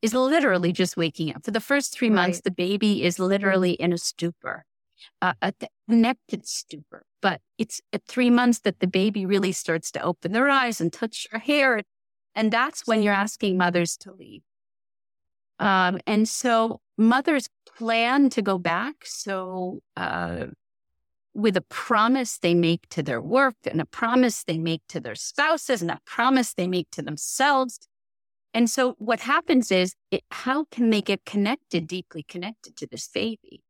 is 0.00 0.14
literally 0.14 0.72
just 0.72 0.96
waking 0.96 1.34
up. 1.34 1.44
For 1.44 1.50
the 1.50 1.60
first 1.60 1.92
three 1.92 2.10
months, 2.10 2.36
right. 2.36 2.44
the 2.44 2.50
baby 2.52 3.02
is 3.02 3.18
literally 3.18 3.72
in 3.72 3.92
a 3.92 3.98
stupor, 3.98 4.64
uh, 5.20 5.34
a 5.42 5.52
connected 5.88 6.46
stupor. 6.46 7.04
But 7.20 7.40
it's 7.58 7.80
at 7.92 8.04
three 8.06 8.30
months 8.30 8.60
that 8.60 8.78
the 8.78 8.86
baby 8.86 9.26
really 9.26 9.52
starts 9.52 9.90
to 9.92 10.02
open 10.02 10.32
their 10.32 10.48
eyes 10.48 10.80
and 10.80 10.92
touch 10.92 11.26
your 11.32 11.40
hair 11.40 11.82
and 12.34 12.52
that's 12.52 12.86
when 12.86 13.02
you're 13.02 13.14
asking 13.14 13.56
mothers 13.56 13.96
to 13.98 14.12
leave. 14.12 14.42
Um, 15.58 16.00
and 16.06 16.28
so 16.28 16.80
mothers 16.98 17.48
plan 17.76 18.30
to 18.30 18.42
go 18.42 18.58
back. 18.58 18.94
So, 19.04 19.80
uh, 19.96 20.46
with 21.34 21.56
a 21.56 21.62
promise 21.62 22.38
they 22.38 22.54
make 22.54 22.88
to 22.90 23.02
their 23.02 23.20
work 23.20 23.54
and 23.64 23.80
a 23.80 23.86
promise 23.86 24.44
they 24.44 24.58
make 24.58 24.82
to 24.88 25.00
their 25.00 25.14
spouses 25.14 25.80
and 25.80 25.90
a 25.90 25.98
promise 26.04 26.52
they 26.52 26.66
make 26.66 26.90
to 26.90 27.02
themselves. 27.02 27.78
And 28.52 28.68
so 28.68 28.96
what 28.98 29.20
happens 29.20 29.70
is, 29.70 29.94
it, 30.10 30.24
how 30.30 30.66
can 30.70 30.90
they 30.90 31.00
get 31.00 31.24
connected, 31.24 31.86
deeply 31.86 32.22
connected 32.22 32.76
to 32.76 32.86
this 32.86 33.08
baby 33.08 33.62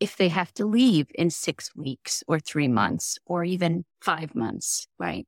if 0.00 0.16
they 0.16 0.28
have 0.28 0.52
to 0.54 0.66
leave 0.66 1.06
in 1.14 1.30
six 1.30 1.74
weeks 1.76 2.24
or 2.26 2.40
three 2.40 2.68
months 2.68 3.16
or 3.26 3.44
even 3.44 3.84
five 4.00 4.34
months, 4.34 4.88
right? 4.98 5.26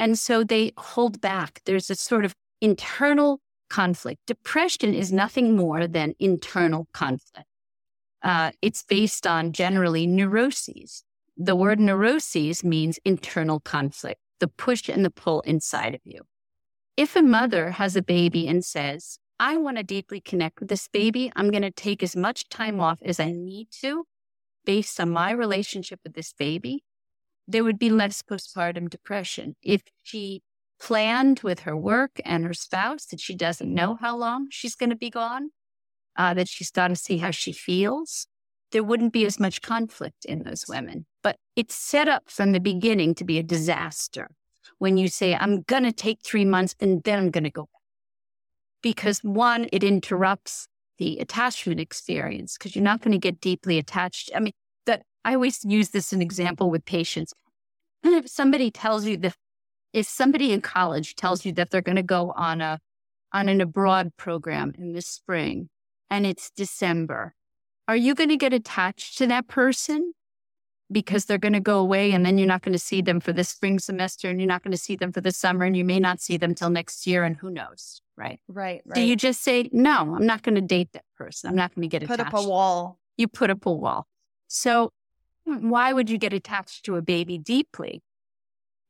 And 0.00 0.18
so 0.18 0.42
they 0.42 0.72
hold 0.78 1.20
back. 1.20 1.60
There's 1.66 1.90
a 1.90 1.94
sort 1.94 2.24
of 2.24 2.34
internal 2.60 3.40
conflict. 3.68 4.22
Depression 4.26 4.94
is 4.94 5.12
nothing 5.12 5.54
more 5.54 5.86
than 5.86 6.14
internal 6.18 6.88
conflict. 6.92 7.46
Uh, 8.22 8.50
it's 8.62 8.82
based 8.82 9.26
on 9.26 9.52
generally 9.52 10.06
neuroses. 10.06 11.04
The 11.36 11.54
word 11.54 11.78
neuroses 11.78 12.64
means 12.64 12.98
internal 13.04 13.60
conflict, 13.60 14.20
the 14.40 14.48
push 14.48 14.88
and 14.88 15.04
the 15.04 15.10
pull 15.10 15.42
inside 15.42 15.94
of 15.94 16.00
you. 16.04 16.22
If 16.96 17.14
a 17.14 17.22
mother 17.22 17.72
has 17.72 17.94
a 17.94 18.02
baby 18.02 18.48
and 18.48 18.64
says, 18.64 19.18
I 19.38 19.58
want 19.58 19.76
to 19.76 19.82
deeply 19.82 20.20
connect 20.20 20.60
with 20.60 20.70
this 20.70 20.88
baby, 20.88 21.30
I'm 21.36 21.50
going 21.50 21.62
to 21.62 21.70
take 21.70 22.02
as 22.02 22.16
much 22.16 22.48
time 22.48 22.80
off 22.80 23.00
as 23.02 23.20
I 23.20 23.32
need 23.32 23.68
to 23.82 24.04
based 24.64 24.98
on 24.98 25.10
my 25.10 25.30
relationship 25.30 26.00
with 26.04 26.14
this 26.14 26.32
baby, 26.32 26.84
there 27.52 27.64
would 27.64 27.78
be 27.78 27.90
less 27.90 28.22
postpartum 28.22 28.88
depression. 28.88 29.56
If 29.62 29.82
she 30.02 30.42
planned 30.80 31.40
with 31.40 31.60
her 31.60 31.76
work 31.76 32.20
and 32.24 32.44
her 32.44 32.54
spouse 32.54 33.06
that 33.06 33.20
she 33.20 33.34
doesn't 33.34 33.72
know 33.72 33.96
how 34.00 34.16
long 34.16 34.48
she's 34.50 34.74
going 34.74 34.90
to 34.90 34.96
be 34.96 35.10
gone, 35.10 35.50
uh, 36.16 36.34
that 36.34 36.48
she's 36.48 36.70
got 36.70 36.88
to 36.88 36.96
see 36.96 37.18
how 37.18 37.30
she 37.30 37.52
feels, 37.52 38.26
there 38.72 38.84
wouldn't 38.84 39.12
be 39.12 39.24
as 39.26 39.38
much 39.38 39.62
conflict 39.62 40.24
in 40.24 40.42
those 40.42 40.66
women. 40.68 41.06
But 41.22 41.36
it's 41.56 41.74
set 41.74 42.08
up 42.08 42.30
from 42.30 42.52
the 42.52 42.60
beginning 42.60 43.14
to 43.16 43.24
be 43.24 43.38
a 43.38 43.42
disaster 43.42 44.30
when 44.78 44.96
you 44.96 45.08
say, 45.08 45.34
I'm 45.34 45.62
going 45.62 45.82
to 45.82 45.92
take 45.92 46.20
three 46.22 46.44
months 46.44 46.74
and 46.80 47.02
then 47.04 47.18
I'm 47.18 47.30
going 47.30 47.44
to 47.44 47.50
go 47.50 47.62
back. 47.62 47.68
Because 48.82 49.20
one, 49.22 49.68
it 49.72 49.84
interrupts 49.84 50.66
the 50.98 51.18
attachment 51.18 51.80
experience 51.80 52.56
because 52.56 52.74
you're 52.74 52.84
not 52.84 53.02
going 53.02 53.12
to 53.12 53.18
get 53.18 53.40
deeply 53.40 53.78
attached. 53.78 54.30
I 54.34 54.40
mean, 54.40 54.52
I 55.24 55.34
always 55.34 55.64
use 55.64 55.90
this 55.90 56.08
as 56.08 56.12
an 56.14 56.22
example 56.22 56.70
with 56.70 56.84
patients. 56.84 57.32
And 58.02 58.14
if 58.14 58.28
somebody 58.28 58.70
tells 58.70 59.04
you 59.04 59.16
that, 59.18 59.36
if 59.92 60.06
somebody 60.06 60.52
in 60.52 60.60
college 60.60 61.14
tells 61.16 61.44
you 61.44 61.52
that 61.52 61.70
they're 61.70 61.82
going 61.82 61.96
to 61.96 62.02
go 62.02 62.32
on 62.32 62.60
a, 62.60 62.80
on 63.32 63.48
an 63.48 63.60
abroad 63.60 64.12
program 64.16 64.72
in 64.78 64.92
the 64.92 65.02
spring 65.02 65.68
and 66.08 66.26
it's 66.26 66.50
December, 66.50 67.34
are 67.88 67.96
you 67.96 68.14
going 68.14 68.30
to 68.30 68.36
get 68.36 68.52
attached 68.52 69.18
to 69.18 69.26
that 69.26 69.48
person 69.48 70.12
because 70.92 71.24
they're 71.24 71.38
going 71.38 71.52
to 71.52 71.60
go 71.60 71.78
away 71.78 72.12
and 72.12 72.24
then 72.26 72.38
you're 72.38 72.48
not 72.48 72.62
going 72.62 72.72
to 72.72 72.78
see 72.78 73.00
them 73.00 73.20
for 73.20 73.32
the 73.32 73.44
spring 73.44 73.78
semester 73.78 74.28
and 74.28 74.40
you're 74.40 74.48
not 74.48 74.62
going 74.62 74.72
to 74.72 74.78
see 74.78 74.96
them 74.96 75.12
for 75.12 75.20
the 75.20 75.32
summer 75.32 75.64
and 75.64 75.76
you 75.76 75.84
may 75.84 76.00
not 76.00 76.20
see 76.20 76.36
them 76.36 76.54
till 76.54 76.70
next 76.70 77.06
year 77.06 77.24
and 77.24 77.36
who 77.36 77.50
knows, 77.50 78.02
right? 78.16 78.40
Right. 78.48 78.82
right. 78.84 78.94
Do 78.94 79.02
you 79.02 79.16
just 79.16 79.42
say, 79.42 79.68
no, 79.72 80.14
I'm 80.16 80.26
not 80.26 80.42
going 80.42 80.56
to 80.56 80.60
date 80.60 80.90
that 80.92 81.04
person. 81.16 81.50
I'm 81.50 81.56
not 81.56 81.74
going 81.74 81.82
to 81.82 81.88
get 81.88 82.06
put 82.06 82.14
attached. 82.14 82.30
Put 82.32 82.40
up 82.40 82.46
a 82.46 82.48
wall. 82.48 82.98
You 83.16 83.28
put 83.28 83.50
up 83.50 83.66
a 83.66 83.72
wall. 83.72 84.06
So 84.48 84.92
why 85.44 85.92
would 85.92 86.10
you 86.10 86.18
get 86.18 86.32
attached 86.32 86.84
to 86.84 86.96
a 86.96 87.02
baby 87.02 87.38
deeply? 87.38 88.02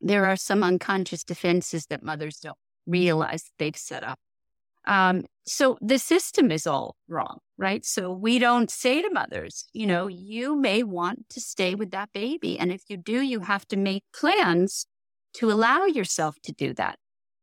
There 0.01 0.27
are 0.27 0.37
some 0.37 0.63
unconscious 0.63 1.25
defenses 1.25 1.87
that 1.87 2.03
mothers 2.03 2.39
don't 2.39 2.57
realize 2.87 3.51
they've 3.59 3.77
set 3.77 4.03
up. 4.03 4.19
Um, 4.87 5.25
so 5.47 5.79
the 5.81 5.99
system 5.99 6.51
is 6.51 6.67
all 6.67 6.97
wrong, 7.07 7.39
right? 7.59 7.85
So 7.85 8.13
we 8.13 8.39
don't 8.39 8.71
say 8.71 9.03
to 9.03 9.11
mothers, 9.11 9.67
you 9.73 9.87
know, 9.87 10.07
you 10.07 10.57
may 10.57 10.83
want 10.83 11.29
to 11.31 11.41
stay 11.41 11.75
with 11.75 11.91
that 11.91 12.11
baby. 12.13 12.59
And 12.59 12.73
if 12.73 12.83
you 12.89 12.97
do, 12.97 13.21
you 13.21 13.41
have 13.41 13.67
to 13.69 13.77
make 13.77 14.05
plans 14.15 14.87
to 15.35 15.51
allow 15.51 15.85
yourself 15.85 16.37
to 16.45 16.53
do 16.53 16.73
that. 16.75 16.99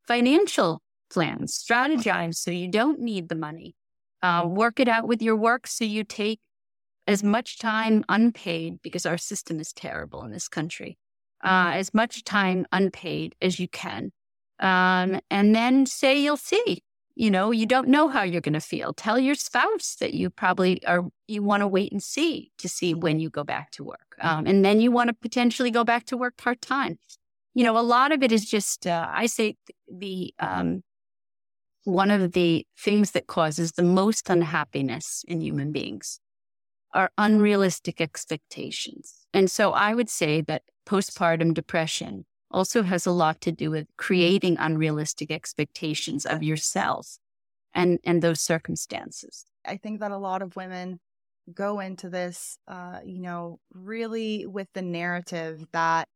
Financial 0.07 0.81
plans, 1.11 1.57
strategize 1.57 2.35
so 2.35 2.51
you 2.51 2.69
don't 2.69 2.99
need 2.99 3.29
the 3.29 3.35
money. 3.35 3.75
Uh, 4.21 4.45
work 4.47 4.79
it 4.79 4.87
out 4.87 5.07
with 5.07 5.21
your 5.21 5.35
work 5.35 5.67
so 5.67 5.85
you 5.85 6.03
take 6.03 6.39
as 7.07 7.23
much 7.23 7.57
time 7.57 8.03
unpaid, 8.09 8.81
because 8.83 9.05
our 9.05 9.17
system 9.17 9.59
is 9.59 9.71
terrible 9.71 10.23
in 10.23 10.31
this 10.31 10.49
country, 10.49 10.97
uh, 11.43 11.71
as 11.73 11.93
much 11.93 12.23
time 12.23 12.65
unpaid 12.71 13.33
as 13.41 13.59
you 13.59 13.67
can. 13.67 14.11
Um, 14.59 15.19
and 15.31 15.55
then 15.55 15.85
say 15.85 16.19
you'll 16.19 16.37
see. 16.37 16.83
You 17.15 17.31
know, 17.31 17.49
you 17.49 17.65
don't 17.65 17.87
know 17.87 18.09
how 18.09 18.21
you're 18.21 18.41
going 18.41 18.53
to 18.53 18.59
feel. 18.59 18.93
Tell 18.93 19.17
your 19.17 19.33
spouse 19.33 19.95
that 19.99 20.13
you 20.13 20.29
probably 20.29 20.85
are, 20.85 21.05
you 21.27 21.41
want 21.41 21.61
to 21.61 21.67
wait 21.67 21.91
and 21.91 22.03
see 22.03 22.51
to 22.59 22.69
see 22.69 22.93
when 22.93 23.19
you 23.19 23.31
go 23.31 23.43
back 23.43 23.71
to 23.71 23.83
work. 23.83 24.15
Um, 24.21 24.45
and 24.45 24.63
then 24.63 24.79
you 24.79 24.91
want 24.91 25.07
to 25.07 25.15
potentially 25.15 25.71
go 25.71 25.83
back 25.83 26.05
to 26.07 26.17
work 26.17 26.37
part 26.37 26.61
time. 26.61 26.99
You 27.55 27.63
know, 27.63 27.75
a 27.75 27.81
lot 27.81 28.11
of 28.11 28.21
it 28.21 28.31
is 28.31 28.45
just, 28.45 28.85
uh, 28.85 29.07
I 29.11 29.25
say 29.25 29.55
the, 29.91 30.31
um, 30.37 30.83
one 31.85 32.11
of 32.11 32.33
the 32.33 32.67
things 32.77 33.11
that 33.11 33.25
causes 33.25 33.71
the 33.71 33.83
most 33.83 34.29
unhappiness 34.29 35.23
in 35.27 35.41
human 35.41 35.71
beings 35.71 36.19
are 36.97 37.11
unrealistic 37.19 38.01
expectations. 38.01 39.27
And 39.31 39.51
so 39.51 39.71
I 39.71 39.93
would 39.93 40.09
say 40.09 40.41
that 40.41 40.63
postpartum 40.87 41.53
depression 41.53 42.25
also 42.49 42.81
has 42.81 43.05
a 43.05 43.11
lot 43.11 43.39
to 43.41 43.51
do 43.51 43.69
with 43.69 43.85
creating 43.97 44.57
unrealistic 44.57 45.29
expectations 45.29 46.25
of 46.25 46.41
yourself 46.41 47.19
and, 47.75 47.99
and 48.03 48.23
those 48.23 48.41
circumstances. 48.41 49.45
I 49.63 49.77
think 49.77 49.99
that 49.99 50.09
a 50.09 50.17
lot 50.17 50.41
of 50.41 50.55
women 50.55 50.99
go 51.53 51.79
into 51.81 52.09
this, 52.09 52.57
uh, 52.67 52.99
you 53.05 53.21
know, 53.21 53.59
really 53.73 54.47
with 54.47 54.67
the 54.73 54.81
narrative 54.81 55.67
that 55.73 56.07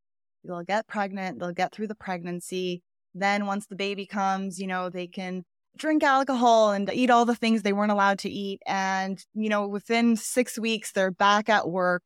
they'll 0.43 0.63
get 0.63 0.87
pregnant, 0.87 1.37
they'll 1.37 1.51
get 1.51 1.73
through 1.73 1.87
the 1.87 1.95
pregnancy. 1.95 2.81
Then 3.13 3.45
once 3.45 3.67
the 3.67 3.75
baby 3.75 4.07
comes, 4.07 4.59
you 4.59 4.65
know, 4.65 4.89
they 4.89 5.05
can 5.05 5.43
drink 5.77 6.03
alcohol 6.03 6.71
and 6.71 6.89
eat 6.93 7.09
all 7.09 7.25
the 7.25 7.35
things 7.35 7.61
they 7.61 7.73
weren't 7.73 7.91
allowed 7.91 8.19
to 8.19 8.29
eat. 8.29 8.61
And, 8.65 9.23
you 9.33 9.49
know, 9.49 9.67
within 9.67 10.15
six 10.15 10.59
weeks, 10.59 10.91
they're 10.91 11.11
back 11.11 11.49
at 11.49 11.69
work 11.69 12.03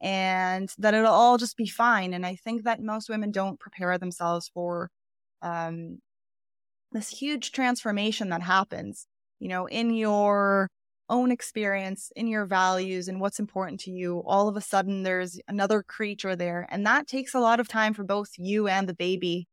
and 0.00 0.70
that 0.78 0.94
it'll 0.94 1.12
all 1.12 1.38
just 1.38 1.56
be 1.56 1.66
fine. 1.66 2.12
And 2.12 2.26
I 2.26 2.36
think 2.36 2.64
that 2.64 2.82
most 2.82 3.08
women 3.08 3.30
don't 3.30 3.58
prepare 3.58 3.96
themselves 3.98 4.50
for 4.52 4.90
um, 5.42 6.00
this 6.92 7.08
huge 7.08 7.52
transformation 7.52 8.28
that 8.30 8.42
happens, 8.42 9.06
you 9.40 9.48
know, 9.48 9.66
in 9.66 9.94
your 9.94 10.68
own 11.08 11.30
experience, 11.30 12.10
in 12.16 12.26
your 12.26 12.46
values, 12.46 13.08
and 13.08 13.20
what's 13.20 13.38
important 13.38 13.80
to 13.80 13.90
you. 13.90 14.22
All 14.26 14.48
of 14.48 14.56
a 14.56 14.60
sudden, 14.60 15.02
there's 15.02 15.38
another 15.48 15.82
creature 15.82 16.34
there. 16.36 16.66
And 16.70 16.86
that 16.86 17.06
takes 17.06 17.34
a 17.34 17.40
lot 17.40 17.60
of 17.60 17.68
time 17.68 17.94
for 17.94 18.04
both 18.04 18.30
you 18.38 18.68
and 18.68 18.88
the 18.88 18.94
baby 18.94 19.46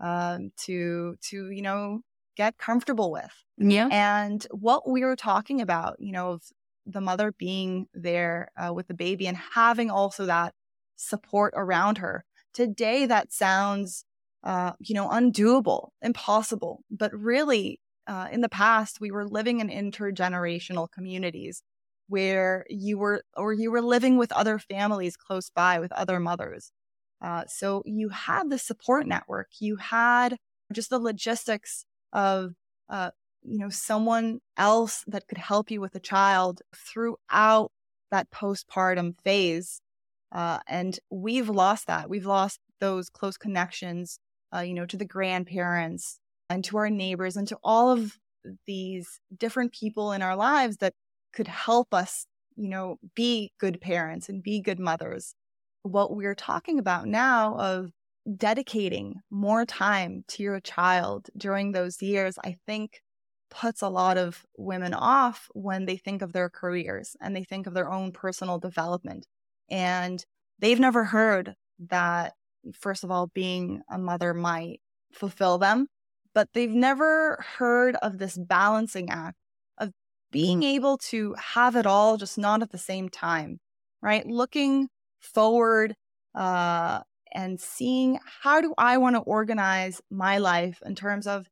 um, 0.00 0.50
to, 0.64 1.16
to, 1.30 1.50
you 1.50 1.62
know, 1.62 2.00
get 2.36 2.58
comfortable 2.58 3.10
with. 3.10 3.32
Yeah. 3.58 3.88
And 3.90 4.46
what 4.50 4.88
we 4.88 5.04
were 5.04 5.16
talking 5.16 5.60
about, 5.60 5.96
you 5.98 6.12
know, 6.12 6.38
the 6.86 7.00
mother 7.00 7.32
being 7.32 7.86
there 7.94 8.50
uh, 8.56 8.72
with 8.72 8.88
the 8.88 8.94
baby 8.94 9.26
and 9.26 9.36
having 9.36 9.90
also 9.90 10.26
that 10.26 10.54
support 10.96 11.54
around 11.56 11.98
her. 11.98 12.24
Today, 12.52 13.06
that 13.06 13.32
sounds, 13.32 14.04
uh, 14.42 14.72
you 14.78 14.94
know, 14.94 15.08
undoable, 15.08 15.88
impossible. 16.02 16.84
But 16.90 17.12
really, 17.14 17.80
uh, 18.06 18.28
in 18.30 18.42
the 18.42 18.48
past, 18.48 19.00
we 19.00 19.10
were 19.10 19.26
living 19.26 19.60
in 19.60 19.68
intergenerational 19.68 20.88
communities 20.90 21.62
where 22.08 22.66
you 22.68 22.98
were, 22.98 23.22
or 23.36 23.52
you 23.52 23.70
were 23.70 23.80
living 23.80 24.18
with 24.18 24.30
other 24.32 24.58
families 24.58 25.16
close 25.16 25.50
by, 25.50 25.80
with 25.80 25.92
other 25.92 26.20
mothers. 26.20 26.70
Uh, 27.22 27.44
so 27.48 27.82
you 27.86 28.10
had 28.10 28.50
the 28.50 28.58
support 28.58 29.06
network, 29.06 29.48
you 29.58 29.76
had 29.76 30.36
just 30.72 30.90
the 30.90 30.98
logistics 30.98 31.86
of, 32.14 32.54
uh, 32.88 33.10
you 33.42 33.58
know, 33.58 33.68
someone 33.68 34.40
else 34.56 35.04
that 35.06 35.28
could 35.28 35.38
help 35.38 35.70
you 35.70 35.80
with 35.80 35.94
a 35.94 36.00
child 36.00 36.62
throughout 36.74 37.70
that 38.10 38.30
postpartum 38.30 39.14
phase. 39.22 39.80
Uh, 40.32 40.60
and 40.66 40.98
we've 41.10 41.50
lost 41.50 41.86
that. 41.86 42.08
We've 42.08 42.26
lost 42.26 42.60
those 42.80 43.10
close 43.10 43.36
connections 43.36 44.18
uh, 44.54 44.60
you 44.60 44.74
know, 44.74 44.86
to 44.86 44.96
the 44.96 45.04
grandparents 45.04 46.20
and 46.48 46.64
to 46.64 46.76
our 46.76 46.90
neighbors 46.90 47.36
and 47.36 47.48
to 47.48 47.58
all 47.64 47.90
of 47.90 48.18
these 48.66 49.20
different 49.36 49.72
people 49.72 50.12
in 50.12 50.22
our 50.22 50.36
lives 50.36 50.76
that 50.76 50.92
could 51.32 51.48
help 51.48 51.92
us, 51.92 52.26
you 52.56 52.68
know, 52.68 52.98
be 53.14 53.52
good 53.58 53.80
parents 53.80 54.28
and 54.28 54.42
be 54.42 54.60
good 54.60 54.78
mothers. 54.78 55.34
What 55.82 56.14
we're 56.14 56.34
talking 56.34 56.78
about 56.78 57.06
now 57.06 57.56
of 57.58 57.90
dedicating 58.36 59.20
more 59.30 59.64
time 59.66 60.24
to 60.28 60.42
your 60.42 60.60
child 60.60 61.28
during 61.36 61.72
those 61.72 62.00
years, 62.00 62.38
I 62.42 62.56
think 62.66 63.00
puts 63.50 63.82
a 63.82 63.88
lot 63.88 64.18
of 64.18 64.44
women 64.56 64.94
off 64.94 65.48
when 65.54 65.86
they 65.86 65.96
think 65.96 66.22
of 66.22 66.32
their 66.32 66.48
careers 66.48 67.16
and 67.20 67.36
they 67.36 67.44
think 67.44 67.66
of 67.66 67.74
their 67.74 67.90
own 67.90 68.12
personal 68.12 68.58
development. 68.58 69.26
And 69.70 70.24
they've 70.58 70.80
never 70.80 71.04
heard 71.04 71.54
that, 71.88 72.34
first 72.74 73.04
of 73.04 73.10
all, 73.10 73.28
being 73.28 73.82
a 73.90 73.98
mother 73.98 74.34
might 74.34 74.80
fulfill 75.12 75.58
them, 75.58 75.86
but 76.34 76.48
they've 76.52 76.70
never 76.70 77.42
heard 77.58 77.96
of 77.96 78.18
this 78.18 78.36
balancing 78.36 79.10
act 79.10 79.36
of 79.78 79.92
being 80.32 80.62
able 80.62 80.98
to 80.98 81.34
have 81.38 81.76
it 81.76 81.86
all, 81.86 82.16
just 82.16 82.36
not 82.38 82.62
at 82.62 82.72
the 82.72 82.78
same 82.78 83.08
time, 83.08 83.58
right? 84.02 84.26
Looking 84.26 84.88
forward 85.20 85.94
uh, 86.34 87.00
and 87.34 87.60
seeing 87.60 88.18
how 88.42 88.60
do 88.60 88.74
I 88.78 88.96
want 88.98 89.16
to 89.16 89.20
organize 89.20 90.00
my 90.10 90.38
life 90.38 90.80
in 90.84 90.94
terms 90.94 91.26
of, 91.26 91.46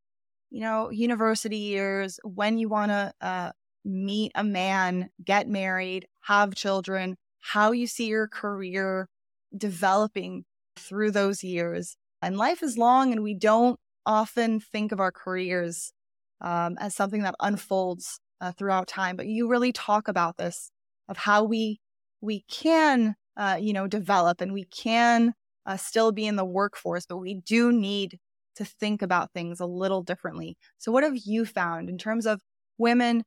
you 0.50 0.60
know, 0.60 0.90
university 0.90 1.56
years, 1.56 2.20
when 2.22 2.58
you 2.58 2.68
want 2.68 2.90
to 2.90 3.12
uh, 3.20 3.52
meet 3.84 4.32
a 4.34 4.44
man, 4.44 5.10
get 5.24 5.48
married, 5.48 6.06
have 6.22 6.54
children, 6.54 7.16
how 7.40 7.72
you 7.72 7.86
see 7.86 8.06
your 8.06 8.28
career 8.28 9.08
developing 9.56 10.44
through 10.76 11.10
those 11.10 11.42
years. 11.42 11.96
And 12.20 12.36
life 12.36 12.62
is 12.62 12.78
long, 12.78 13.12
and 13.12 13.22
we 13.22 13.34
don't 13.34 13.78
often 14.06 14.60
think 14.60 14.92
of 14.92 15.00
our 15.00 15.12
careers 15.12 15.92
um, 16.40 16.76
as 16.78 16.94
something 16.94 17.22
that 17.22 17.34
unfolds 17.40 18.20
uh, 18.40 18.52
throughout 18.52 18.86
time. 18.86 19.16
But 19.16 19.26
you 19.26 19.48
really 19.48 19.72
talk 19.72 20.08
about 20.08 20.36
this 20.36 20.70
of 21.08 21.16
how 21.16 21.44
we 21.44 21.80
we 22.20 22.44
can, 22.48 23.16
uh, 23.36 23.58
you 23.60 23.72
know, 23.72 23.88
develop 23.88 24.40
and 24.40 24.52
we 24.52 24.64
can 24.64 25.34
uh, 25.66 25.76
still 25.76 26.12
be 26.12 26.26
in 26.26 26.36
the 26.36 26.44
workforce, 26.44 27.06
but 27.06 27.18
we 27.18 27.34
do 27.34 27.72
need 27.72 28.18
to 28.56 28.64
think 28.64 29.02
about 29.02 29.32
things 29.32 29.60
a 29.60 29.66
little 29.66 30.02
differently. 30.02 30.56
So, 30.78 30.92
what 30.92 31.04
have 31.04 31.16
you 31.16 31.44
found 31.44 31.88
in 31.88 31.98
terms 31.98 32.26
of 32.26 32.40
women 32.78 33.24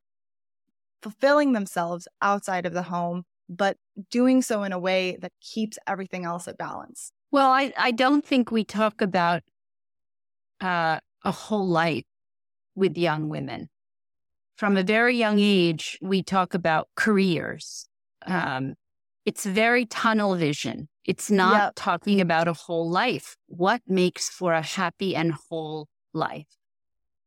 fulfilling 1.02 1.52
themselves 1.52 2.08
outside 2.22 2.66
of 2.66 2.72
the 2.72 2.82
home, 2.82 3.24
but 3.48 3.76
doing 4.10 4.42
so 4.42 4.62
in 4.62 4.72
a 4.72 4.78
way 4.78 5.16
that 5.20 5.32
keeps 5.40 5.78
everything 5.86 6.24
else 6.24 6.48
at 6.48 6.58
balance? 6.58 7.12
Well, 7.30 7.50
I, 7.50 7.72
I 7.76 7.90
don't 7.90 8.24
think 8.24 8.50
we 8.50 8.64
talk 8.64 9.00
about 9.00 9.42
uh, 10.60 11.00
a 11.24 11.30
whole 11.30 11.66
life 11.66 12.04
with 12.74 12.96
young 12.96 13.28
women. 13.28 13.68
From 14.56 14.76
a 14.76 14.82
very 14.82 15.16
young 15.16 15.38
age, 15.38 15.98
we 16.00 16.22
talk 16.22 16.54
about 16.54 16.88
careers. 16.96 17.86
Um, 18.26 18.74
it's 19.26 19.44
very 19.44 19.84
tunnel 19.84 20.34
vision. 20.36 20.88
It's 21.06 21.30
not 21.30 21.62
yep. 21.62 21.72
talking 21.76 22.20
about 22.20 22.48
a 22.48 22.52
whole 22.52 22.90
life. 22.90 23.36
What 23.46 23.80
makes 23.86 24.28
for 24.28 24.52
a 24.52 24.62
happy 24.62 25.14
and 25.14 25.32
whole 25.32 25.88
life? 26.12 26.46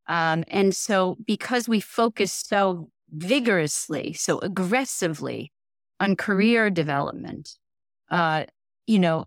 Um, 0.08 0.44
and 0.48 0.76
so, 0.76 1.18
because 1.26 1.70
we 1.70 1.80
focus 1.80 2.32
so 2.32 2.90
vigorously, 3.10 4.14
so 4.14 4.40
aggressively 4.40 5.54
on 6.00 6.16
career 6.16 6.70
development, 6.70 7.58
uh, 8.12 8.46
you 8.86 9.00
know, 9.00 9.26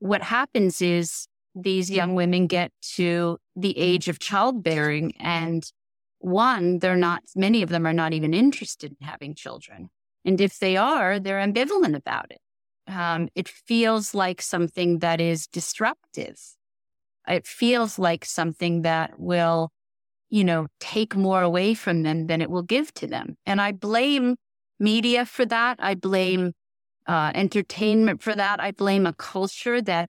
what 0.00 0.22
happens 0.22 0.82
is 0.82 1.28
these 1.54 1.90
young 1.90 2.14
women 2.14 2.46
get 2.46 2.72
to 2.96 3.38
the 3.54 3.78
age 3.78 4.08
of 4.08 4.18
childbearing 4.18 5.12
and 5.20 5.70
one, 6.18 6.78
they're 6.78 6.96
not, 6.96 7.22
many 7.36 7.62
of 7.62 7.68
them 7.68 7.86
are 7.86 7.92
not 7.92 8.12
even 8.12 8.34
interested 8.34 8.96
in 8.98 9.06
having 9.06 9.34
children. 9.34 9.90
And 10.24 10.40
if 10.40 10.58
they 10.58 10.76
are, 10.76 11.20
they're 11.20 11.38
ambivalent 11.38 11.94
about 11.94 12.30
it 12.30 12.40
um, 12.86 13.28
it 13.34 13.48
feels 13.48 14.14
like 14.14 14.42
something 14.42 14.98
that 14.98 15.20
is 15.20 15.46
disruptive. 15.46 16.38
It 17.26 17.46
feels 17.46 17.98
like 17.98 18.24
something 18.24 18.82
that 18.82 19.18
will, 19.18 19.70
you 20.28 20.44
know, 20.44 20.66
take 20.80 21.16
more 21.16 21.42
away 21.42 21.74
from 21.74 22.02
them 22.02 22.26
than 22.26 22.42
it 22.42 22.50
will 22.50 22.62
give 22.62 22.92
to 22.94 23.06
them. 23.06 23.36
And 23.46 23.60
I 23.60 23.72
blame 23.72 24.36
media 24.78 25.24
for 25.24 25.46
that. 25.46 25.78
I 25.78 25.94
blame 25.94 26.52
uh, 27.06 27.32
entertainment 27.34 28.22
for 28.22 28.34
that. 28.34 28.60
I 28.60 28.72
blame 28.72 29.06
a 29.06 29.12
culture 29.14 29.80
that 29.82 30.08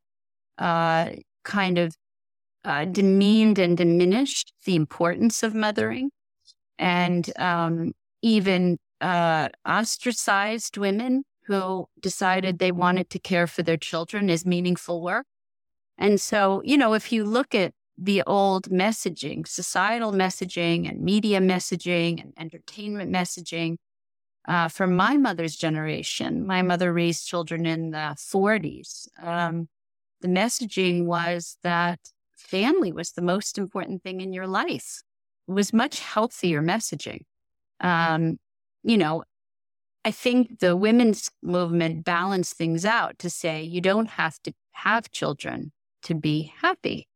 uh, 0.57 1.11
kind 1.43 1.77
of 1.77 1.95
uh, 2.63 2.85
demeaned 2.85 3.59
and 3.59 3.77
diminished 3.77 4.53
the 4.65 4.75
importance 4.75 5.43
of 5.43 5.53
mothering 5.53 6.09
and 6.77 7.31
um, 7.37 7.93
even 8.21 8.77
uh, 9.01 9.49
ostracized 9.65 10.77
women 10.77 11.23
who 11.47 11.87
decided 11.99 12.57
they 12.57 12.71
wanted 12.71 13.09
to 13.11 13.19
care 13.19 13.47
for 13.47 13.63
their 13.63 13.77
children 13.77 14.29
as 14.29 14.45
meaningful 14.45 15.01
work. 15.01 15.25
And 15.97 16.19
so, 16.19 16.61
you 16.65 16.77
know, 16.77 16.93
if 16.93 17.11
you 17.11 17.23
look 17.23 17.55
at 17.55 17.73
the 17.97 18.23
old 18.23 18.69
messaging, 18.69 19.47
societal 19.47 20.11
messaging 20.11 20.89
and 20.89 21.01
media 21.01 21.39
messaging 21.39 22.21
and 22.21 22.33
entertainment 22.37 23.11
messaging, 23.11 23.77
uh, 24.47 24.67
from 24.67 24.95
my 24.95 25.17
mother's 25.17 25.55
generation, 25.55 26.45
my 26.45 26.61
mother 26.61 26.93
raised 26.93 27.27
children 27.27 27.65
in 27.65 27.91
the 27.91 28.15
40s. 28.17 29.07
Um, 29.21 29.69
the 30.21 30.27
messaging 30.27 31.05
was 31.05 31.57
that 31.63 31.99
family 32.37 32.91
was 32.91 33.11
the 33.11 33.21
most 33.21 33.57
important 33.57 34.03
thing 34.03 34.21
in 34.21 34.33
your 34.33 34.47
life. 34.47 35.01
It 35.47 35.51
was 35.51 35.73
much 35.73 35.99
healthier 35.99 36.61
messaging. 36.61 37.21
Um, 37.79 38.37
you 38.83 38.97
know, 38.97 39.23
I 40.05 40.11
think 40.11 40.59
the 40.59 40.77
women's 40.77 41.31
movement 41.41 42.05
balanced 42.05 42.53
things 42.53 42.85
out 42.85 43.17
to 43.19 43.29
say 43.29 43.63
you 43.63 43.81
don't 43.81 44.07
have 44.07 44.37
to 44.43 44.53
have 44.73 45.11
children 45.11 45.71
to 46.03 46.13
be 46.13 46.53
happy, 46.57 47.07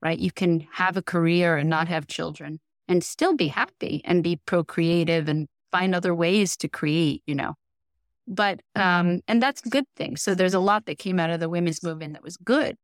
right? 0.00 0.16
You 0.16 0.30
can 0.30 0.68
have 0.74 0.96
a 0.96 1.02
career 1.02 1.56
and 1.56 1.68
not 1.68 1.88
have 1.88 2.06
children 2.06 2.60
and 2.86 3.02
still 3.02 3.34
be 3.34 3.48
happy 3.48 4.00
and 4.04 4.22
be 4.22 4.36
procreative 4.46 5.28
and 5.28 5.48
find 5.72 5.92
other 5.92 6.14
ways 6.14 6.56
to 6.58 6.68
create, 6.68 7.24
you 7.26 7.34
know. 7.34 7.54
But, 8.28 8.60
um, 8.76 9.22
and 9.26 9.42
that's 9.42 9.66
a 9.66 9.68
good 9.68 9.86
thing. 9.96 10.16
So 10.16 10.36
there's 10.36 10.54
a 10.54 10.60
lot 10.60 10.86
that 10.86 10.98
came 10.98 11.18
out 11.18 11.30
of 11.30 11.40
the 11.40 11.48
women's 11.48 11.82
movement 11.82 12.12
that 12.12 12.22
was 12.22 12.36
good. 12.36 12.76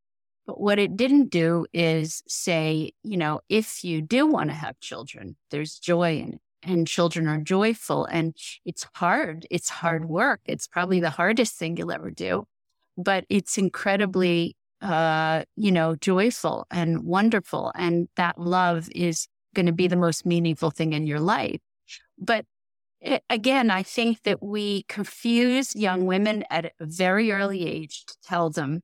But 0.44 0.60
what 0.60 0.80
it 0.80 0.96
didn't 0.96 1.30
do 1.30 1.66
is 1.72 2.24
say, 2.26 2.90
you 3.04 3.16
know, 3.16 3.42
if 3.48 3.84
you 3.84 4.02
do 4.02 4.26
want 4.26 4.50
to 4.50 4.56
have 4.56 4.80
children, 4.80 5.36
there's 5.52 5.78
joy 5.78 6.16
in 6.18 6.32
it 6.34 6.40
and 6.62 6.86
children 6.86 7.26
are 7.26 7.38
joyful 7.38 8.04
and 8.06 8.36
it's 8.64 8.86
hard. 8.94 9.46
It's 9.50 9.68
hard 9.68 10.06
work. 10.08 10.40
It's 10.44 10.66
probably 10.66 11.00
the 11.00 11.10
hardest 11.10 11.56
thing 11.56 11.76
you'll 11.76 11.92
ever 11.92 12.10
do, 12.10 12.44
but 12.96 13.24
it's 13.28 13.58
incredibly, 13.58 14.56
uh, 14.80 15.44
you 15.56 15.72
know, 15.72 15.96
joyful 15.96 16.66
and 16.70 17.04
wonderful. 17.04 17.72
And 17.74 18.08
that 18.16 18.38
love 18.38 18.88
is 18.94 19.28
going 19.54 19.66
to 19.66 19.72
be 19.72 19.86
the 19.88 19.96
most 19.96 20.24
meaningful 20.24 20.70
thing 20.70 20.92
in 20.92 21.06
your 21.06 21.20
life. 21.20 21.60
But 22.18 22.46
it, 23.00 23.12
eh, 23.14 23.18
again, 23.30 23.70
I 23.70 23.82
think 23.82 24.22
that 24.22 24.42
we 24.42 24.84
confuse 24.84 25.74
young 25.74 26.06
women 26.06 26.44
at 26.50 26.66
a 26.66 26.72
very 26.80 27.32
early 27.32 27.66
age 27.66 28.06
to 28.06 28.14
tell 28.22 28.50
them 28.50 28.82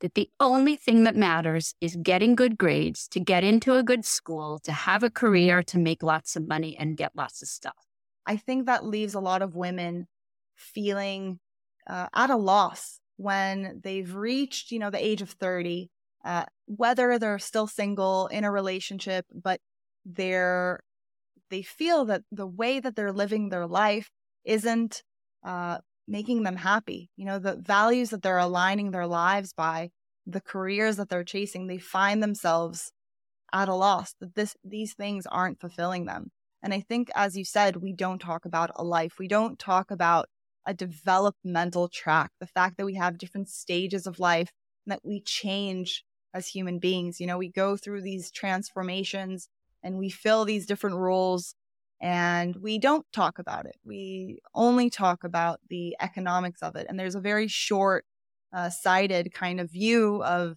that 0.00 0.14
the 0.14 0.30
only 0.40 0.76
thing 0.76 1.04
that 1.04 1.16
matters 1.16 1.74
is 1.80 1.96
getting 2.02 2.34
good 2.34 2.58
grades, 2.58 3.06
to 3.08 3.20
get 3.20 3.44
into 3.44 3.74
a 3.74 3.82
good 3.82 4.04
school, 4.04 4.58
to 4.60 4.72
have 4.72 5.02
a 5.02 5.10
career, 5.10 5.62
to 5.62 5.78
make 5.78 6.02
lots 6.02 6.36
of 6.36 6.48
money 6.48 6.76
and 6.76 6.96
get 6.96 7.12
lots 7.14 7.42
of 7.42 7.48
stuff. 7.48 7.86
I 8.26 8.36
think 8.36 8.66
that 8.66 8.84
leaves 8.84 9.14
a 9.14 9.20
lot 9.20 9.42
of 9.42 9.54
women 9.54 10.06
feeling 10.56 11.38
uh, 11.86 12.08
at 12.14 12.30
a 12.30 12.36
loss 12.36 13.00
when 13.16 13.80
they've 13.82 14.14
reached, 14.14 14.70
you 14.70 14.78
know, 14.78 14.90
the 14.90 15.04
age 15.04 15.22
of 15.22 15.30
30, 15.30 15.90
uh, 16.24 16.44
whether 16.66 17.18
they're 17.18 17.38
still 17.38 17.66
single 17.66 18.26
in 18.28 18.44
a 18.44 18.50
relationship, 18.50 19.26
but 19.34 19.60
they're, 20.04 20.80
they 21.50 21.62
feel 21.62 22.06
that 22.06 22.22
the 22.30 22.46
way 22.46 22.80
that 22.80 22.96
they're 22.96 23.12
living 23.12 23.48
their 23.48 23.66
life 23.66 24.10
isn't 24.44 25.02
uh, 25.44 25.78
making 26.08 26.42
them 26.42 26.56
happy. 26.56 27.10
You 27.16 27.26
know, 27.26 27.38
the 27.38 27.56
values 27.56 28.10
that 28.10 28.22
they're 28.22 28.38
aligning 28.38 28.90
their 28.90 29.06
lives 29.06 29.52
by, 29.52 29.90
the 30.26 30.40
careers 30.40 30.96
that 30.96 31.08
they're 31.08 31.24
chasing, 31.24 31.66
they 31.66 31.78
find 31.78 32.22
themselves 32.22 32.92
at 33.52 33.68
a 33.68 33.74
loss 33.74 34.14
that 34.20 34.34
this 34.34 34.56
these 34.64 34.94
things 34.94 35.26
aren't 35.26 35.60
fulfilling 35.60 36.06
them. 36.06 36.30
And 36.62 36.74
I 36.74 36.80
think 36.80 37.10
as 37.14 37.36
you 37.36 37.44
said, 37.44 37.76
we 37.76 37.92
don't 37.92 38.20
talk 38.20 38.44
about 38.44 38.70
a 38.76 38.84
life. 38.84 39.14
We 39.18 39.28
don't 39.28 39.58
talk 39.58 39.90
about 39.90 40.28
a 40.66 40.74
developmental 40.74 41.88
track, 41.88 42.30
the 42.38 42.46
fact 42.46 42.76
that 42.76 42.86
we 42.86 42.94
have 42.94 43.18
different 43.18 43.48
stages 43.48 44.06
of 44.06 44.18
life 44.20 44.50
and 44.86 44.92
that 44.92 45.00
we 45.02 45.20
change 45.20 46.04
as 46.34 46.48
human 46.48 46.78
beings. 46.78 47.18
You 47.18 47.26
know, 47.26 47.38
we 47.38 47.50
go 47.50 47.76
through 47.76 48.02
these 48.02 48.30
transformations 48.30 49.48
and 49.82 49.98
we 49.98 50.10
fill 50.10 50.44
these 50.44 50.66
different 50.66 50.96
roles 50.96 51.54
and 52.00 52.56
we 52.56 52.78
don't 52.78 53.04
talk 53.12 53.38
about 53.38 53.66
it. 53.66 53.76
We 53.84 54.40
only 54.54 54.88
talk 54.88 55.24
about 55.24 55.60
the 55.68 55.96
economics 56.00 56.62
of 56.62 56.74
it. 56.76 56.86
And 56.88 56.98
there's 56.98 57.14
a 57.14 57.20
very 57.20 57.46
short 57.46 58.06
uh, 58.52 58.70
sighted 58.70 59.32
kind 59.34 59.60
of 59.60 59.70
view 59.70 60.22
of 60.22 60.56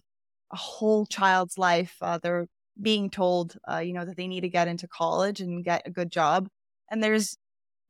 a 0.52 0.56
whole 0.56 1.04
child's 1.06 1.58
life. 1.58 1.96
Uh, 2.00 2.18
they're 2.22 2.46
being 2.80 3.10
told, 3.10 3.56
uh, 3.70 3.78
you 3.78 3.92
know, 3.92 4.04
that 4.04 4.16
they 4.16 4.26
need 4.26 4.40
to 4.40 4.48
get 4.48 4.68
into 4.68 4.88
college 4.88 5.40
and 5.40 5.64
get 5.64 5.82
a 5.86 5.90
good 5.90 6.10
job. 6.10 6.48
And 6.90 7.02
there's 7.02 7.36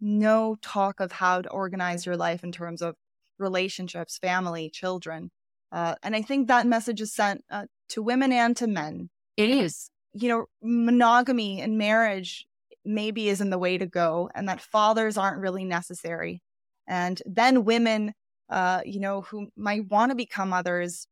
no 0.01 0.57
talk 0.61 1.01
of 1.01 1.13
how 1.13 1.43
to 1.43 1.49
organize 1.49 2.05
your 2.05 2.17
life 2.17 2.43
in 2.43 2.53
terms 2.53 2.83
of 2.83 2.97
relationships, 3.39 4.19
family, 4.19 4.69
children. 4.69 5.31
Uh, 5.71 5.95
and 6.03 6.15
I 6.15 6.23
think 6.23 6.49
that 6.49 6.67
message 6.67 7.01
is 7.01 7.15
sent 7.15 7.45
uh, 7.51 7.67
to 7.91 8.03
women 8.03 8.33
and 8.33 8.57
to 8.57 8.67
men. 8.67 9.11
It 9.37 9.49
is. 9.49 9.91
You 10.13 10.29
know, 10.29 10.47
monogamy 10.63 11.61
and 11.61 11.79
marriage 11.79 12.47
maybe 12.85 13.29
isn't 13.29 13.51
the 13.51 13.59
way 13.59 13.79
to 13.79 13.87
go, 13.87 14.31
and 14.35 14.49
that 14.49 14.61
fathers 14.61 15.17
aren't 15.17 15.41
really 15.41 15.65
necessary. 15.65 16.43
And 16.87 17.21
then 17.27 17.65
women, 17.65 18.13
uh, 18.51 18.83
you 18.85 19.01
know, 19.01 19.23
who 19.23 19.49
might 19.57 19.89
want 19.91 20.11
to 20.11 20.17
become 20.17 20.51
mothers 20.51 21.07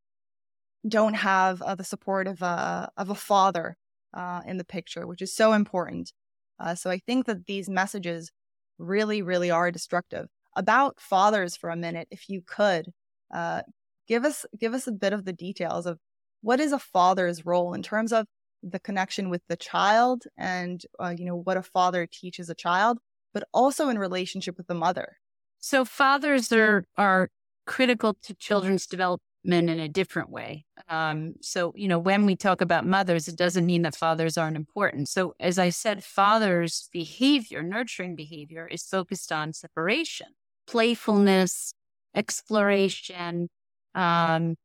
don't 0.87 1.13
have 1.15 1.61
uh, 1.61 1.75
the 1.75 1.83
support 1.83 2.27
of 2.27 2.41
a 2.41 2.91
of 2.97 3.09
a 3.09 3.15
father 3.15 3.77
uh, 4.13 4.41
in 4.45 4.57
the 4.57 4.65
picture, 4.65 5.07
which 5.07 5.21
is 5.21 5.33
so 5.33 5.53
important. 5.53 6.11
Uh, 6.59 6.75
so 6.75 6.89
I 6.89 6.99
think 6.99 7.25
that 7.25 7.45
these 7.45 7.69
messages 7.69 8.31
really, 8.77 9.21
really 9.21 9.51
are 9.51 9.71
destructive. 9.71 10.27
About 10.55 10.99
fathers 10.99 11.55
for 11.57 11.69
a 11.69 11.75
minute, 11.75 12.07
if 12.11 12.29
you 12.29 12.41
could, 12.45 12.91
uh, 13.33 13.63
give 14.07 14.25
us 14.25 14.45
give 14.59 14.73
us 14.73 14.87
a 14.87 14.91
bit 14.91 15.13
of 15.13 15.25
the 15.25 15.33
details 15.33 15.85
of 15.85 15.99
what 16.41 16.59
is 16.59 16.73
a 16.73 16.79
father's 16.79 17.45
role 17.45 17.73
in 17.73 17.81
terms 17.81 18.13
of 18.13 18.27
the 18.63 18.79
connection 18.79 19.29
with 19.29 19.41
the 19.49 19.55
child 19.57 20.23
and 20.37 20.83
uh, 20.99 21.13
you 21.15 21.25
know 21.25 21.35
what 21.35 21.57
a 21.57 21.63
father 21.63 22.07
teaches 22.09 22.49
a 22.49 22.55
child, 22.55 22.99
but 23.33 23.47
also 23.53 23.89
in 23.89 23.99
relationship 23.99 24.57
with 24.57 24.67
the 24.67 24.73
mother. 24.73 25.17
So 25.59 25.85
fathers 25.85 26.51
are 26.51 26.85
are 26.97 27.29
critical 27.65 28.15
to 28.23 28.33
children's 28.35 28.85
development 28.85 29.21
in 29.45 29.79
a 29.79 29.89
different 29.89 30.29
way. 30.29 30.65
Um, 30.89 31.35
so, 31.41 31.73
you 31.75 31.87
know, 31.87 31.99
when 31.99 32.25
we 32.25 32.35
talk 32.35 32.61
about 32.61 32.85
mothers, 32.85 33.27
it 33.27 33.37
doesn't 33.37 33.65
mean 33.65 33.81
that 33.83 33.95
fathers 33.95 34.37
aren't 34.37 34.55
important. 34.55 35.09
So, 35.09 35.33
as 35.39 35.59
I 35.59 35.69
said, 35.69 36.03
fathers' 36.03 36.89
behavior, 36.91 37.61
nurturing 37.61 38.15
behavior, 38.15 38.67
is 38.67 38.83
focused 38.83 39.31
on 39.31 39.53
separation, 39.53 40.27
playfulness, 40.67 41.73
exploration, 42.15 43.49
um, 43.95 44.55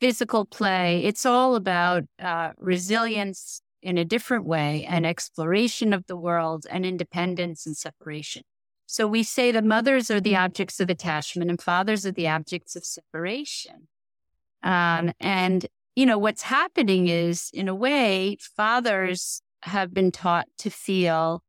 physical 0.00 0.44
play. 0.44 1.04
It's 1.04 1.26
all 1.26 1.54
about 1.54 2.04
uh, 2.18 2.52
resilience 2.58 3.60
in 3.82 3.98
a 3.98 4.04
different 4.04 4.44
way 4.44 4.84
and 4.88 5.06
exploration 5.06 5.92
of 5.92 6.06
the 6.06 6.16
world 6.16 6.66
and 6.70 6.84
independence 6.84 7.66
and 7.66 7.76
separation. 7.76 8.42
So 8.86 9.06
we 9.06 9.22
say 9.22 9.52
that 9.52 9.64
mothers 9.64 10.10
are 10.10 10.20
the 10.20 10.36
objects 10.36 10.80
of 10.80 10.88
attachment 10.88 11.50
and 11.50 11.60
fathers 11.60 12.06
are 12.06 12.12
the 12.12 12.28
objects 12.28 12.74
of 12.74 12.84
separation. 12.84 13.88
Um, 14.62 15.12
and, 15.20 15.66
you 15.94 16.06
know, 16.06 16.18
what's 16.18 16.42
happening 16.42 17.08
is, 17.08 17.50
in 17.52 17.68
a 17.68 17.74
way, 17.74 18.38
fathers 18.40 19.42
have 19.62 19.92
been 19.92 20.10
taught 20.10 20.46
to 20.58 20.70
feel 20.70 21.42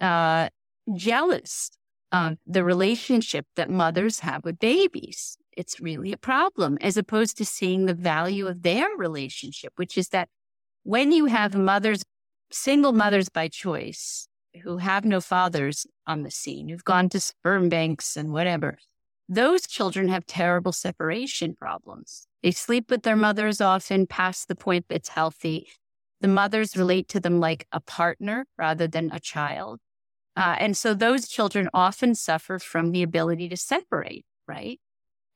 uh, 0.00 0.48
jealous 0.94 1.70
of 2.10 2.38
the 2.46 2.64
relationship 2.64 3.46
that 3.56 3.68
mothers 3.68 4.20
have 4.20 4.44
with 4.44 4.58
babies. 4.58 5.36
It's 5.56 5.80
really 5.80 6.12
a 6.12 6.16
problem, 6.16 6.78
as 6.80 6.96
opposed 6.96 7.36
to 7.38 7.44
seeing 7.44 7.86
the 7.86 7.94
value 7.94 8.46
of 8.46 8.62
their 8.62 8.88
relationship, 8.96 9.72
which 9.76 9.96
is 9.96 10.08
that 10.08 10.28
when 10.82 11.12
you 11.12 11.26
have 11.26 11.54
mothers, 11.54 12.02
single 12.50 12.92
mothers 12.92 13.28
by 13.28 13.48
choice, 13.48 14.28
who 14.62 14.78
have 14.78 15.04
no 15.04 15.20
fathers 15.20 15.86
on 16.06 16.22
the 16.22 16.30
scene, 16.30 16.68
who've 16.68 16.84
gone 16.84 17.08
to 17.08 17.20
sperm 17.20 17.68
banks 17.68 18.16
and 18.16 18.32
whatever, 18.32 18.78
those 19.28 19.66
children 19.66 20.08
have 20.08 20.26
terrible 20.26 20.72
separation 20.72 21.54
problems. 21.54 22.26
They 22.42 22.50
sleep 22.50 22.90
with 22.90 23.02
their 23.02 23.16
mothers 23.16 23.60
often 23.60 24.06
past 24.06 24.48
the 24.48 24.54
point 24.54 24.86
that's 24.88 25.08
healthy. 25.08 25.68
The 26.20 26.28
mothers 26.28 26.76
relate 26.76 27.08
to 27.08 27.20
them 27.20 27.40
like 27.40 27.66
a 27.72 27.80
partner 27.80 28.46
rather 28.58 28.86
than 28.86 29.10
a 29.12 29.20
child. 29.20 29.80
Uh, 30.36 30.56
and 30.58 30.76
so 30.76 30.94
those 30.94 31.28
children 31.28 31.68
often 31.72 32.14
suffer 32.14 32.58
from 32.58 32.92
the 32.92 33.02
ability 33.02 33.48
to 33.48 33.56
separate, 33.56 34.26
right? 34.46 34.80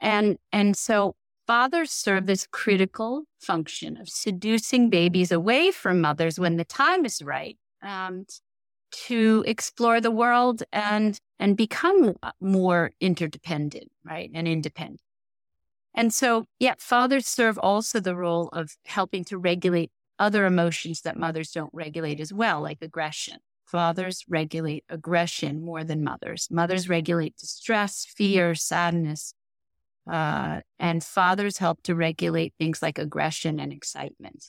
And, 0.00 0.38
and 0.52 0.76
so 0.76 1.14
fathers 1.46 1.90
serve 1.90 2.26
this 2.26 2.46
critical 2.50 3.24
function 3.40 3.96
of 3.96 4.08
seducing 4.08 4.90
babies 4.90 5.32
away 5.32 5.70
from 5.70 6.00
mothers 6.00 6.38
when 6.38 6.56
the 6.56 6.64
time 6.64 7.04
is 7.04 7.22
right. 7.22 7.56
Um, 7.82 8.26
to 8.90 9.44
explore 9.46 10.00
the 10.00 10.10
world 10.10 10.62
and 10.72 11.18
and 11.38 11.56
become 11.56 12.16
more 12.40 12.90
interdependent, 13.00 13.90
right, 14.04 14.30
and 14.34 14.48
independent. 14.48 15.00
And 15.94 16.12
so, 16.12 16.46
yeah, 16.58 16.74
fathers 16.78 17.26
serve 17.26 17.58
also 17.58 18.00
the 18.00 18.16
role 18.16 18.48
of 18.52 18.76
helping 18.86 19.24
to 19.24 19.38
regulate 19.38 19.90
other 20.18 20.46
emotions 20.46 21.02
that 21.02 21.16
mothers 21.16 21.52
don't 21.52 21.72
regulate 21.72 22.20
as 22.20 22.32
well, 22.32 22.60
like 22.60 22.78
aggression. 22.82 23.38
Fathers 23.64 24.24
regulate 24.28 24.84
aggression 24.88 25.62
more 25.62 25.84
than 25.84 26.02
mothers. 26.02 26.48
Mothers 26.50 26.88
regulate 26.88 27.36
distress, 27.36 28.06
fear, 28.08 28.54
sadness. 28.54 29.34
Uh, 30.08 30.60
and 30.78 31.04
fathers 31.04 31.58
help 31.58 31.82
to 31.82 31.94
regulate 31.94 32.54
things 32.58 32.82
like 32.82 32.98
aggression 32.98 33.60
and 33.60 33.72
excitement. 33.72 34.46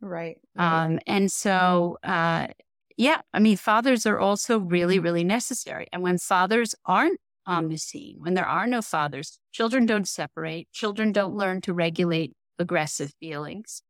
Right. 0.00 0.38
right. 0.54 0.84
Um, 0.84 0.98
and 1.06 1.30
so, 1.30 1.98
uh, 2.02 2.48
yeah, 2.96 3.20
I 3.32 3.38
mean, 3.38 3.56
fathers 3.56 4.06
are 4.06 4.18
also 4.18 4.58
really, 4.58 4.98
really 4.98 5.24
necessary. 5.24 5.86
And 5.92 6.02
when 6.02 6.18
fathers 6.18 6.74
aren't 6.84 7.20
on 7.46 7.68
the 7.68 7.76
scene, 7.76 8.16
when 8.18 8.34
there 8.34 8.46
are 8.46 8.66
no 8.66 8.82
fathers, 8.82 9.38
children 9.52 9.86
don't 9.86 10.08
separate, 10.08 10.70
children 10.72 11.12
don't 11.12 11.36
learn 11.36 11.60
to 11.62 11.72
regulate 11.72 12.32
aggressive 12.58 13.12
feelings. 13.20 13.82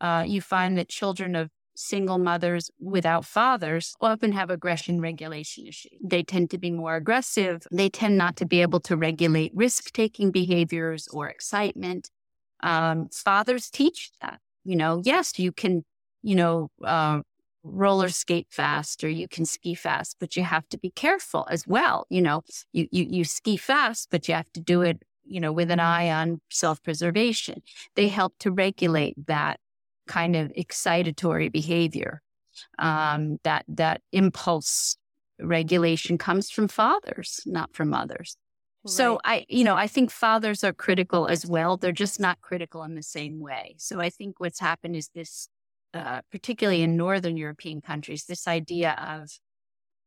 Uh, 0.00 0.24
you 0.26 0.40
find 0.40 0.78
that 0.78 0.88
children 0.88 1.36
of 1.36 1.50
single 1.74 2.18
mothers 2.18 2.70
without 2.80 3.24
fathers 3.24 3.94
often 4.00 4.32
have 4.32 4.50
aggression 4.50 5.00
regulation 5.00 5.66
issues. 5.66 5.92
They 6.02 6.22
tend 6.22 6.50
to 6.50 6.58
be 6.58 6.70
more 6.70 6.96
aggressive. 6.96 7.66
They 7.70 7.88
tend 7.88 8.16
not 8.18 8.36
to 8.36 8.46
be 8.46 8.62
able 8.62 8.80
to 8.80 8.96
regulate 8.96 9.52
risk 9.54 9.92
taking 9.92 10.30
behaviors 10.30 11.08
or 11.08 11.28
excitement. 11.28 12.10
Um, 12.62 13.08
fathers 13.08 13.70
teach 13.70 14.10
that. 14.20 14.40
You 14.64 14.76
know, 14.76 15.02
yes, 15.04 15.38
you 15.38 15.50
can, 15.50 15.84
you 16.22 16.36
know, 16.36 16.70
uh, 16.84 17.22
roller 17.64 18.08
skate 18.08 18.48
fast 18.50 19.02
or 19.04 19.08
you 19.08 19.28
can 19.28 19.44
ski 19.44 19.74
fast, 19.74 20.16
but 20.20 20.36
you 20.36 20.44
have 20.44 20.68
to 20.68 20.78
be 20.78 20.90
careful 20.90 21.46
as 21.50 21.66
well. 21.66 22.06
You 22.10 22.22
know, 22.22 22.42
you, 22.72 22.88
you, 22.90 23.06
you 23.08 23.24
ski 23.24 23.56
fast, 23.56 24.08
but 24.10 24.28
you 24.28 24.34
have 24.34 24.52
to 24.52 24.60
do 24.60 24.82
it, 24.82 25.02
you 25.24 25.40
know, 25.40 25.52
with 25.52 25.70
an 25.70 25.80
eye 25.80 26.10
on 26.10 26.40
self 26.50 26.82
preservation. 26.82 27.62
They 27.94 28.08
help 28.08 28.34
to 28.40 28.50
regulate 28.50 29.26
that 29.26 29.58
kind 30.06 30.36
of 30.36 30.52
excitatory 30.52 31.50
behavior. 31.50 32.22
Um, 32.78 33.38
that, 33.44 33.64
that 33.68 34.02
impulse 34.12 34.96
regulation 35.40 36.18
comes 36.18 36.50
from 36.50 36.68
fathers, 36.68 37.40
not 37.46 37.74
from 37.74 37.90
mothers. 37.90 38.36
Right. 38.84 38.92
So 38.92 39.20
I, 39.24 39.46
you 39.48 39.64
know, 39.64 39.76
I 39.76 39.86
think 39.86 40.10
fathers 40.10 40.62
are 40.62 40.72
critical 40.72 41.26
as 41.28 41.46
well. 41.46 41.76
They're 41.76 41.92
just 41.92 42.20
not 42.20 42.40
critical 42.40 42.82
in 42.82 42.94
the 42.94 43.02
same 43.02 43.40
way. 43.40 43.76
So 43.78 44.00
I 44.00 44.10
think 44.10 44.38
what's 44.38 44.60
happened 44.60 44.96
is 44.96 45.08
this 45.14 45.48
uh, 45.94 46.22
particularly 46.30 46.82
in 46.82 46.96
Northern 46.96 47.36
European 47.36 47.82
countries, 47.82 48.24
this 48.24 48.48
idea 48.48 48.92
of 48.92 49.30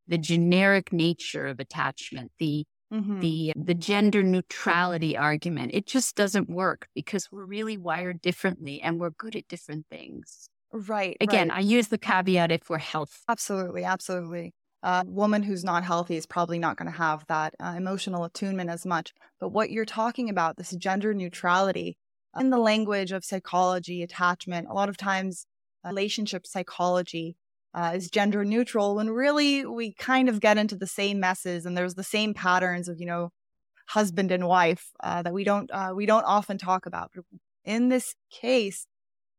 the 0.08 0.18
generic 0.18 0.92
nature 0.92 1.46
of 1.46 1.60
attachment, 1.60 2.32
the 2.40 2.66
mm-hmm. 2.96 3.20
the 3.20 3.54
the 3.56 3.74
gender 3.74 4.24
neutrality 4.24 5.18
argument, 5.18 5.72
it 5.74 5.86
just 5.86 6.16
doesn't 6.16 6.50
work 6.50 6.88
because 6.96 7.32
we're 7.32 7.46
really 7.46 7.78
wired 7.78 8.22
differently 8.22 8.82
and 8.82 9.00
we're 9.00 9.12
good 9.12 9.36
at 9.36 9.48
different 9.48 9.86
things. 9.90 10.50
Right. 10.72 11.18
Again, 11.22 11.50
right. 11.50 11.58
I 11.58 11.62
use 11.62 11.88
the 11.88 11.98
caveat 11.98 12.52
if 12.52 12.70
we're 12.70 12.78
healthy. 12.78 13.20
Absolutely, 13.30 13.84
absolutely. 13.84 14.54
A 14.84 15.04
woman 15.08 15.42
who's 15.42 15.64
not 15.64 15.84
healthy 15.84 16.16
is 16.16 16.26
probably 16.26 16.60
not 16.60 16.78
going 16.78 16.92
to 16.92 16.98
have 16.98 17.26
that 17.28 17.56
uh, 17.60 17.74
emotional 17.76 18.24
attunement 18.24 18.70
as 18.70 18.86
much. 18.86 19.14
But 19.40 19.50
what 19.50 19.72
you're 19.72 19.86
talking 19.86 20.30
about, 20.30 20.58
this 20.58 20.76
gender 20.76 21.14
neutrality, 21.14 21.98
in 22.38 22.50
the 22.50 22.58
language 22.58 23.12
of 23.12 23.24
psychology, 23.24 24.04
attachment, 24.04 24.68
a 24.70 24.74
lot 24.74 24.90
of 24.90 24.98
times 24.98 25.48
relationship 25.86 26.46
psychology 26.46 27.38
uh, 27.76 27.92
is 27.96 28.10
gender 28.10 28.44
neutral 28.44 28.96
when 28.96 29.10
really 29.10 29.66
we 29.66 29.94
kind 29.94 30.30
of 30.30 30.40
get 30.40 30.58
into 30.58 30.76
the 30.76 30.88
same 30.88 31.20
messes 31.20 31.66
and 31.66 31.78
there's 31.78 31.96
the 31.96 32.04
same 32.04 32.34
patterns 32.34 32.88
of 32.88 33.00
you 33.00 33.06
know 33.06 33.30
husband 33.90 34.32
and 34.32 34.48
wife 34.48 34.88
uh, 35.04 35.22
that 35.22 35.34
we 35.34 35.44
don't 35.44 35.70
uh, 35.72 35.92
we 35.96 36.06
don't 36.08 36.24
often 36.24 36.58
talk 36.58 36.88
about. 36.88 37.12
In 37.64 37.90
this 37.90 38.16
case 38.32 38.88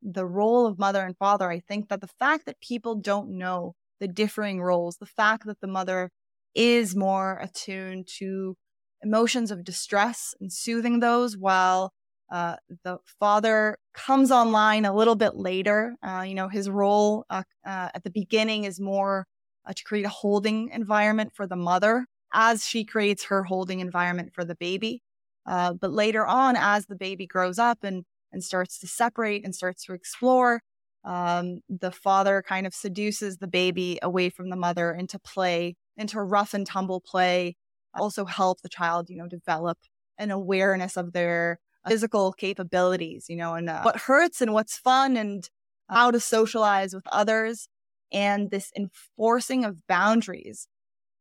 the 0.02 0.26
role 0.26 0.66
of 0.66 0.78
mother 0.78 1.04
and 1.04 1.16
father 1.16 1.50
i 1.50 1.58
think 1.58 1.88
that 1.88 2.00
the 2.00 2.10
fact 2.18 2.46
that 2.46 2.60
people 2.60 2.94
don't 2.94 3.28
know 3.30 3.74
the 3.98 4.08
differing 4.08 4.60
roles 4.60 4.96
the 4.98 5.06
fact 5.06 5.46
that 5.46 5.60
the 5.60 5.66
mother 5.66 6.10
is 6.54 6.94
more 6.94 7.38
attuned 7.42 8.06
to 8.06 8.56
emotions 9.02 9.50
of 9.50 9.64
distress 9.64 10.34
and 10.40 10.52
soothing 10.52 11.00
those 11.00 11.36
while 11.36 11.92
uh, 12.30 12.56
the 12.84 12.98
father 13.20 13.78
comes 13.94 14.30
online 14.30 14.84
a 14.84 14.94
little 14.94 15.14
bit 15.14 15.36
later. 15.36 15.94
Uh, 16.02 16.24
you 16.26 16.34
know, 16.34 16.48
his 16.48 16.68
role 16.68 17.24
uh, 17.30 17.42
uh 17.64 17.90
at 17.94 18.02
the 18.04 18.10
beginning 18.10 18.64
is 18.64 18.80
more 18.80 19.26
uh, 19.66 19.72
to 19.72 19.84
create 19.84 20.04
a 20.04 20.10
holding 20.10 20.70
environment 20.70 21.32
for 21.34 21.46
the 21.46 21.56
mother 21.56 22.06
as 22.32 22.66
she 22.66 22.84
creates 22.84 23.24
her 23.24 23.44
holding 23.44 23.80
environment 23.80 24.32
for 24.34 24.44
the 24.44 24.56
baby. 24.56 25.02
Uh, 25.46 25.72
but 25.72 25.92
later 25.92 26.26
on, 26.26 26.56
as 26.56 26.86
the 26.86 26.96
baby 26.96 27.26
grows 27.26 27.58
up 27.58 27.78
and, 27.82 28.04
and 28.32 28.42
starts 28.42 28.78
to 28.80 28.86
separate 28.86 29.44
and 29.44 29.54
starts 29.54 29.84
to 29.84 29.92
explore. 29.92 30.60
Um, 31.04 31.60
the 31.68 31.92
father 31.92 32.42
kind 32.46 32.66
of 32.66 32.74
seduces 32.74 33.38
the 33.38 33.46
baby 33.46 33.98
away 34.02 34.28
from 34.28 34.50
the 34.50 34.56
mother 34.56 34.92
into 34.92 35.20
play, 35.20 35.76
into 35.96 36.20
rough 36.20 36.52
and 36.52 36.66
tumble 36.66 37.00
play. 37.00 37.54
Also 37.94 38.24
help 38.24 38.60
the 38.62 38.68
child, 38.68 39.08
you 39.08 39.16
know, 39.16 39.28
develop 39.28 39.78
an 40.18 40.32
awareness 40.32 40.96
of 40.96 41.12
their 41.12 41.60
physical 41.86 42.32
capabilities, 42.32 43.26
you 43.28 43.36
know, 43.36 43.54
and 43.54 43.70
uh, 43.70 43.82
what 43.82 43.96
hurts 43.96 44.40
and 44.40 44.52
what's 44.52 44.76
fun 44.76 45.16
and 45.16 45.48
how 45.88 46.10
to 46.10 46.20
socialize 46.20 46.94
with 46.94 47.06
others 47.12 47.68
and 48.12 48.50
this 48.50 48.72
enforcing 48.76 49.64
of 49.64 49.86
boundaries 49.86 50.68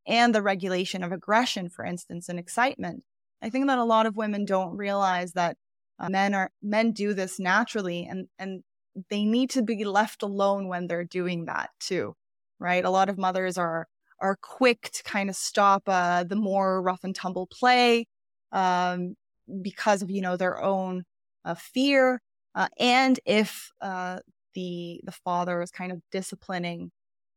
and 0.08 0.34
the 0.34 0.42
regulation 0.42 1.04
of 1.04 1.12
aggression, 1.12 1.70
for 1.70 1.86
instance, 1.86 2.30
and 2.30 2.40
excitement. 2.40 3.04
I 3.42 3.50
think 3.50 3.68
that 3.68 3.78
a 3.78 3.84
lot 3.84 4.06
of 4.06 4.16
women 4.16 4.46
don't 4.46 4.78
realize 4.78 5.34
that 5.34 5.58
uh, 6.00 6.10
men 6.10 6.34
are 6.34 6.52
men 6.62 6.92
do 6.92 7.14
this 7.14 7.40
naturally 7.40 8.06
and 8.10 8.28
and 8.38 8.64
they 9.10 9.26
need 9.26 9.50
to 9.52 9.62
be 9.62 9.84
left 9.84 10.24
alone 10.24 10.68
when 10.68 10.88
they're 10.88 11.04
doing 11.04 11.46
that 11.46 11.70
too. 11.80 12.16
Right? 12.60 12.84
A 12.84 12.90
lot 12.90 13.10
of 13.10 13.18
mothers 13.18 13.58
are 13.58 13.88
are 14.20 14.38
quick 14.42 14.90
to 14.94 15.04
kind 15.04 15.30
of 15.30 15.36
stop 15.36 15.84
uh, 15.88 16.24
the 16.24 16.36
more 16.36 16.82
rough 16.82 17.04
and 17.04 17.14
tumble 17.14 17.48
play 17.48 18.08
um, 18.52 19.16
because 19.62 20.02
of 20.02 20.10
you 20.12 20.22
know 20.22 20.38
their 20.38 20.62
own 20.62 21.04
uh, 21.44 21.56
fear 21.56 22.22
uh, 22.56 22.68
and 22.80 23.20
if 23.26 23.72
uh, 23.82 24.20
the 24.54 25.02
the 25.04 25.12
father 25.12 25.62
is 25.62 25.72
kind 25.72 25.92
of 25.92 26.02
disciplining 26.12 26.92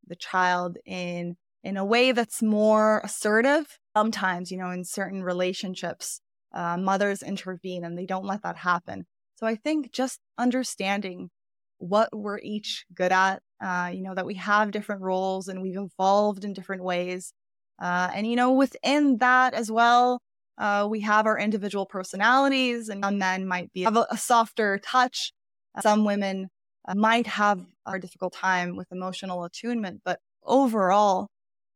the 0.07 0.17
child 0.17 0.79
in 0.87 1.37
in 1.65 1.77
a 1.77 1.85
way 1.85 2.13
that's 2.13 2.43
more 2.43 3.01
assertive. 3.05 3.79
Sometimes, 3.97 4.51
you 4.51 4.59
know, 4.59 4.71
in 4.71 4.85
certain 4.85 5.23
relationships, 5.23 6.21
uh, 6.55 6.77
mothers 6.77 7.23
intervene 7.23 7.85
and 7.85 7.99
they 7.99 8.07
don't 8.07 8.25
let 8.25 8.43
that 8.43 8.57
happen. 8.57 9.07
So 9.37 9.47
I 9.47 9.57
think 9.57 9.93
just 9.93 10.21
understanding 10.39 11.31
what 11.79 12.09
we're 12.17 12.39
each 12.41 12.85
good 12.95 13.13
at, 13.13 13.43
uh, 13.61 13.91
you 13.93 14.03
know, 14.03 14.15
that 14.15 14.27
we 14.27 14.35
have 14.35 14.71
different 14.71 15.03
roles 15.03 15.49
and 15.49 15.63
we've 15.63 15.77
evolved 15.77 16.45
in 16.45 16.53
different 16.53 16.83
ways. 16.85 17.33
Uh, 17.81 18.11
and, 18.15 18.27
you 18.27 18.37
know, 18.37 18.53
within 18.53 19.19
that 19.19 19.55
as 19.55 19.71
well, 19.71 20.21
uh, 20.59 20.87
we 20.91 21.01
have 21.01 21.27
our 21.27 21.39
individual 21.39 21.87
personalities 21.87 22.89
and 22.89 23.05
some 23.05 23.19
men 23.19 23.47
might 23.47 23.73
be 23.73 23.83
have 23.83 23.97
a, 23.97 24.07
a 24.11 24.17
softer 24.17 24.79
touch. 24.79 25.33
Some 25.81 26.05
women 26.05 26.49
uh, 26.89 26.97
might 26.97 27.27
have 27.29 27.65
a 27.87 27.99
difficult 28.01 28.33
time 28.33 28.75
with 28.77 28.89
emotional 28.91 29.45
attunement, 29.45 30.01
but 30.05 30.19
overall, 30.43 31.29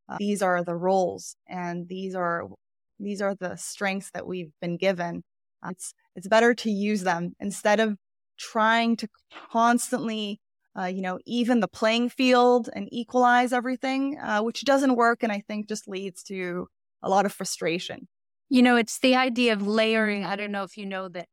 uh, 0.08 0.16
these 0.18 0.42
are 0.42 0.64
the 0.64 0.74
roles 0.74 1.36
and 1.48 1.88
these 1.88 2.14
are 2.16 2.44
these 2.98 3.22
are 3.22 3.34
the 3.34 3.56
strengths 3.56 4.10
that 4.12 4.26
we've 4.26 4.52
been 4.60 4.76
given. 4.76 5.22
Uh, 5.64 5.70
it's 5.70 5.94
it's 6.16 6.28
better 6.28 6.54
to 6.54 6.70
use 6.70 7.02
them 7.02 7.34
instead 7.40 7.78
of 7.80 7.96
trying 8.38 8.96
to 8.96 9.08
constantly, 9.52 10.40
uh, 10.78 10.86
you 10.86 11.02
know, 11.02 11.18
even 11.26 11.60
the 11.60 11.68
playing 11.68 12.08
field 12.08 12.68
and 12.74 12.88
equalize 12.90 13.52
everything, 13.52 14.18
uh, 14.18 14.40
which 14.42 14.64
doesn't 14.64 14.96
work, 14.96 15.22
and 15.22 15.30
I 15.30 15.40
think 15.46 15.68
just 15.68 15.86
leads 15.88 16.22
to 16.24 16.66
a 17.02 17.08
lot 17.08 17.26
of 17.26 17.32
frustration. 17.32 18.08
You 18.52 18.60
know, 18.60 18.76
it's 18.76 18.98
the 18.98 19.16
idea 19.16 19.54
of 19.54 19.66
layering. 19.66 20.26
I 20.26 20.36
don't 20.36 20.52
know 20.52 20.62
if 20.62 20.76
you 20.76 20.84
know 20.84 21.08
that 21.08 21.26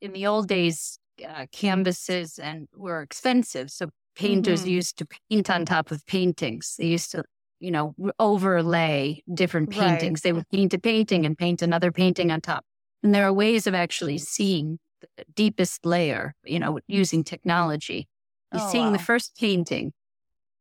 in 0.00 0.14
the 0.14 0.26
old 0.26 0.48
days, 0.48 0.98
uh, 1.22 1.44
canvases 1.52 2.38
and 2.38 2.68
were 2.74 3.02
expensive. 3.02 3.70
So 3.70 3.90
painters 4.16 4.62
mm-hmm. 4.62 4.70
used 4.70 4.96
to 4.96 5.06
paint 5.28 5.50
on 5.50 5.66
top 5.66 5.90
of 5.90 6.06
paintings. 6.06 6.76
They 6.78 6.86
used 6.86 7.10
to, 7.10 7.22
you 7.60 7.70
know, 7.70 7.94
overlay 8.18 9.22
different 9.34 9.68
paintings. 9.68 10.20
Right. 10.20 10.22
They 10.22 10.32
would 10.32 10.48
paint 10.48 10.72
a 10.72 10.78
painting 10.78 11.26
and 11.26 11.36
paint 11.36 11.60
another 11.60 11.92
painting 11.92 12.30
on 12.30 12.40
top. 12.40 12.64
And 13.02 13.14
there 13.14 13.26
are 13.26 13.32
ways 13.32 13.66
of 13.66 13.74
actually 13.74 14.16
seeing 14.16 14.78
the 15.18 15.26
deepest 15.34 15.84
layer, 15.84 16.34
you 16.44 16.58
know, 16.58 16.80
using 16.88 17.24
technology. 17.24 18.08
You're 18.54 18.62
oh, 18.62 18.72
seeing 18.72 18.86
wow. 18.86 18.92
the 18.92 19.00
first 19.00 19.36
painting. 19.38 19.92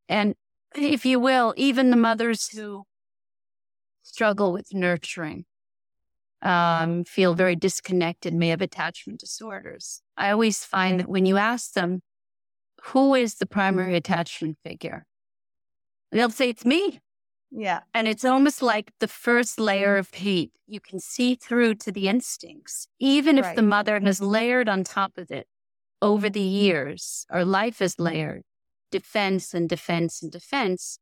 And 0.10 0.36
if 0.76 1.06
you 1.06 1.18
will, 1.18 1.54
even 1.56 1.92
the 1.92 1.96
mothers 1.96 2.50
who 2.50 2.84
struggle 4.02 4.52
with 4.52 4.74
nurturing, 4.74 5.46
um, 6.44 7.06
feel 7.06 7.34
very 7.34 7.56
disconnected, 7.56 8.34
may 8.34 8.50
have 8.50 8.62
attachment 8.62 9.20
disorders. 9.20 10.02
I 10.18 10.30
always 10.30 10.64
find 10.64 11.00
that 11.00 11.10
when 11.10 11.26
you 11.26 11.38
ask 11.38 11.74
them, 11.74 12.02
who 12.84 13.16
is 13.16 13.36
the 13.36 13.46
primary 13.46 13.96
attachment 13.96 14.58
figure? 14.64 15.06
They'll 16.12 16.30
say, 16.30 16.50
it's 16.50 16.66
me. 16.66 17.00
Yeah. 17.50 17.82
And 17.94 18.08
it's 18.08 18.26
almost 18.26 18.62
like 18.62 18.92
the 19.00 19.08
first 19.08 19.60
layer 19.60 19.96
of 19.98 20.12
paint. 20.12 20.52
You 20.68 20.80
can 20.80 21.00
see 21.00 21.36
through 21.36 21.76
to 21.76 21.92
the 21.92 22.08
instincts, 22.08 22.88
even 23.00 23.38
if 23.38 23.46
right. 23.46 23.56
the 23.56 23.62
mother 23.62 24.00
has 24.00 24.22
layered 24.22 24.68
on 24.68 24.84
top 24.84 25.18
of 25.18 25.32
it 25.32 25.48
over 26.02 26.30
the 26.30 26.42
years, 26.42 27.26
or 27.32 27.46
life 27.46 27.82
is 27.82 28.00
layered 28.00 28.44
defense 28.92 29.54
and 29.54 29.70
defense 29.70 30.22
and 30.22 30.32
defense. 30.32 31.00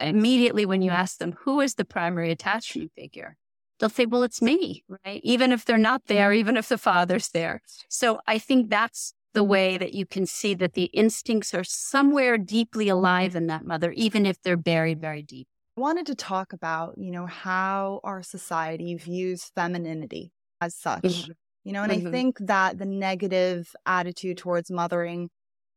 Immediately, 0.00 0.66
when 0.66 0.82
you 0.82 0.90
ask 0.90 1.18
them, 1.18 1.36
who 1.44 1.60
is 1.60 1.74
the 1.74 1.84
primary 1.84 2.30
attachment 2.30 2.92
figure? 2.96 3.36
They'll 3.80 3.88
say, 3.88 4.06
well, 4.06 4.22
it's 4.22 4.40
me, 4.40 4.84
right? 5.04 5.20
Even 5.24 5.50
if 5.50 5.64
they're 5.64 5.78
not 5.78 6.02
there, 6.06 6.32
even 6.32 6.56
if 6.56 6.68
the 6.68 6.78
father's 6.78 7.30
there. 7.30 7.60
So 7.88 8.20
I 8.26 8.38
think 8.38 8.70
that's 8.70 9.14
the 9.32 9.42
way 9.42 9.78
that 9.78 9.94
you 9.94 10.06
can 10.06 10.26
see 10.26 10.54
that 10.54 10.74
the 10.74 10.84
instincts 10.84 11.54
are 11.54 11.64
somewhere 11.64 12.36
deeply 12.38 12.88
alive 12.88 13.34
in 13.34 13.46
that 13.46 13.64
mother, 13.64 13.92
even 13.92 14.26
if 14.26 14.40
they're 14.42 14.56
buried 14.56 15.00
very 15.00 15.22
deep. 15.22 15.48
I 15.76 15.80
wanted 15.80 16.06
to 16.06 16.14
talk 16.14 16.52
about, 16.52 16.94
you 16.98 17.10
know, 17.10 17.26
how 17.26 18.00
our 18.04 18.22
society 18.22 18.94
views 18.96 19.50
femininity 19.54 20.32
as 20.60 20.74
such. 20.74 21.02
Mm-hmm. 21.02 21.32
You 21.64 21.72
know, 21.72 21.82
and 21.82 21.92
mm-hmm. 21.92 22.08
I 22.08 22.10
think 22.10 22.38
that 22.40 22.78
the 22.78 22.86
negative 22.86 23.74
attitude 23.86 24.38
towards 24.38 24.70
mothering 24.70 25.30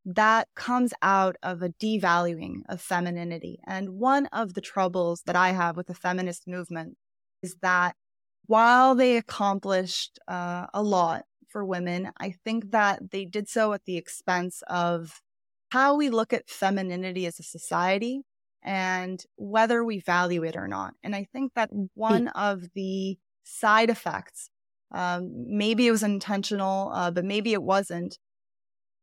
that 0.06 0.48
comes 0.56 0.94
out 1.02 1.36
of 1.44 1.62
a 1.62 1.70
devaluing 1.70 2.62
of 2.68 2.82
femininity. 2.82 3.60
And 3.66 3.92
one 3.92 4.26
of 4.28 4.54
the 4.54 4.62
troubles 4.62 5.22
that 5.26 5.36
I 5.36 5.52
have 5.52 5.78
with 5.78 5.88
the 5.88 5.94
feminist 5.94 6.48
movement 6.48 6.98
is 7.44 7.58
that 7.62 7.96
while 8.48 8.96
they 8.96 9.18
accomplished 9.18 10.20
uh, 10.28 10.68
a 10.74 10.82
lot 10.82 11.26
for 11.50 11.64
women, 11.64 12.12
I 12.18 12.32
think 12.44 12.72
that 12.72 13.12
they 13.12 13.26
did 13.26 13.48
so 13.48 13.74
at 13.74 13.86
the 13.86 13.98
expense 13.98 14.64
of 14.68 15.22
how 15.70 15.96
we 15.96 16.10
look 16.10 16.34
at 16.34 16.50
femininity 16.50 17.26
as 17.26 17.40
a 17.40 17.44
society 17.44 18.22
and 18.64 19.24
whether 19.36 19.84
we 19.84 20.00
value 20.00 20.44
it 20.44 20.56
or 20.56 20.68
not. 20.68 20.94
And 21.04 21.16
I 21.16 21.28
think 21.32 21.54
that 21.56 21.72
mm, 21.72 21.90
one 21.94 22.30
of 22.30 22.64
the 22.74 23.18
side 23.44 23.90
effects, 23.90 24.50
um, 24.92 25.30
maybe 25.48 25.88
it 25.88 25.92
was 25.92 26.04
intentional, 26.04 26.92
uh, 26.94 27.12
but 27.12 27.26
maybe 27.26 27.54
it 27.54 27.64
wasn't. 27.64 28.18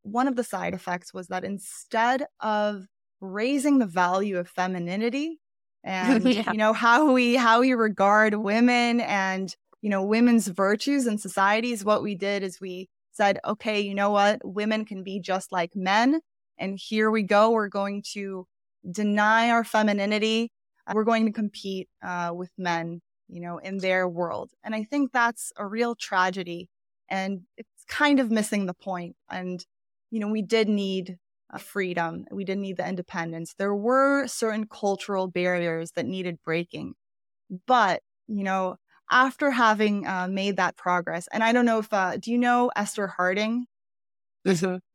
One 0.02 0.28
of 0.28 0.36
the 0.36 0.44
side 0.44 0.72
effects 0.72 1.12
was 1.12 1.28
that 1.28 1.44
instead 1.44 2.24
of 2.40 2.86
raising 3.20 3.78
the 3.78 3.86
value 3.86 4.38
of 4.38 4.48
femininity, 4.48 5.40
and 5.84 6.24
yeah. 6.24 6.52
you 6.52 6.58
know 6.58 6.72
how 6.72 7.12
we 7.12 7.36
how 7.36 7.60
we 7.60 7.72
regard 7.72 8.34
women 8.34 9.00
and 9.00 9.56
you 9.80 9.88
know 9.88 10.02
women's 10.02 10.46
virtues 10.46 11.06
in 11.06 11.16
societies 11.16 11.84
what 11.84 12.02
we 12.02 12.14
did 12.14 12.42
is 12.42 12.60
we 12.60 12.88
said 13.12 13.38
okay 13.46 13.80
you 13.80 13.94
know 13.94 14.10
what? 14.10 14.40
Women 14.44 14.84
can 14.84 15.02
be 15.02 15.20
just 15.20 15.52
like 15.52 15.74
men 15.74 16.20
and 16.58 16.78
here 16.78 17.10
we 17.10 17.22
go. 17.22 17.50
We're 17.50 17.68
going 17.68 18.02
to 18.12 18.46
deny 18.90 19.50
our 19.50 19.64
femininity. 19.64 20.52
We're 20.92 21.04
going 21.04 21.24
to 21.26 21.32
compete 21.32 21.88
uh, 22.02 22.32
with 22.34 22.50
men 22.58 23.00
you 23.28 23.40
know 23.40 23.58
in 23.58 23.78
their 23.78 24.08
world. 24.08 24.50
And 24.64 24.74
i 24.74 24.82
think 24.82 25.12
that's 25.12 25.52
a 25.56 25.66
real 25.66 25.94
tragedy 25.94 26.68
and 27.08 27.42
it's 27.56 27.84
kind 27.88 28.20
of 28.20 28.30
missing 28.30 28.66
the 28.66 28.74
point. 28.74 29.16
And 29.30 29.64
you 30.10 30.20
know 30.20 30.28
we 30.28 30.42
did 30.42 30.68
need 30.68 31.16
freedom. 31.58 32.24
We 32.30 32.44
didn't 32.44 32.62
need 32.62 32.76
the 32.76 32.88
independence. 32.88 33.54
There 33.58 33.74
were 33.74 34.26
certain 34.26 34.66
cultural 34.66 35.26
barriers 35.26 35.92
that 35.92 36.06
needed 36.06 36.38
breaking. 36.44 36.94
But, 37.66 38.02
you 38.28 38.44
know, 38.44 38.76
after 39.10 39.50
having 39.50 40.06
uh, 40.06 40.28
made 40.28 40.56
that 40.56 40.76
progress, 40.76 41.28
and 41.32 41.42
I 41.42 41.52
don't 41.52 41.64
know 41.64 41.78
if, 41.78 41.92
uh, 41.92 42.16
do 42.16 42.30
you 42.30 42.38
know 42.38 42.70
Esther 42.76 43.08
Harding? 43.08 43.66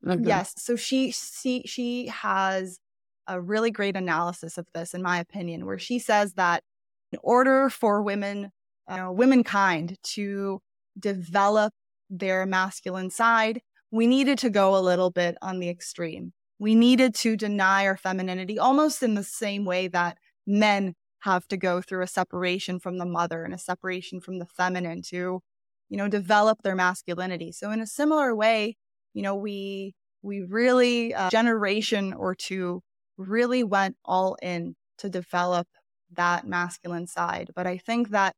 Okay. 0.08 0.22
Yes. 0.24 0.54
So 0.58 0.76
she, 0.76 1.12
she, 1.12 1.64
she 1.66 2.08
has 2.08 2.80
a 3.28 3.42
really 3.42 3.72
great 3.72 3.96
analysis 3.96 4.58
of 4.58 4.68
this, 4.74 4.94
in 4.94 5.02
my 5.02 5.20
opinion, 5.20 5.66
where 5.66 5.80
she 5.80 6.00
says 6.00 6.34
that 6.34 6.64
in 7.12 7.20
order 7.24 7.70
for 7.70 8.02
women, 8.02 8.52
you 8.90 8.96
know, 8.98 9.12
womankind 9.12 9.98
to 10.04 10.62
develop 10.98 11.74
their 12.10 12.46
masculine 12.46 13.10
side, 13.10 13.62
we 13.92 14.08
needed 14.08 14.38
to 14.40 14.50
go 14.50 14.78
a 14.78 14.80
little 14.80 15.12
bit 15.12 15.36
on 15.42 15.60
the 15.60 15.70
extreme 15.70 16.34
we 16.60 16.76
needed 16.76 17.14
to 17.16 17.36
deny 17.36 17.86
our 17.86 17.98
femininity 17.98 18.58
almost 18.58 19.04
in 19.04 19.14
the 19.14 19.24
same 19.24 19.66
way 19.66 19.88
that 19.88 20.18
men 20.48 20.94
have 21.20 21.48
to 21.48 21.58
go 21.58 21.82
through 21.82 22.04
a 22.04 22.08
separation 22.08 22.80
from 22.80 22.98
the 22.98 23.06
mother 23.06 23.44
and 23.44 23.54
a 23.54 23.58
separation 23.58 24.22
from 24.22 24.40
the 24.40 24.46
feminine 24.46 25.02
to 25.02 25.42
you 25.90 25.98
know 25.98 26.08
develop 26.08 26.62
their 26.62 26.76
masculinity 26.76 27.52
so 27.52 27.72
in 27.72 27.80
a 27.80 27.88
similar 27.88 28.36
way 28.36 28.76
you 29.14 29.22
know 29.22 29.36
we 29.36 29.94
we 30.22 30.42
really 30.42 31.12
a 31.12 31.18
uh, 31.18 31.30
generation 31.30 32.14
or 32.14 32.36
two 32.36 32.82
really 33.18 33.64
went 33.64 33.96
all 34.06 34.36
in 34.42 34.76
to 34.98 35.10
develop 35.10 35.68
that 36.12 36.48
masculine 36.48 37.08
side 37.08 37.50
but 37.56 37.66
i 37.68 37.78
think 37.78 38.10
that 38.10 38.36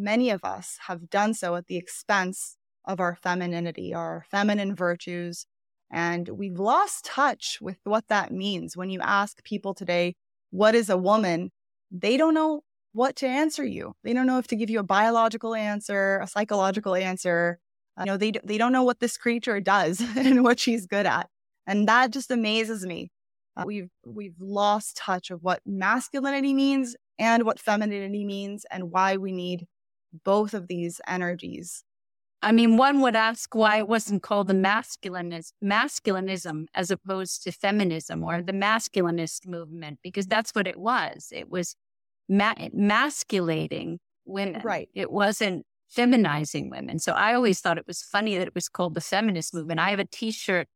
many 0.00 0.30
of 0.30 0.42
us 0.44 0.78
have 0.86 1.10
done 1.10 1.34
so 1.34 1.54
at 1.54 1.66
the 1.66 1.76
expense 1.76 2.56
of 2.84 3.00
our 3.00 3.14
femininity, 3.14 3.94
our 3.94 4.24
feminine 4.30 4.74
virtues. 4.74 5.46
And 5.92 6.26
we've 6.30 6.58
lost 6.58 7.04
touch 7.04 7.58
with 7.60 7.76
what 7.84 8.08
that 8.08 8.32
means. 8.32 8.76
When 8.76 8.88
you 8.88 9.00
ask 9.02 9.44
people 9.44 9.74
today, 9.74 10.14
what 10.50 10.74
is 10.74 10.88
a 10.88 10.96
woman? 10.96 11.50
They 11.90 12.16
don't 12.16 12.32
know 12.32 12.62
what 12.92 13.14
to 13.16 13.26
answer 13.26 13.64
you. 13.64 13.94
They 14.02 14.14
don't 14.14 14.26
know 14.26 14.38
if 14.38 14.46
to 14.48 14.56
give 14.56 14.70
you 14.70 14.80
a 14.80 14.84
biological 14.84 15.54
answer, 15.54 16.18
a 16.22 16.26
psychological 16.26 16.94
answer. 16.94 17.58
You 17.98 18.06
know, 18.06 18.16
they, 18.16 18.32
they 18.42 18.56
don't 18.56 18.72
know 18.72 18.82
what 18.82 19.00
this 19.00 19.18
creature 19.18 19.60
does 19.60 20.00
and 20.16 20.42
what 20.42 20.58
she's 20.58 20.86
good 20.86 21.06
at. 21.06 21.28
And 21.66 21.86
that 21.88 22.10
just 22.10 22.30
amazes 22.30 22.86
me. 22.86 23.10
Uh, 23.54 23.64
we've, 23.66 23.90
we've 24.06 24.40
lost 24.40 24.96
touch 24.96 25.30
of 25.30 25.42
what 25.42 25.60
masculinity 25.66 26.54
means 26.54 26.96
and 27.18 27.42
what 27.44 27.60
femininity 27.60 28.24
means 28.24 28.64
and 28.70 28.90
why 28.90 29.18
we 29.18 29.30
need 29.30 29.66
both 30.24 30.54
of 30.54 30.68
these 30.68 31.02
energies. 31.06 31.84
I 32.44 32.50
mean, 32.50 32.76
one 32.76 33.00
would 33.02 33.14
ask 33.14 33.54
why 33.54 33.78
it 33.78 33.86
wasn't 33.86 34.22
called 34.22 34.48
the 34.48 34.54
masculinism, 34.54 35.52
masculinism 35.62 36.66
as 36.74 36.90
opposed 36.90 37.44
to 37.44 37.52
feminism 37.52 38.24
or 38.24 38.42
the 38.42 38.52
masculinist 38.52 39.46
movement, 39.46 40.00
because 40.02 40.26
that's 40.26 40.50
what 40.50 40.66
it 40.66 40.76
was. 40.76 41.28
It 41.30 41.48
was 41.48 41.76
ma- 42.28 42.54
masculating 42.72 44.00
women. 44.24 44.60
Right. 44.64 44.88
It 44.92 45.12
wasn't 45.12 45.66
feminizing 45.96 46.70
women. 46.70 46.98
So 46.98 47.12
I 47.12 47.34
always 47.34 47.60
thought 47.60 47.78
it 47.78 47.86
was 47.86 48.02
funny 48.02 48.36
that 48.38 48.48
it 48.48 48.54
was 48.54 48.68
called 48.68 48.94
the 48.94 49.00
feminist 49.00 49.54
movement. 49.54 49.78
I 49.78 49.90
have 49.90 50.00
a 50.00 50.04
T-shirt 50.04 50.66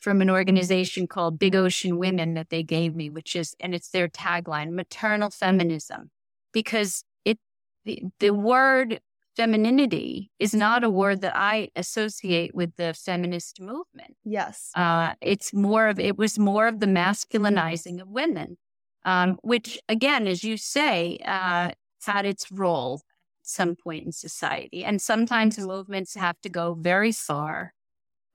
from 0.00 0.20
an 0.20 0.30
organization 0.30 1.06
called 1.06 1.38
Big 1.38 1.54
Ocean 1.54 1.98
Women 1.98 2.34
that 2.34 2.50
they 2.50 2.64
gave 2.64 2.96
me, 2.96 3.10
which 3.10 3.36
is, 3.36 3.54
and 3.60 3.74
it's 3.74 3.90
their 3.90 4.08
tagline, 4.08 4.72
maternal 4.72 5.30
feminism, 5.30 6.10
because 6.52 7.04
it, 7.24 7.38
the, 7.84 8.02
the 8.18 8.30
word 8.30 9.00
femininity 9.36 10.30
is 10.38 10.54
not 10.54 10.84
a 10.84 10.90
word 10.90 11.20
that 11.22 11.32
I 11.36 11.68
associate 11.76 12.54
with 12.54 12.76
the 12.76 12.94
feminist 12.94 13.60
movement. 13.60 14.16
Yes. 14.24 14.70
Uh, 14.74 15.14
it's 15.20 15.52
more 15.52 15.88
of, 15.88 15.98
it 15.98 16.18
was 16.18 16.38
more 16.38 16.66
of 16.66 16.80
the 16.80 16.86
masculinizing 16.86 18.00
of 18.00 18.08
women, 18.08 18.58
um, 19.04 19.38
which 19.42 19.78
again, 19.88 20.26
as 20.26 20.44
you 20.44 20.56
say, 20.56 21.18
uh, 21.24 21.70
had 22.04 22.26
its 22.26 22.50
role 22.50 23.02
at 23.40 23.46
some 23.46 23.76
point 23.76 24.06
in 24.06 24.12
society. 24.12 24.84
And 24.84 25.00
sometimes 25.00 25.58
movements 25.58 26.14
have 26.14 26.40
to 26.42 26.48
go 26.48 26.74
very 26.74 27.12
far 27.12 27.74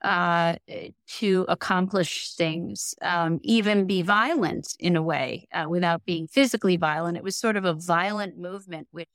uh, 0.04 0.56
to 1.08 1.46
accomplish 1.50 2.36
things, 2.36 2.94
um, 3.02 3.40
even 3.42 3.88
be 3.88 4.02
violent 4.02 4.76
in 4.80 4.96
a 4.96 5.02
way 5.02 5.48
uh, 5.52 5.66
without 5.68 6.06
being 6.06 6.28
physically 6.28 6.78
violent. 6.78 7.18
It 7.18 7.24
was 7.24 7.36
sort 7.36 7.58
of 7.58 7.66
a 7.66 7.74
violent 7.74 8.38
movement 8.38 8.88
which 8.92 9.10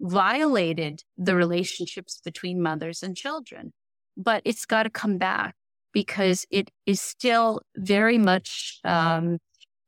violated 0.00 1.04
the 1.16 1.36
relationships 1.36 2.20
between 2.24 2.62
mothers 2.62 3.02
and 3.02 3.16
children. 3.16 3.72
But 4.16 4.42
it's 4.44 4.66
got 4.66 4.84
to 4.84 4.90
come 4.90 5.18
back 5.18 5.54
because 5.92 6.46
it 6.50 6.70
is 6.86 7.00
still 7.00 7.60
very 7.76 8.18
much 8.18 8.80
um, 8.84 9.38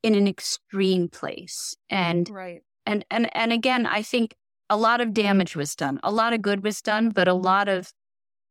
in 0.02 0.14
an 0.14 0.28
extreme 0.28 1.08
place. 1.08 1.74
And 1.90 2.28
right. 2.30 2.62
and 2.86 3.04
and 3.10 3.34
and 3.36 3.52
again, 3.52 3.86
I 3.86 4.02
think 4.02 4.34
a 4.70 4.76
lot 4.76 5.00
of 5.00 5.12
damage 5.12 5.56
was 5.56 5.74
done. 5.74 6.00
A 6.02 6.10
lot 6.10 6.32
of 6.32 6.42
good 6.42 6.62
was 6.62 6.80
done, 6.80 7.10
but 7.10 7.28
a 7.28 7.34
lot 7.34 7.68
of 7.68 7.92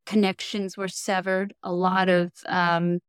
connections 0.06 0.78
were 0.78 0.88
severed, 0.88 1.54
a 1.64 1.72
lot 1.72 2.10
of 2.10 2.32
um, 2.48 3.00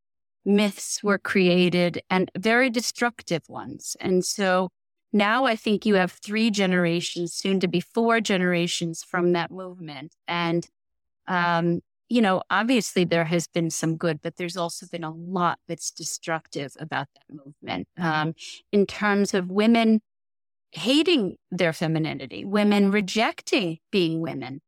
myths 0.45 1.03
were 1.03 1.19
created, 1.19 2.01
and 2.11 2.31
very 2.39 2.71
destructive 2.71 3.43
ones. 3.49 3.97
And 4.01 4.25
so 4.25 4.71
now 5.13 5.45
I 5.45 5.57
think 5.57 5.85
you 5.85 5.95
have 5.97 6.13
three 6.13 6.51
generations, 6.51 7.33
soon 7.33 7.61
to 7.61 7.69
be 7.69 7.81
four 7.81 8.21
generations 8.21 9.03
from 9.03 9.33
that 9.33 9.51
movement. 9.51 10.15
And, 10.27 10.67
um, 11.29 11.81
you 12.09 12.21
know, 12.21 12.43
obviously 12.51 13.05
there 13.05 13.25
has 13.25 13.47
been 13.47 13.71
some 13.71 13.97
good, 13.97 14.21
but 14.23 14.37
there's 14.37 14.57
also 14.57 14.87
been 14.87 15.05
a 15.05 15.13
lot 15.13 15.59
that's 15.69 15.91
destructive 15.91 16.73
about 16.79 17.09
that 17.15 17.45
movement 17.45 17.89
um, 17.99 18.35
in 18.71 18.87
terms 18.87 19.35
of 19.35 19.51
women 19.51 20.01
hating 20.73 21.37
their 21.51 21.73
femininity, 21.73 22.45
women 22.45 22.91
rejecting 22.91 23.79
being 23.91 24.21
women, 24.21 24.61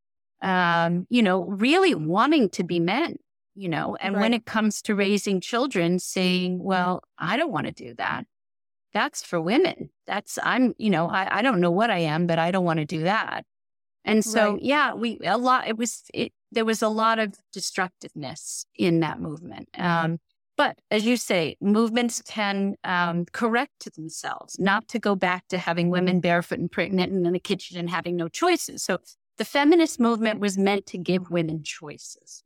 um, 0.43 1.07
you 1.09 1.23
know, 1.23 1.45
really 1.45 1.95
wanting 1.95 2.51
to 2.51 2.63
be 2.63 2.79
men, 2.79 3.17
you 3.55 3.69
know, 3.69 3.97
and 4.01 4.15
right. 4.15 4.21
when 4.21 4.35
it 4.35 4.45
comes 4.45 4.83
to 4.83 4.95
raising 4.95 5.41
children, 5.41 5.99
saying, 5.99 6.63
well, 6.63 7.03
I 7.19 7.37
don't 7.39 7.51
want 7.53 7.67
to 7.67 7.73
do 7.73 7.95
that. 7.95 8.27
That's 8.95 9.23
for 9.23 9.41
women. 9.41 9.91
That's, 10.07 10.39
I'm, 10.43 10.75
you 10.79 10.89
know, 10.89 11.09
I, 11.09 11.39
I 11.39 11.43
don't 11.43 11.61
know 11.61 11.73
what 11.73 11.91
I 11.91 11.99
am, 11.99 12.27
but 12.27 12.39
I 12.39 12.53
don't 12.53 12.65
want 12.65 12.79
to 12.79 12.87
do 12.87 13.03
that. 13.03 13.45
And 14.05 14.25
so, 14.25 14.53
right. 14.53 14.63
yeah, 14.63 14.95
we, 14.95 15.19
a 15.25 15.37
lot, 15.37 15.67
it 15.67 15.77
was, 15.77 16.05
it, 16.15 16.33
there 16.53 16.65
was 16.65 16.81
a 16.81 16.89
lot 16.89 17.19
of 17.19 17.35
destructiveness 17.53 18.67
in 18.77 19.01
that 19.01 19.21
movement. 19.21 19.69
Um, 19.77 20.19
but 20.57 20.79
as 20.91 21.05
you 21.05 21.17
say, 21.17 21.57
movements 21.61 22.23
can 22.23 22.77
um, 22.85 23.25
correct 23.33 23.93
themselves, 23.97 24.57
not 24.61 24.87
to 24.89 25.01
go 25.01 25.17
back 25.17 25.49
to 25.49 25.59
having 25.59 25.91
women 25.91 26.21
barefoot 26.21 26.61
and 26.61 26.71
pregnant 26.71 27.13
and 27.13 27.27
in 27.27 27.33
the 27.33 27.41
kitchen 27.41 27.77
and 27.77 27.91
having 27.91 28.15
no 28.15 28.29
choices. 28.29 28.83
So 28.85 28.99
the 29.39 29.45
feminist 29.45 29.99
movement 29.99 30.39
was 30.39 30.57
meant 30.57 30.87
to 30.87 30.99
give 30.99 31.31
women 31.31 31.65
choices. 31.65 32.45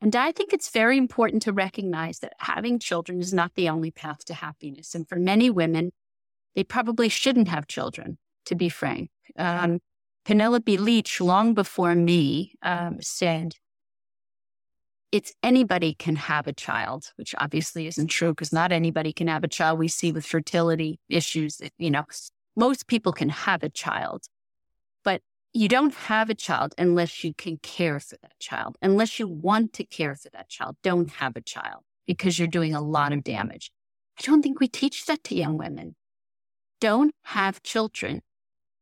And 0.00 0.14
I 0.14 0.30
think 0.32 0.52
it's 0.52 0.70
very 0.70 0.98
important 0.98 1.42
to 1.42 1.52
recognize 1.52 2.18
that 2.18 2.34
having 2.38 2.78
children 2.78 3.20
is 3.20 3.32
not 3.32 3.54
the 3.54 3.68
only 3.68 3.90
path 3.90 4.24
to 4.26 4.34
happiness. 4.34 4.94
And 4.94 5.08
for 5.08 5.16
many 5.16 5.48
women, 5.50 5.92
they 6.54 6.64
probably 6.64 7.08
shouldn't 7.08 7.48
have 7.48 7.66
children, 7.66 8.18
to 8.46 8.54
be 8.54 8.68
frank. 8.68 9.10
Um, 9.38 9.80
Penelope 10.24 10.76
Leach, 10.76 11.20
long 11.20 11.54
before 11.54 11.94
me, 11.94 12.54
um, 12.62 12.98
said, 13.00 13.54
it's 15.12 15.32
anybody 15.42 15.94
can 15.94 16.16
have 16.16 16.46
a 16.46 16.52
child, 16.52 17.12
which 17.16 17.34
obviously 17.38 17.86
isn't 17.86 18.08
true 18.08 18.32
because 18.32 18.52
not 18.52 18.72
anybody 18.72 19.12
can 19.12 19.28
have 19.28 19.44
a 19.44 19.48
child. 19.48 19.78
We 19.78 19.88
see 19.88 20.12
with 20.12 20.26
fertility 20.26 20.98
issues, 21.08 21.56
that, 21.58 21.72
you 21.78 21.90
know, 21.90 22.04
most 22.56 22.86
people 22.86 23.12
can 23.12 23.28
have 23.28 23.62
a 23.62 23.68
child, 23.68 24.24
but 25.04 25.22
you 25.56 25.68
don't 25.68 25.94
have 25.94 26.28
a 26.28 26.34
child 26.34 26.74
unless 26.76 27.24
you 27.24 27.32
can 27.32 27.56
care 27.56 27.98
for 27.98 28.16
that 28.20 28.38
child. 28.38 28.76
Unless 28.82 29.18
you 29.18 29.26
want 29.26 29.72
to 29.72 29.84
care 29.84 30.14
for 30.14 30.28
that 30.30 30.50
child, 30.50 30.76
don't 30.82 31.10
have 31.12 31.34
a 31.34 31.40
child 31.40 31.82
because 32.06 32.38
you're 32.38 32.46
doing 32.46 32.74
a 32.74 32.80
lot 32.82 33.14
of 33.14 33.24
damage. 33.24 33.70
I 34.18 34.22
don't 34.22 34.42
think 34.42 34.60
we 34.60 34.68
teach 34.68 35.06
that 35.06 35.24
to 35.24 35.34
young 35.34 35.56
women. 35.56 35.96
Don't 36.78 37.14
have 37.24 37.62
children. 37.62 38.20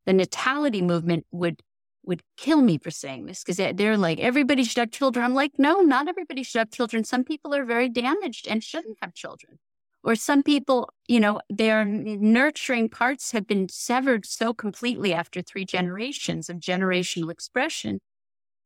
The 0.04 0.12
natality 0.12 0.82
movement 0.82 1.26
would 1.30 1.62
would 2.06 2.22
kill 2.36 2.60
me 2.60 2.76
for 2.76 2.90
saying 2.90 3.24
this 3.24 3.42
because 3.42 3.56
they're 3.76 3.96
like 3.96 4.18
everybody 4.18 4.64
should 4.64 4.80
have 4.80 4.90
children. 4.90 5.24
I'm 5.24 5.32
like, 5.32 5.52
no, 5.56 5.80
not 5.80 6.08
everybody 6.08 6.42
should 6.42 6.58
have 6.58 6.70
children. 6.70 7.04
Some 7.04 7.22
people 7.22 7.54
are 7.54 7.64
very 7.64 7.88
damaged 7.88 8.48
and 8.48 8.62
shouldn't 8.62 8.98
have 9.00 9.14
children 9.14 9.58
or 10.04 10.14
some 10.14 10.42
people, 10.42 10.90
you 11.08 11.18
know, 11.18 11.40
their 11.48 11.84
nurturing 11.84 12.88
parts 12.88 13.32
have 13.32 13.46
been 13.46 13.68
severed 13.68 14.26
so 14.26 14.52
completely 14.52 15.14
after 15.14 15.40
three 15.40 15.64
generations 15.64 16.50
of 16.50 16.58
generational 16.58 17.30
expression 17.30 18.00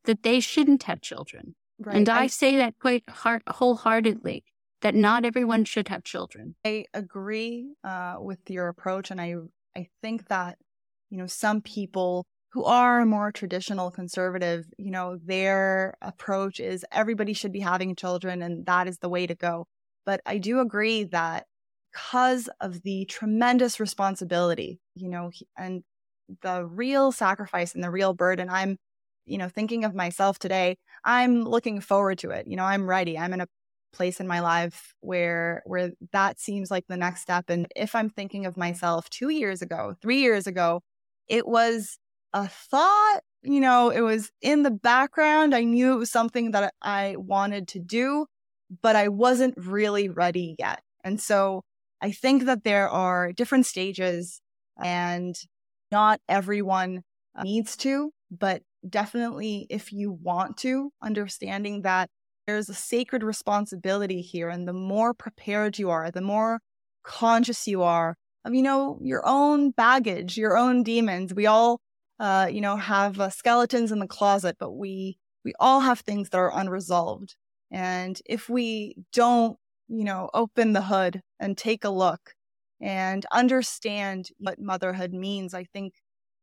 that 0.05 0.23
they 0.25 0.41
shouldn't 0.41 0.83
have 0.85 1.01
children. 1.01 1.55
Right. 1.79 1.97
And 1.97 2.09
I, 2.09 2.23
I 2.23 2.27
say 2.27 2.57
that 2.57 2.79
quite 2.81 3.09
heart, 3.09 3.43
wholeheartedly 3.49 4.45
that 4.81 4.95
not 4.95 5.25
everyone 5.25 5.65
should 5.65 5.89
have 5.89 6.05
children. 6.05 6.55
I 6.65 6.85
agree 6.95 7.75
uh, 7.85 8.17
with 8.21 8.39
your 8.49 8.69
approach, 8.69 9.11
and 9.11 9.21
I 9.21 9.35
I 9.77 9.89
think 10.03 10.29
that 10.29 10.59
you 11.11 11.19
know 11.19 11.27
some 11.27 11.61
people 11.61 12.27
who 12.53 12.65
are 12.65 13.05
more 13.05 13.31
traditional 13.31 13.91
conservative, 13.91 14.67
you 14.79 14.91
know, 14.91 15.19
their 15.23 15.95
approach 16.01 16.61
is 16.61 16.85
everybody 16.91 17.33
should 17.33 17.53
be 17.53 17.61
having 17.61 17.95
children, 17.95 18.43
and 18.43 18.67
that 18.67 18.89
is 18.89 18.99
the 18.99 19.09
way 19.09 19.27
to 19.27 19.35
go. 19.35 19.67
But 20.09 20.23
I 20.27 20.39
do 20.39 20.61
agree 20.61 21.05
that 21.05 21.47
because 21.93 22.49
of 22.63 22.83
the 22.83 23.05
tremendous 23.07 23.79
responsibility, 23.79 24.81
you 24.97 25.11
know, 25.11 25.31
and 25.59 25.85
the 26.43 26.65
real 26.65 27.13
sacrifice 27.13 27.75
and 27.75 27.85
the 27.85 27.91
real 27.91 28.15
burden, 28.15 28.49
I'm, 28.51 28.79
you 29.27 29.37
know, 29.39 29.51
thinking 29.51 29.85
of 29.85 29.95
myself 29.95 30.39
today, 30.39 30.79
I'm 31.05 31.43
looking 31.43 31.81
forward 31.81 32.19
to 32.21 32.31
it. 32.31 32.47
You 32.49 32.57
know, 32.57 32.65
I'm 32.65 32.89
ready. 32.89 33.19
I'm 33.19 33.35
in 33.35 33.43
a 33.43 33.49
place 33.93 34.19
in 34.21 34.27
my 34.27 34.41
life 34.41 34.95
where 35.01 35.63
where 35.67 35.93
that 36.13 36.41
seems 36.41 36.71
like 36.71 36.85
the 36.89 36.97
next 36.97 37.23
step 37.23 37.47
and 37.49 37.67
if 37.75 37.95
i'm 37.95 38.11
thinking 38.11 38.45
of 38.45 38.55
myself 38.57 39.09
2 39.09 39.31
years 39.31 39.63
ago 39.63 39.95
3 40.03 40.21
years 40.21 40.47
ago 40.47 40.83
it 41.29 41.49
was 41.49 41.99
a 42.35 42.47
thought 42.49 43.21
you 43.43 43.61
know 43.61 43.89
it 43.91 44.03
was 44.03 44.31
in 44.43 44.63
the 44.63 44.71
background 44.71 45.55
i 45.55 45.65
knew 45.65 45.95
it 45.95 45.99
was 45.99 46.11
something 46.11 46.51
that 46.51 46.75
i 46.83 47.17
wanted 47.19 47.67
to 47.69 47.79
do 47.81 48.27
but 48.83 48.97
I 48.97 49.09
wasn't 49.09 49.55
really 49.57 50.09
ready 50.09 50.57
yet. 50.59 50.83
And 51.05 51.21
so 51.21 51.63
I 52.01 52.13
think 52.13 52.45
that 52.45 52.65
there 52.65 52.89
are 52.89 53.33
different 53.33 53.67
stages 53.67 54.41
and 54.83 55.35
not 55.91 56.21
everyone 56.29 57.03
needs 57.43 57.77
to, 57.79 58.13
but 58.31 58.63
definitely 58.89 59.67
if 59.71 59.93
you 59.93 60.13
want 60.13 60.57
to, 60.59 60.91
understanding 61.03 61.83
that 61.83 62.11
there's 62.47 62.69
a 62.69 62.75
sacred 62.75 63.23
responsibility 63.23 64.21
here. 64.23 64.49
And 64.49 64.67
the 64.67 64.73
more 64.73 65.13
prepared 65.15 65.79
you 65.79 65.91
are, 65.91 66.11
the 66.11 66.21
more 66.21 66.61
conscious 67.03 67.67
you 67.67 67.83
are 67.83 68.17
of, 68.45 68.55
you 68.55 68.63
know, 68.63 68.99
your 69.03 69.23
own 69.27 69.71
baggage, 69.71 70.37
your 70.37 70.57
own 70.57 70.83
demons. 70.83 71.35
We 71.35 71.47
all, 71.47 71.81
uh, 72.19 72.49
you 72.51 72.61
know, 72.61 72.77
have 72.77 73.21
uh, 73.21 73.31
skeletons 73.31 73.93
in 73.93 73.99
the 73.99 74.07
closet, 74.07 74.57
but 74.59 74.73
we 74.73 75.19
we 75.45 75.53
all 75.61 75.81
have 75.81 76.01
things 76.01 76.31
that 76.31 76.39
are 76.39 76.57
unresolved. 76.57 77.37
And 77.71 78.21
if 78.27 78.49
we 78.49 78.97
don't, 79.13 79.59
you 79.89 80.05
know, 80.05 80.31
open 80.35 80.73
the 80.73 80.83
hood 80.83 81.23
and 81.41 81.57
take 81.57 81.85
a 81.85 81.91
look 81.91 82.35
and 82.81 83.25
understand 83.33 84.31
what 84.39 84.61
motherhood 84.61 85.13
means, 85.13 85.55
I 85.55 85.65
think 85.65 85.95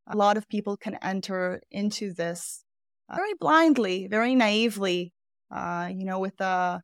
a 0.08 0.16
lot 0.16 0.38
of 0.38 0.48
people 0.48 0.78
can 0.78 0.98
enter 1.02 1.62
into 1.72 2.14
this 2.14 2.64
very 3.12 3.34
blindly, 3.40 4.08
very 4.08 4.36
naively, 4.36 5.14
uh, 5.52 5.90
you 5.92 6.06
know, 6.06 6.20
with 6.20 6.40
a, 6.42 6.82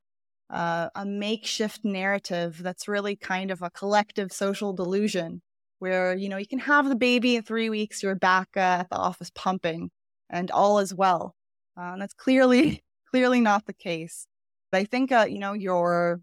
a, 0.50 0.90
a 0.96 1.06
makeshift 1.06 1.82
narrative 1.84 2.62
that's 2.62 2.88
really 2.88 3.16
kind 3.16 3.52
of 3.52 3.62
a 3.62 3.70
collective 3.72 4.32
social 4.32 4.74
delusion 4.74 5.42
where, 5.80 6.16
you 6.16 6.30
know, 6.30 6.38
you 6.38 6.48
can 6.48 6.60
have 6.60 6.90
the 6.90 6.96
baby 6.96 7.36
in 7.36 7.44
three 7.44 7.70
weeks, 7.70 8.04
you're 8.04 8.16
back 8.16 8.50
uh, 8.56 8.60
at 8.60 8.90
the 8.90 8.98
office 8.98 9.32
pumping 9.34 9.90
and 10.30 10.52
all 10.52 10.80
is 10.80 10.94
well. 10.94 11.36
Uh, 11.76 11.94
and 11.94 12.02
that's 12.02 12.14
clearly, 12.14 12.84
clearly 13.12 13.42
not 13.42 13.66
the 13.66 13.74
case. 13.74 14.28
But 14.72 14.80
I 14.80 14.86
think, 14.86 15.12
uh, 15.12 15.28
you 15.30 15.40
know, 15.40 15.54
your, 15.54 16.22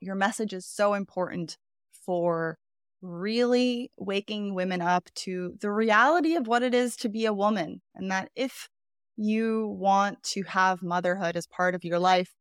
your 0.00 0.14
message 0.14 0.52
is 0.52 0.66
so 0.66 0.94
important 0.94 1.56
for 2.04 2.58
really 3.00 3.90
waking 3.96 4.54
women 4.54 4.80
up 4.80 5.08
to 5.14 5.54
the 5.60 5.70
reality 5.70 6.36
of 6.36 6.46
what 6.46 6.62
it 6.62 6.74
is 6.74 6.96
to 6.96 7.08
be 7.08 7.26
a 7.26 7.32
woman. 7.32 7.80
And 7.94 8.10
that 8.10 8.30
if 8.34 8.68
you 9.16 9.68
want 9.78 10.22
to 10.22 10.42
have 10.42 10.82
motherhood 10.82 11.36
as 11.36 11.46
part 11.46 11.74
of 11.74 11.84
your 11.84 11.98
life, 11.98 12.32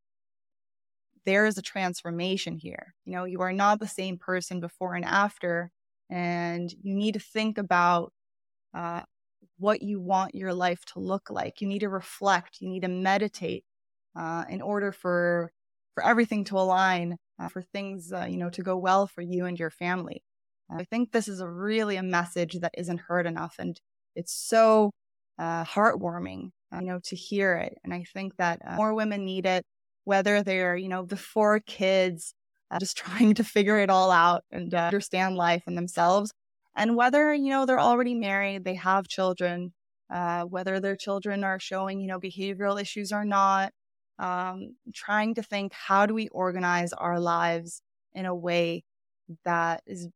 there 1.26 1.46
is 1.46 1.58
a 1.58 1.62
transformation 1.62 2.58
here. 2.58 2.94
You 3.06 3.14
know, 3.14 3.24
you 3.24 3.42
are 3.42 3.54
not 3.54 3.80
the 3.80 3.88
same 3.88 4.18
person 4.18 4.60
before 4.60 4.94
and 4.96 5.06
after, 5.06 5.72
and 6.10 6.74
you 6.82 6.96
need 6.96 7.14
to 7.14 7.20
think 7.20 7.58
about 7.58 8.12
uh, 8.74 9.04
what 9.64 9.82
you 9.82 10.00
want 10.00 10.36
your 10.36 10.54
life 10.54 10.84
to 10.94 11.00
look 11.00 11.30
like. 11.30 11.62
You 11.62 11.68
need 11.68 11.80
to 11.80 11.90
reflect. 11.90 12.58
You 12.62 12.70
need 12.70 12.84
to 12.84 12.88
meditate 12.90 13.64
uh, 14.16 14.46
in 14.50 14.62
order 14.62 14.92
for 14.92 15.52
for 15.96 16.04
everything 16.06 16.44
to 16.46 16.58
align, 16.58 17.18
uh, 17.40 17.50
for 17.50 17.62
things 17.62 18.12
uh, 18.14 18.28
you 18.30 18.38
know 18.38 18.50
to 18.52 18.64
go 18.64 18.78
well 18.78 19.08
for 19.08 19.22
you 19.22 19.46
and 19.46 19.60
your 19.60 19.72
family. 19.72 20.24
I 20.70 20.86
think 20.86 21.12
this 21.12 21.28
is 21.28 21.40
a 21.40 21.50
really 21.50 21.98
a 21.98 22.04
message 22.04 22.54
that 22.62 22.74
isn't 22.78 23.02
heard 23.10 23.26
enough, 23.26 23.56
and 23.60 23.80
it's 24.16 24.34
so 24.34 24.92
uh, 25.40 25.64
heartwarming 25.66 26.52
uh, 26.74 26.80
you 26.80 26.88
know, 26.88 27.00
to 27.04 27.16
hear 27.16 27.56
it. 27.56 27.78
And 27.84 27.94
I 27.94 28.04
think 28.14 28.38
that 28.38 28.62
uh, 28.66 28.76
more 28.76 28.94
women 28.94 29.26
need 29.26 29.46
it, 29.46 29.66
whether 30.06 30.44
they're, 30.44 30.76
you 30.76 30.90
know, 30.90 31.04
before 31.04 31.60
kids, 31.60 32.34
uh, 32.72 32.80
just 32.80 32.98
trying 33.06 33.36
to 33.36 33.44
figure 33.44 33.80
it 33.80 33.90
all 33.90 34.12
out 34.12 34.44
and 34.52 34.74
understand 34.74 35.36
life 35.36 35.64
and 35.68 35.78
themselves. 35.78 36.32
And 36.76 36.96
whether, 36.96 37.34
you 37.34 37.50
know, 37.50 37.66
they're 37.66 37.80
already 37.80 38.16
married, 38.16 38.64
they 38.64 38.76
have 38.76 39.08
children, 39.08 39.74
uh, 40.10 40.44
whether 40.44 40.80
their 40.80 40.96
children 40.96 41.44
are 41.44 41.60
showing, 41.60 42.00
you 42.00 42.08
know, 42.08 42.20
behavioral 42.20 42.82
issues 42.82 43.12
or 43.12 43.26
not, 43.26 43.74
um, 44.20 44.76
trying 44.94 45.36
to 45.36 45.44
think 45.44 45.74
how 45.74 46.06
do 46.06 46.14
we 46.14 46.28
organize 46.30 46.94
our 46.94 47.20
lives 47.20 47.82
in 48.14 48.26
a 48.26 48.36
way 48.36 48.84
that 49.46 49.82
is 49.86 50.10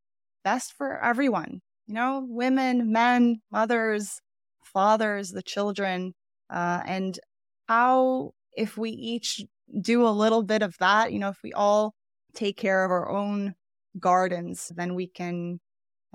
best 0.43 0.74
for 0.74 1.03
everyone, 1.03 1.62
you 1.88 1.93
know, 1.93 2.26
women, 2.28 2.91
men, 2.91 3.41
mothers, 3.51 4.22
fathers, 4.64 5.32
the 5.32 5.41
children, 5.41 6.14
uh, 6.49 6.82
and 6.86 7.20
how, 7.68 8.32
if 8.55 8.78
we 8.78 8.91
each 8.91 9.43
do 9.82 10.08
a 10.08 10.10
little 10.10 10.43
bit 10.43 10.62
of 10.62 10.76
that, 10.80 11.12
you 11.12 11.20
know, 11.20 11.30
if 11.30 11.39
we 11.43 11.53
all 11.53 11.93
take 12.34 12.58
care 12.58 12.86
of 12.86 12.91
our 12.91 13.10
own 13.10 13.55
gardens, 13.99 14.72
then 14.76 14.95
we 14.95 15.08
can 15.08 15.60